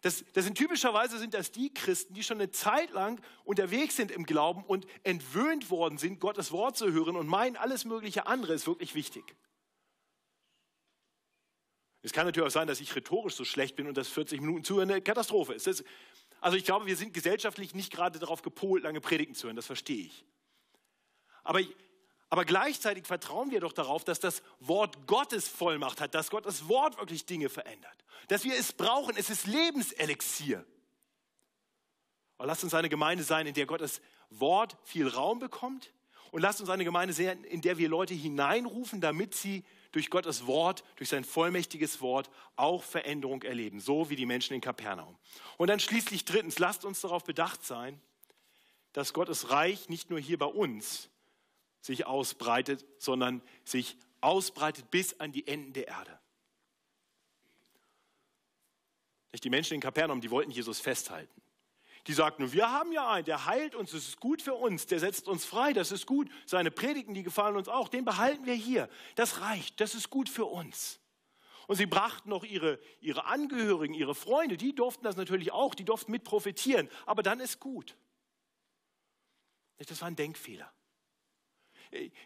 Das, 0.00 0.24
das 0.32 0.46
sind 0.46 0.56
typischerweise 0.56 1.18
sind 1.18 1.34
das 1.34 1.52
die 1.52 1.68
Christen, 1.74 2.14
die 2.14 2.22
schon 2.22 2.38
eine 2.38 2.50
Zeit 2.52 2.90
lang 2.92 3.20
unterwegs 3.44 3.96
sind 3.96 4.10
im 4.10 4.24
Glauben 4.24 4.64
und 4.64 4.86
entwöhnt 5.02 5.68
worden 5.68 5.98
sind, 5.98 6.20
Gottes 6.20 6.52
Wort 6.52 6.78
zu 6.78 6.90
hören 6.90 7.16
und 7.16 7.26
meinen, 7.26 7.56
alles 7.56 7.84
mögliche 7.84 8.26
andere 8.26 8.54
ist 8.54 8.66
wirklich 8.66 8.94
wichtig. 8.94 9.36
Es 12.00 12.14
kann 12.14 12.24
natürlich 12.24 12.48
auch 12.48 12.50
sein, 12.50 12.66
dass 12.66 12.80
ich 12.80 12.96
rhetorisch 12.96 13.34
so 13.34 13.44
schlecht 13.44 13.76
bin 13.76 13.88
und 13.88 13.98
dass 13.98 14.08
40 14.08 14.40
Minuten 14.40 14.64
zuhören 14.64 14.90
eine 14.90 15.02
Katastrophe 15.02 15.52
ist. 15.52 15.66
Das, 15.66 15.84
also 16.40 16.56
ich 16.56 16.64
glaube, 16.64 16.86
wir 16.86 16.96
sind 16.96 17.12
gesellschaftlich 17.12 17.74
nicht 17.74 17.92
gerade 17.92 18.18
darauf 18.18 18.40
gepolt, 18.40 18.84
lange 18.84 19.02
Predigten 19.02 19.34
zu 19.34 19.48
hören, 19.48 19.56
das 19.56 19.66
verstehe 19.66 20.06
ich. 20.06 20.24
Aber 21.44 21.60
aber 22.32 22.46
gleichzeitig 22.46 23.06
vertrauen 23.06 23.50
wir 23.50 23.60
doch 23.60 23.74
darauf, 23.74 24.04
dass 24.04 24.18
das 24.18 24.42
Wort 24.58 25.06
Gottes 25.06 25.48
Vollmacht 25.48 26.00
hat, 26.00 26.14
dass 26.14 26.30
Gottes 26.30 26.66
Wort 26.66 26.96
wirklich 26.96 27.26
Dinge 27.26 27.50
verändert, 27.50 28.06
dass 28.28 28.44
wir 28.44 28.54
es 28.56 28.72
brauchen. 28.72 29.18
Es 29.18 29.28
ist 29.28 29.46
Lebenselixier. 29.46 30.64
Aber 32.38 32.46
lasst 32.46 32.64
uns 32.64 32.72
eine 32.72 32.88
Gemeinde 32.88 33.22
sein, 33.22 33.46
in 33.46 33.52
der 33.52 33.66
Gottes 33.66 34.00
Wort 34.30 34.78
viel 34.82 35.08
Raum 35.08 35.40
bekommt. 35.40 35.92
Und 36.30 36.40
lasst 36.40 36.62
uns 36.62 36.70
eine 36.70 36.84
Gemeinde 36.84 37.12
sein, 37.12 37.44
in 37.44 37.60
der 37.60 37.76
wir 37.76 37.90
Leute 37.90 38.14
hineinrufen, 38.14 39.02
damit 39.02 39.34
sie 39.34 39.62
durch 39.90 40.08
Gottes 40.08 40.46
Wort, 40.46 40.84
durch 40.96 41.10
sein 41.10 41.24
vollmächtiges 41.24 42.00
Wort 42.00 42.30
auch 42.56 42.82
Veränderung 42.82 43.42
erleben, 43.42 43.78
so 43.78 44.08
wie 44.08 44.16
die 44.16 44.24
Menschen 44.24 44.54
in 44.54 44.62
Kapernaum. 44.62 45.18
Und 45.58 45.68
dann 45.68 45.80
schließlich 45.80 46.24
drittens, 46.24 46.58
lasst 46.58 46.86
uns 46.86 47.02
darauf 47.02 47.24
bedacht 47.24 47.62
sein, 47.62 48.00
dass 48.94 49.12
Gottes 49.12 49.50
Reich 49.50 49.90
nicht 49.90 50.08
nur 50.08 50.18
hier 50.18 50.38
bei 50.38 50.46
uns, 50.46 51.10
sich 51.82 52.06
ausbreitet, 52.06 52.86
sondern 52.98 53.42
sich 53.64 53.98
ausbreitet 54.20 54.90
bis 54.90 55.20
an 55.20 55.32
die 55.32 55.46
Enden 55.46 55.74
der 55.74 55.88
Erde. 55.88 56.18
Die 59.42 59.50
Menschen 59.50 59.74
in 59.74 59.80
Kapernaum, 59.80 60.20
die 60.20 60.30
wollten 60.30 60.50
Jesus 60.50 60.78
festhalten. 60.78 61.42
Die 62.06 62.12
sagten, 62.12 62.52
wir 62.52 62.70
haben 62.70 62.92
ja 62.92 63.10
einen, 63.10 63.24
der 63.24 63.46
heilt 63.46 63.74
uns, 63.74 63.92
das 63.92 64.08
ist 64.08 64.20
gut 64.20 64.42
für 64.42 64.54
uns, 64.54 64.86
der 64.86 64.98
setzt 64.98 65.28
uns 65.28 65.44
frei, 65.44 65.72
das 65.72 65.92
ist 65.92 66.06
gut. 66.06 66.28
Seine 66.46 66.70
Predigten, 66.70 67.14
die 67.14 67.22
gefallen 67.22 67.56
uns 67.56 67.68
auch, 67.68 67.88
den 67.88 68.04
behalten 68.04 68.46
wir 68.46 68.54
hier. 68.54 68.88
Das 69.14 69.40
reicht, 69.40 69.80
das 69.80 69.94
ist 69.94 70.10
gut 70.10 70.28
für 70.28 70.44
uns. 70.46 71.00
Und 71.68 71.76
sie 71.76 71.86
brachten 71.86 72.28
noch 72.28 72.44
ihre, 72.44 72.78
ihre 73.00 73.24
Angehörigen, 73.24 73.94
ihre 73.94 74.14
Freunde, 74.14 74.56
die 74.56 74.74
durften 74.74 75.04
das 75.04 75.16
natürlich 75.16 75.52
auch, 75.52 75.74
die 75.74 75.84
durften 75.84 76.12
mit 76.12 76.24
profitieren, 76.24 76.88
aber 77.06 77.22
dann 77.22 77.40
ist 77.40 77.60
gut. 77.60 77.96
Das 79.78 80.00
war 80.00 80.08
ein 80.08 80.16
Denkfehler 80.16 80.72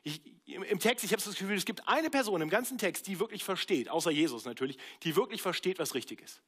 ich, 0.05 0.23
im 0.47 0.79
Text, 0.79 1.05
ich 1.05 1.12
habe 1.12 1.23
das 1.23 1.37
Gefühl, 1.37 1.57
es 1.57 1.64
gibt 1.64 1.87
eine 1.89 2.09
Person 2.09 2.41
im 2.41 2.49
ganzen 2.49 2.79
Text, 2.79 3.07
die 3.07 3.19
wirklich 3.19 3.45
versteht, 3.45 3.89
außer 3.89 4.11
Jesus 4.11 4.45
natürlich, 4.45 4.79
die 5.03 5.17
wirklich 5.17 5.43
versteht, 5.43 5.79
was 5.79 5.95
richtig 5.95 6.21
ist. 6.21 6.41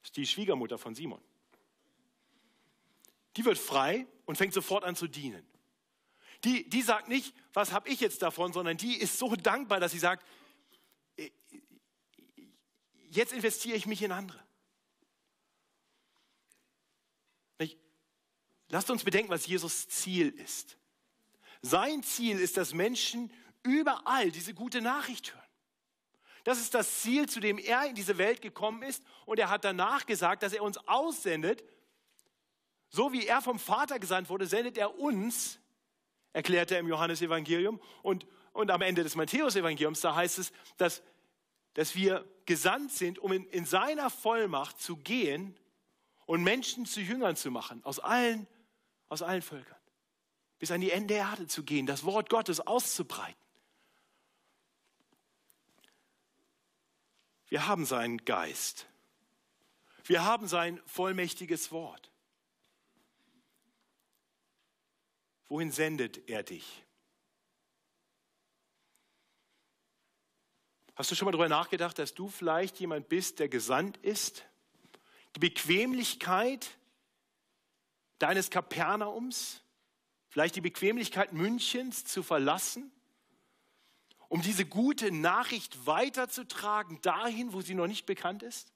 Das 0.00 0.10
ist 0.10 0.16
die 0.16 0.26
Schwiegermutter 0.26 0.78
von 0.78 0.94
Simon. 0.94 1.20
Die 3.36 3.44
wird 3.44 3.58
frei 3.58 4.06
und 4.26 4.36
fängt 4.36 4.52
sofort 4.52 4.84
an 4.84 4.96
zu 4.96 5.06
dienen. 5.06 5.46
Die, 6.44 6.68
die 6.68 6.82
sagt 6.82 7.08
nicht, 7.08 7.34
was 7.52 7.72
habe 7.72 7.88
ich 7.88 8.00
jetzt 8.00 8.22
davon, 8.22 8.52
sondern 8.52 8.76
die 8.76 8.96
ist 8.96 9.18
so 9.18 9.36
dankbar, 9.36 9.78
dass 9.78 9.92
sie 9.92 9.98
sagt, 9.98 10.26
äh, 11.16 11.30
jetzt 13.10 13.32
investiere 13.32 13.76
ich 13.76 13.86
mich 13.86 14.02
in 14.02 14.10
andere. 14.10 14.42
Lasst 18.70 18.88
uns 18.88 19.02
bedenken, 19.02 19.30
was 19.30 19.46
Jesus 19.46 19.88
Ziel 19.88 20.28
ist. 20.28 20.76
Sein 21.62 22.02
Ziel 22.02 22.38
ist, 22.38 22.56
dass 22.56 22.72
Menschen 22.72 23.32
überall 23.62 24.30
diese 24.30 24.54
gute 24.54 24.80
Nachricht 24.80 25.34
hören. 25.34 25.40
Das 26.44 26.58
ist 26.58 26.72
das 26.72 27.02
Ziel, 27.02 27.28
zu 27.28 27.40
dem 27.40 27.58
er 27.58 27.84
in 27.86 27.94
diese 27.94 28.16
Welt 28.16 28.40
gekommen 28.40 28.82
ist. 28.82 29.04
Und 29.26 29.38
er 29.38 29.50
hat 29.50 29.64
danach 29.64 30.06
gesagt, 30.06 30.42
dass 30.42 30.54
er 30.54 30.62
uns 30.62 30.78
aussendet. 30.88 31.62
So 32.88 33.12
wie 33.12 33.26
er 33.26 33.42
vom 33.42 33.58
Vater 33.58 33.98
gesandt 33.98 34.30
wurde, 34.30 34.46
sendet 34.46 34.78
er 34.78 34.98
uns, 34.98 35.58
erklärt 36.32 36.70
er 36.70 36.78
im 36.78 36.88
Johannesevangelium. 36.88 37.78
Und, 38.02 38.26
und 38.52 38.70
am 38.70 38.80
Ende 38.80 39.02
des 39.02 39.16
Matthäusevangeliums, 39.16 40.00
da 40.00 40.14
heißt 40.14 40.38
es, 40.38 40.52
dass, 40.78 41.02
dass 41.74 41.94
wir 41.94 42.26
gesandt 42.46 42.92
sind, 42.92 43.18
um 43.18 43.32
in, 43.32 43.44
in 43.48 43.66
seiner 43.66 44.08
Vollmacht 44.08 44.80
zu 44.80 44.96
gehen 44.96 45.54
und 46.24 46.42
Menschen 46.42 46.86
zu 46.86 47.00
Jüngern 47.00 47.36
zu 47.36 47.50
machen, 47.50 47.84
aus 47.84 47.98
allen, 47.98 48.46
aus 49.08 49.20
allen 49.20 49.42
Völkern 49.42 49.79
bis 50.60 50.70
an 50.70 50.82
die 50.82 50.90
Ende 50.90 51.14
der 51.14 51.24
Erde 51.30 51.46
zu 51.48 51.64
gehen, 51.64 51.86
das 51.86 52.04
Wort 52.04 52.28
Gottes 52.28 52.60
auszubreiten. 52.60 53.34
Wir 57.48 57.66
haben 57.66 57.84
seinen 57.84 58.24
Geist. 58.24 58.86
Wir 60.04 60.24
haben 60.24 60.46
sein 60.46 60.80
vollmächtiges 60.86 61.72
Wort. 61.72 62.10
Wohin 65.48 65.72
sendet 65.72 66.28
er 66.28 66.42
dich? 66.42 66.84
Hast 70.94 71.10
du 71.10 71.14
schon 71.14 71.24
mal 71.24 71.32
darüber 71.32 71.48
nachgedacht, 71.48 71.98
dass 71.98 72.12
du 72.12 72.28
vielleicht 72.28 72.78
jemand 72.78 73.08
bist, 73.08 73.38
der 73.38 73.48
gesandt 73.48 73.96
ist? 73.96 74.44
Die 75.34 75.40
Bequemlichkeit 75.40 76.76
deines 78.18 78.50
Kapernaums, 78.50 79.62
vielleicht 80.30 80.56
die 80.56 80.60
Bequemlichkeit 80.60 81.32
Münchens 81.32 82.04
zu 82.04 82.22
verlassen, 82.22 82.90
um 84.28 84.40
diese 84.40 84.64
gute 84.64 85.10
Nachricht 85.10 85.86
weiterzutragen 85.86 87.00
dahin, 87.02 87.52
wo 87.52 87.60
sie 87.60 87.74
noch 87.74 87.88
nicht 87.88 88.06
bekannt 88.06 88.42
ist? 88.42 88.72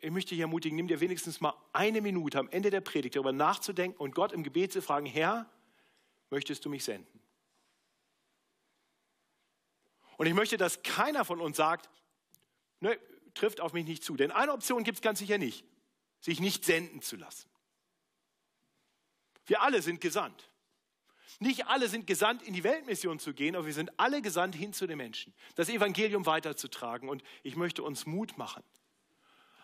Ich 0.00 0.12
möchte 0.12 0.30
dich 0.30 0.38
ermutigen, 0.38 0.76
nimm 0.76 0.86
dir 0.86 1.00
wenigstens 1.00 1.40
mal 1.40 1.54
eine 1.72 2.00
Minute 2.00 2.38
am 2.38 2.48
Ende 2.50 2.70
der 2.70 2.80
Predigt 2.80 3.16
darüber 3.16 3.32
nachzudenken 3.32 3.98
und 3.98 4.14
Gott 4.14 4.30
im 4.30 4.44
Gebet 4.44 4.72
zu 4.72 4.80
fragen, 4.80 5.06
Herr, 5.06 5.50
möchtest 6.30 6.64
du 6.64 6.70
mich 6.70 6.84
senden? 6.84 7.20
Und 10.18 10.26
ich 10.26 10.34
möchte, 10.34 10.56
dass 10.56 10.84
keiner 10.84 11.24
von 11.24 11.40
uns 11.40 11.56
sagt, 11.56 11.90
ne, 12.78 12.96
trifft 13.34 13.60
auf 13.60 13.72
mich 13.72 13.84
nicht 13.84 14.04
zu. 14.04 14.16
Denn 14.16 14.30
eine 14.30 14.52
Option 14.52 14.84
gibt 14.84 14.98
es 14.98 15.02
ganz 15.02 15.18
sicher 15.18 15.36
nicht, 15.36 15.64
sich 16.20 16.38
nicht 16.38 16.64
senden 16.64 17.02
zu 17.02 17.16
lassen. 17.16 17.51
Wir 19.46 19.62
alle 19.62 19.82
sind 19.82 20.00
gesandt. 20.00 20.48
Nicht 21.40 21.66
alle 21.66 21.88
sind 21.88 22.06
gesandt, 22.06 22.42
in 22.42 22.54
die 22.54 22.62
Weltmission 22.62 23.18
zu 23.18 23.34
gehen, 23.34 23.56
aber 23.56 23.66
wir 23.66 23.72
sind 23.72 23.90
alle 23.98 24.22
gesandt 24.22 24.54
hin 24.54 24.72
zu 24.72 24.86
den 24.86 24.98
Menschen, 24.98 25.34
das 25.56 25.68
Evangelium 25.68 26.26
weiterzutragen. 26.26 27.08
Und 27.08 27.22
ich 27.42 27.56
möchte 27.56 27.82
uns 27.82 28.06
Mut 28.06 28.38
machen, 28.38 28.62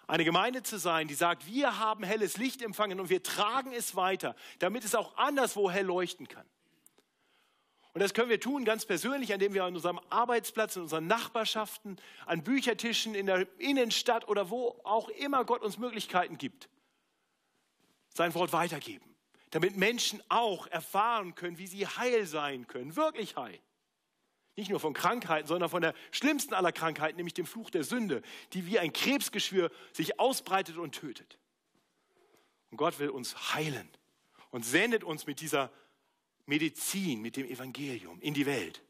eine 0.08 0.24
Gemeinde 0.24 0.62
zu 0.62 0.78
sein, 0.78 1.06
die 1.06 1.14
sagt, 1.14 1.46
wir 1.46 1.78
haben 1.78 2.02
helles 2.02 2.38
Licht 2.38 2.62
empfangen 2.62 2.98
und 2.98 3.10
wir 3.10 3.22
tragen 3.22 3.72
es 3.72 3.94
weiter, 3.94 4.34
damit 4.58 4.84
es 4.84 4.94
auch 4.94 5.16
anderswo 5.18 5.70
hell 5.70 5.84
leuchten 5.84 6.26
kann. 6.26 6.46
Und 7.92 8.00
das 8.00 8.14
können 8.14 8.30
wir 8.30 8.40
tun 8.40 8.64
ganz 8.64 8.86
persönlich, 8.86 9.30
indem 9.30 9.54
wir 9.54 9.64
an 9.64 9.74
unserem 9.74 10.00
Arbeitsplatz, 10.08 10.76
in 10.76 10.82
unseren 10.82 11.06
Nachbarschaften, 11.06 12.00
an 12.26 12.42
Büchertischen, 12.42 13.14
in 13.14 13.26
der 13.26 13.46
Innenstadt 13.58 14.28
oder 14.28 14.50
wo 14.50 14.80
auch 14.84 15.08
immer 15.10 15.44
Gott 15.44 15.62
uns 15.62 15.78
Möglichkeiten 15.78 16.38
gibt, 16.38 16.68
sein 18.14 18.32
Wort 18.34 18.52
weitergeben, 18.52 19.04
damit 19.50 19.76
Menschen 19.76 20.22
auch 20.28 20.66
erfahren 20.66 21.34
können, 21.34 21.58
wie 21.58 21.66
sie 21.66 21.86
heil 21.86 22.26
sein 22.26 22.66
können, 22.66 22.96
wirklich 22.96 23.36
heil. 23.36 23.58
Nicht 24.56 24.70
nur 24.70 24.80
von 24.80 24.92
Krankheiten, 24.92 25.46
sondern 25.46 25.70
von 25.70 25.82
der 25.82 25.94
schlimmsten 26.10 26.52
aller 26.52 26.72
Krankheiten, 26.72 27.16
nämlich 27.16 27.34
dem 27.34 27.46
Fluch 27.46 27.70
der 27.70 27.84
Sünde, 27.84 28.22
die 28.52 28.66
wie 28.66 28.78
ein 28.78 28.92
Krebsgeschwür 28.92 29.70
sich 29.92 30.18
ausbreitet 30.18 30.78
und 30.78 30.94
tötet. 30.94 31.38
Und 32.70 32.76
Gott 32.76 32.98
will 32.98 33.10
uns 33.10 33.54
heilen 33.54 33.88
und 34.50 34.64
sendet 34.64 35.04
uns 35.04 35.26
mit 35.26 35.40
dieser 35.40 35.70
Medizin, 36.46 37.20
mit 37.22 37.36
dem 37.36 37.46
Evangelium 37.46 38.20
in 38.20 38.34
die 38.34 38.46
Welt. 38.46 38.82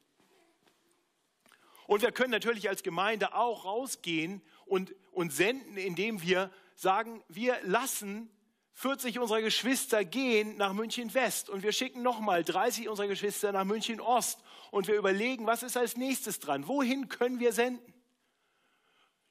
Und 1.87 2.03
wir 2.03 2.13
können 2.13 2.31
natürlich 2.31 2.69
als 2.69 2.83
Gemeinde 2.83 3.35
auch 3.35 3.65
rausgehen 3.65 4.43
und, 4.67 4.95
und 5.13 5.33
senden, 5.33 5.77
indem 5.77 6.23
wir 6.23 6.51
sagen, 6.77 7.23
wir 7.29 7.59
lassen 7.63 8.31
40 8.79 9.19
unserer 9.19 9.43
Geschwister 9.43 10.05
gehen 10.05 10.57
nach 10.57 10.73
München 10.73 11.13
West 11.13 11.51
und 11.51 11.65
wir 11.65 11.73
schicken 11.73 12.01
nochmal 12.01 12.45
30 12.45 12.89
unserer 12.89 13.09
Geschwister 13.09 13.51
nach 13.51 13.65
München 13.65 14.01
Ost 14.01 14.39
und 14.71 14.87
wir 14.87 14.95
überlegen, 14.95 15.47
was 15.47 15.65
ist 15.65 15.77
als 15.77 15.97
nächstes 15.97 16.39
dran? 16.39 16.69
Wohin 16.69 17.09
können 17.09 17.41
wir 17.41 17.53
senden? 17.53 17.93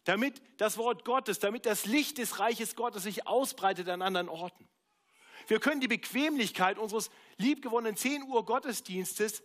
Damit 0.04 0.42
das 0.58 0.78
Wort 0.78 1.06
Gottes, 1.06 1.40
damit 1.40 1.66
das 1.66 1.86
Licht 1.86 2.18
des 2.18 2.40
Reiches 2.40 2.76
Gottes 2.76 3.04
sich 3.04 3.26
ausbreitet 3.26 3.88
an 3.88 4.02
anderen 4.02 4.28
Orten. 4.28 4.68
Wir 5.48 5.62
können 5.62 5.80
die 5.80 5.88
Bequemlichkeit 5.88 6.78
unseres 6.78 7.10
liebgewonnenen 7.38 7.96
10 7.96 8.24
Uhr 8.24 8.46
Gottesdienstes 8.46 9.44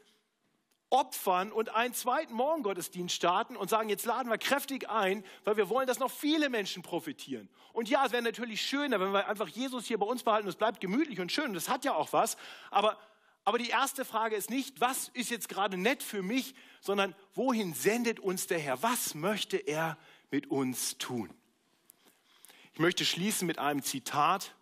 opfern 0.92 1.50
und 1.50 1.70
einen 1.70 1.94
zweiten 1.94 2.34
Morgengottesdienst 2.34 3.14
starten 3.14 3.56
und 3.56 3.70
sagen, 3.70 3.88
jetzt 3.88 4.04
laden 4.04 4.30
wir 4.30 4.36
kräftig 4.36 4.90
ein, 4.90 5.24
weil 5.44 5.56
wir 5.56 5.70
wollen, 5.70 5.86
dass 5.86 5.98
noch 5.98 6.10
viele 6.10 6.50
Menschen 6.50 6.82
profitieren. 6.82 7.48
Und 7.72 7.88
ja, 7.88 8.04
es 8.04 8.12
wäre 8.12 8.22
natürlich 8.22 8.60
schöner, 8.60 9.00
wenn 9.00 9.12
wir 9.12 9.26
einfach 9.26 9.48
Jesus 9.48 9.86
hier 9.86 9.98
bei 9.98 10.04
uns 10.04 10.22
behalten 10.22 10.46
es 10.48 10.56
bleibt 10.56 10.80
gemütlich 10.80 11.18
und 11.18 11.32
schön 11.32 11.46
und 11.46 11.54
das 11.54 11.70
hat 11.70 11.86
ja 11.86 11.94
auch 11.94 12.12
was, 12.12 12.36
aber, 12.70 12.98
aber 13.44 13.58
die 13.58 13.70
erste 13.70 14.04
Frage 14.04 14.36
ist 14.36 14.50
nicht, 14.50 14.82
was 14.82 15.08
ist 15.14 15.30
jetzt 15.30 15.48
gerade 15.48 15.78
nett 15.78 16.02
für 16.02 16.22
mich, 16.22 16.54
sondern 16.82 17.14
wohin 17.34 17.72
sendet 17.72 18.20
uns 18.20 18.46
der 18.46 18.58
Herr? 18.58 18.82
Was 18.82 19.14
möchte 19.14 19.56
er 19.56 19.96
mit 20.30 20.50
uns 20.50 20.98
tun? 20.98 21.32
Ich 22.74 22.80
möchte 22.80 23.06
schließen 23.06 23.46
mit 23.46 23.58
einem 23.58 23.82
Zitat 23.82 24.54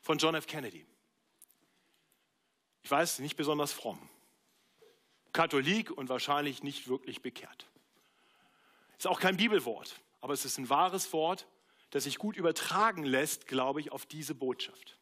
von 0.00 0.16
John 0.16 0.34
F. 0.34 0.46
Kennedy. 0.46 0.86
Ich 2.82 2.90
weiß, 2.90 3.18
nicht 3.18 3.36
besonders 3.36 3.72
fromm. 3.72 3.98
Katholik 5.34 5.90
und 5.90 6.08
wahrscheinlich 6.08 6.62
nicht 6.62 6.88
wirklich 6.88 7.20
bekehrt. 7.20 7.66
Ist 8.96 9.06
auch 9.06 9.20
kein 9.20 9.36
Bibelwort, 9.36 10.00
aber 10.22 10.32
es 10.32 10.46
ist 10.46 10.56
ein 10.56 10.70
wahres 10.70 11.12
Wort, 11.12 11.46
das 11.90 12.04
sich 12.04 12.16
gut 12.16 12.36
übertragen 12.36 13.04
lässt, 13.04 13.46
glaube 13.46 13.80
ich, 13.80 13.92
auf 13.92 14.06
diese 14.06 14.34
Botschaft. 14.34 14.96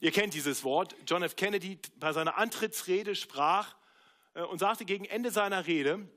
Ihr 0.00 0.10
kennt 0.10 0.34
dieses 0.34 0.64
Wort. 0.64 0.96
John 1.06 1.22
F. 1.22 1.36
Kennedy 1.36 1.78
bei 1.96 2.12
seiner 2.12 2.36
Antrittsrede 2.38 3.14
sprach 3.14 3.74
äh, 4.34 4.42
und 4.42 4.58
sagte 4.58 4.84
gegen 4.84 5.04
Ende 5.04 5.30
seiner 5.30 5.66
Rede, 5.66 6.08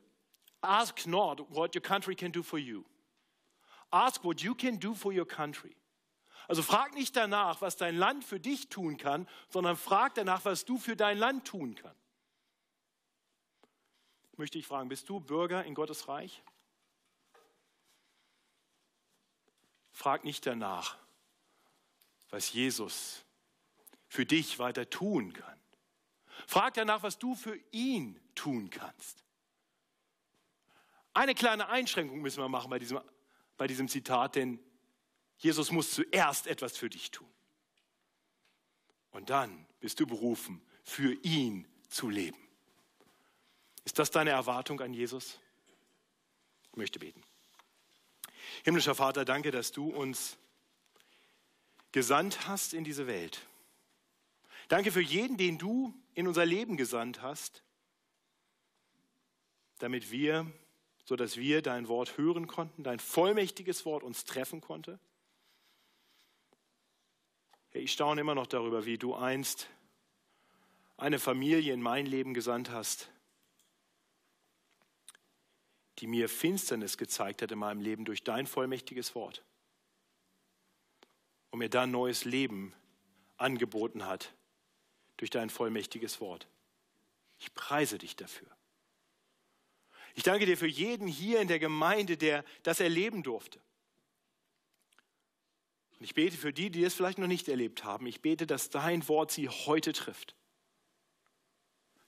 Ask 0.61 1.05
not 1.05 1.45
what 1.49 1.75
your 1.75 1.81
country 1.81 2.15
can 2.15 2.31
do 2.31 2.41
for 2.41 2.59
you. 2.59 2.83
Ask 3.91 4.23
what 4.23 4.41
you 4.41 4.55
can 4.55 4.79
do 4.79 4.93
for 4.93 5.13
your 5.13 5.27
country. 5.27 5.75
Also 6.47 6.63
frag 6.63 6.93
nicht 6.95 7.15
danach, 7.15 7.61
was 7.61 7.75
dein 7.75 7.95
Land 7.95 8.23
für 8.23 8.39
dich 8.39 8.69
tun 8.69 8.97
kann, 8.97 9.27
sondern 9.49 9.77
frag 9.77 10.15
danach, 10.15 10.45
was 10.45 10.65
du 10.65 10.77
für 10.77 10.95
dein 10.95 11.17
Land 11.17 11.45
tun 11.45 11.75
kannst. 11.75 12.06
Möchte 14.37 14.59
ich 14.59 14.67
fragen, 14.67 14.87
bist 14.87 15.09
du 15.09 15.19
Bürger 15.19 15.65
in 15.65 15.73
Gottes 15.73 16.07
Reich? 16.07 16.43
Frag 19.91 20.23
nicht 20.23 20.45
danach, 20.45 20.97
was 22.29 22.53
Jesus 22.53 23.25
für 24.07 24.27
dich 24.27 24.59
weiter 24.59 24.89
tun 24.89 25.33
kann. 25.33 25.59
Frag 26.45 26.75
danach, 26.75 27.01
was 27.01 27.17
du 27.17 27.33
für 27.33 27.59
ihn 27.71 28.19
tun 28.35 28.69
kannst. 28.69 29.23
Eine 31.15 31.33
kleine 31.33 31.67
Einschränkung 31.69 32.21
müssen 32.21 32.43
wir 32.43 32.47
machen 32.47 32.69
bei 32.69 32.77
diesem, 32.77 33.01
bei 33.57 33.65
diesem 33.65 33.87
Zitat, 33.87 34.35
denn 34.35 34.59
Jesus 35.37 35.71
muss 35.71 35.91
zuerst 35.91 36.45
etwas 36.45 36.77
für 36.77 36.91
dich 36.91 37.09
tun. 37.09 37.31
Und 39.09 39.31
dann 39.31 39.65
bist 39.79 39.99
du 39.99 40.05
berufen, 40.05 40.61
für 40.83 41.13
ihn 41.23 41.67
zu 41.89 42.09
leben. 42.09 42.46
Ist 43.87 43.99
das 43.99 44.11
deine 44.11 44.31
Erwartung 44.31 44.81
an 44.81 44.93
Jesus? 44.93 45.39
Ich 46.71 46.75
möchte 46.75 46.99
beten. 46.99 47.23
Himmlischer 48.65 48.95
Vater, 48.95 49.23
danke, 49.23 49.51
dass 49.51 49.71
du 49.71 49.87
uns 49.89 50.35
gesandt 51.93 52.49
hast 52.49 52.73
in 52.73 52.83
diese 52.83 53.07
Welt. 53.07 53.47
Danke 54.67 54.91
für 54.91 54.99
jeden, 54.99 55.37
den 55.37 55.57
du 55.57 55.93
in 56.15 56.27
unser 56.27 56.45
Leben 56.45 56.75
gesandt 56.75 57.21
hast, 57.21 57.63
damit 59.79 60.11
wir, 60.11 60.51
so 61.05 61.15
dass 61.15 61.37
wir 61.37 61.61
dein 61.61 61.87
Wort 61.87 62.17
hören 62.17 62.47
konnten, 62.47 62.83
dein 62.83 62.99
vollmächtiges 62.99 63.85
Wort 63.85 64.03
uns 64.03 64.25
treffen 64.25 64.59
konnte 64.59 64.99
ich 67.71 67.93
staune 67.93 68.21
immer 68.21 68.35
noch 68.35 68.47
darüber, 68.47 68.85
wie 68.85 68.97
du 68.97 69.15
einst 69.15 69.69
eine 70.97 71.19
Familie 71.19 71.73
in 71.73 71.81
mein 71.81 72.05
Leben 72.05 72.33
gesandt 72.33 72.71
hast, 72.71 73.09
die 75.99 76.07
mir 76.07 76.29
Finsternis 76.29 76.97
gezeigt 76.97 77.41
hat 77.41 77.51
in 77.51 77.59
meinem 77.59 77.81
Leben 77.81 78.05
durch 78.05 78.23
dein 78.23 78.47
vollmächtiges 78.47 79.15
Wort 79.15 79.43
und 81.49 81.59
mir 81.59 81.69
dann 81.69 81.91
neues 81.91 82.25
Leben 82.25 82.73
angeboten 83.37 84.05
hat 84.05 84.33
durch 85.17 85.31
dein 85.31 85.49
vollmächtiges 85.49 86.21
Wort. 86.21 86.47
Ich 87.39 87.53
preise 87.53 87.97
dich 87.97 88.15
dafür. 88.15 88.47
Ich 90.15 90.23
danke 90.23 90.45
dir 90.45 90.57
für 90.57 90.67
jeden 90.67 91.07
hier 91.07 91.41
in 91.41 91.47
der 91.47 91.59
Gemeinde, 91.59 92.17
der 92.17 92.43
das 92.63 92.79
erleben 92.79 93.23
durfte. 93.23 93.59
Und 95.99 96.05
ich 96.05 96.13
bete 96.13 96.37
für 96.37 96.53
die, 96.53 96.69
die 96.69 96.83
es 96.83 96.93
vielleicht 96.93 97.17
noch 97.17 97.27
nicht 97.27 97.47
erlebt 97.47 97.83
haben. 97.83 98.05
Ich 98.05 98.21
bete, 98.21 98.45
dass 98.45 98.69
dein 98.69 99.07
Wort 99.07 99.31
sie 99.31 99.49
heute 99.49 99.93
trifft. 99.93 100.35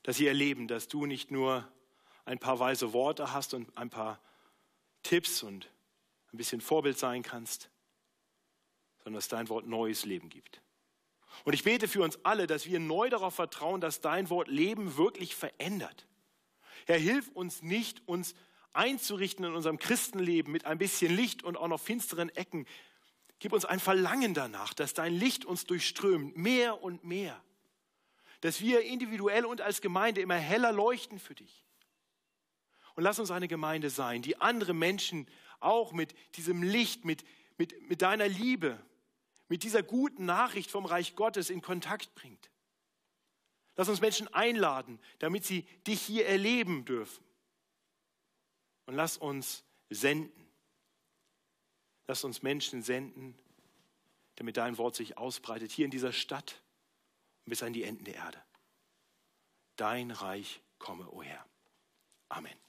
Dass 0.04 0.18
sie 0.18 0.28
erleben, 0.28 0.68
dass 0.68 0.88
du 0.88 1.06
nicht 1.06 1.32
nur 1.32 1.72
ein 2.30 2.39
paar 2.39 2.59
weise 2.59 2.93
Worte 2.93 3.34
hast 3.34 3.53
und 3.53 3.75
ein 3.77 3.89
paar 3.89 4.19
Tipps 5.03 5.41
und 5.43 5.69
ein 6.32 6.38
bisschen 6.38 6.61
Vorbild 6.61 6.97
sein 6.97 7.23
kannst, 7.23 7.69
sondern 9.03 9.15
dass 9.15 9.27
dein 9.27 9.49
Wort 9.49 9.65
neues 9.65 10.05
Leben 10.05 10.30
gibt. 10.30 10.61
Und 11.43 11.53
ich 11.53 11.63
bete 11.63 11.88
für 11.88 12.03
uns 12.03 12.23
alle, 12.23 12.47
dass 12.47 12.65
wir 12.65 12.80
neu 12.80 13.09
darauf 13.09 13.36
vertrauen, 13.36 13.82
dass 13.82 14.01
dein 14.01 14.30
Wort 14.30 14.47
Leben 14.47 14.97
wirklich 14.97 15.36
verändert. 15.36 16.07
Herr, 16.86 16.99
hilf 16.99 17.30
uns 17.30 17.61
nicht, 17.61 18.07
uns 18.07 18.36
einzurichten 18.73 19.45
in 19.45 19.53
unserem 19.53 19.80
Christenleben 19.80 20.51
mit 20.51 20.65
ein 20.65 20.77
bisschen 20.77 21.15
Licht 21.15 21.43
und 21.43 21.57
auch 21.57 21.67
noch 21.67 21.80
finsteren 21.80 22.30
Ecken, 22.30 22.67
Gib 23.39 23.53
uns 23.53 23.63
ein 23.63 23.80
Verlangen 23.80 24.34
danach, 24.34 24.73
dass 24.73 24.93
dein 24.93 25.13
Licht 25.13 25.45
uns 25.45 25.63
durchströmt, 25.63 26.36
mehr 26.36 26.84
und 26.84 27.05
mehr. 27.05 27.41
Dass 28.41 28.59
wir 28.59 28.82
individuell 28.82 29.45
und 29.45 29.61
als 29.61 29.80
Gemeinde 29.80 30.19
immer 30.19 30.36
heller 30.36 30.73
leuchten 30.73 31.19
für 31.19 31.36
dich. 31.36 31.65
Und 33.00 33.04
lass 33.04 33.18
uns 33.18 33.32
eine 33.32 33.47
Gemeinde 33.47 33.89
sein, 33.89 34.22
die 34.22 34.41
andere 34.41 34.74
Menschen 34.74 35.26
auch 35.62 35.93
mit 35.93 36.14
diesem 36.36 36.62
Licht, 36.62 37.06
mit, 37.06 37.24
mit, 37.58 37.88
mit 37.88 38.02
deiner 38.02 38.28
Liebe, 38.28 38.78
mit 39.47 39.64
dieser 39.64 39.84
guten 39.84 40.26
Nachricht 40.26 40.70
vom 40.70 40.86
Reich 40.86 41.16
Gottes 41.16 41.50
in 41.50 41.62
Kontakt 41.62 42.14
bringt. 42.14 42.50
Lass 43.78 43.88
uns 43.88 44.02
Menschen 44.02 44.28
einladen, 44.34 45.00
damit 45.20 45.45
sie 45.45 45.62
dich 45.88 46.02
hier 46.02 46.28
erleben 46.28 46.84
dürfen. 46.84 47.24
Und 48.86 48.95
lass 48.95 49.18
uns 49.18 49.64
senden 49.89 50.50
Lass 52.06 52.26
uns 52.26 52.41
Menschen 52.41 52.82
senden, 52.82 53.34
damit 54.36 54.58
dein 54.58 54.78
Wort 54.78 54.97
sich 54.97 55.18
ausbreitet, 55.18 55.72
hier 55.72 55.86
in 55.86 55.91
dieser 55.91 56.12
Stadt 56.12 56.62
und 57.45 57.52
bis 57.52 57.64
an 57.64 57.72
die 57.72 57.84
Enden 57.84 58.04
der 58.04 58.16
Erde. 58.16 58.43
Dein 59.78 60.12
Reich 60.12 60.60
komme, 60.80 61.08
o 61.12 61.20
oh 61.20 61.24
Herr. 61.24 61.45
Amen. 62.28 62.68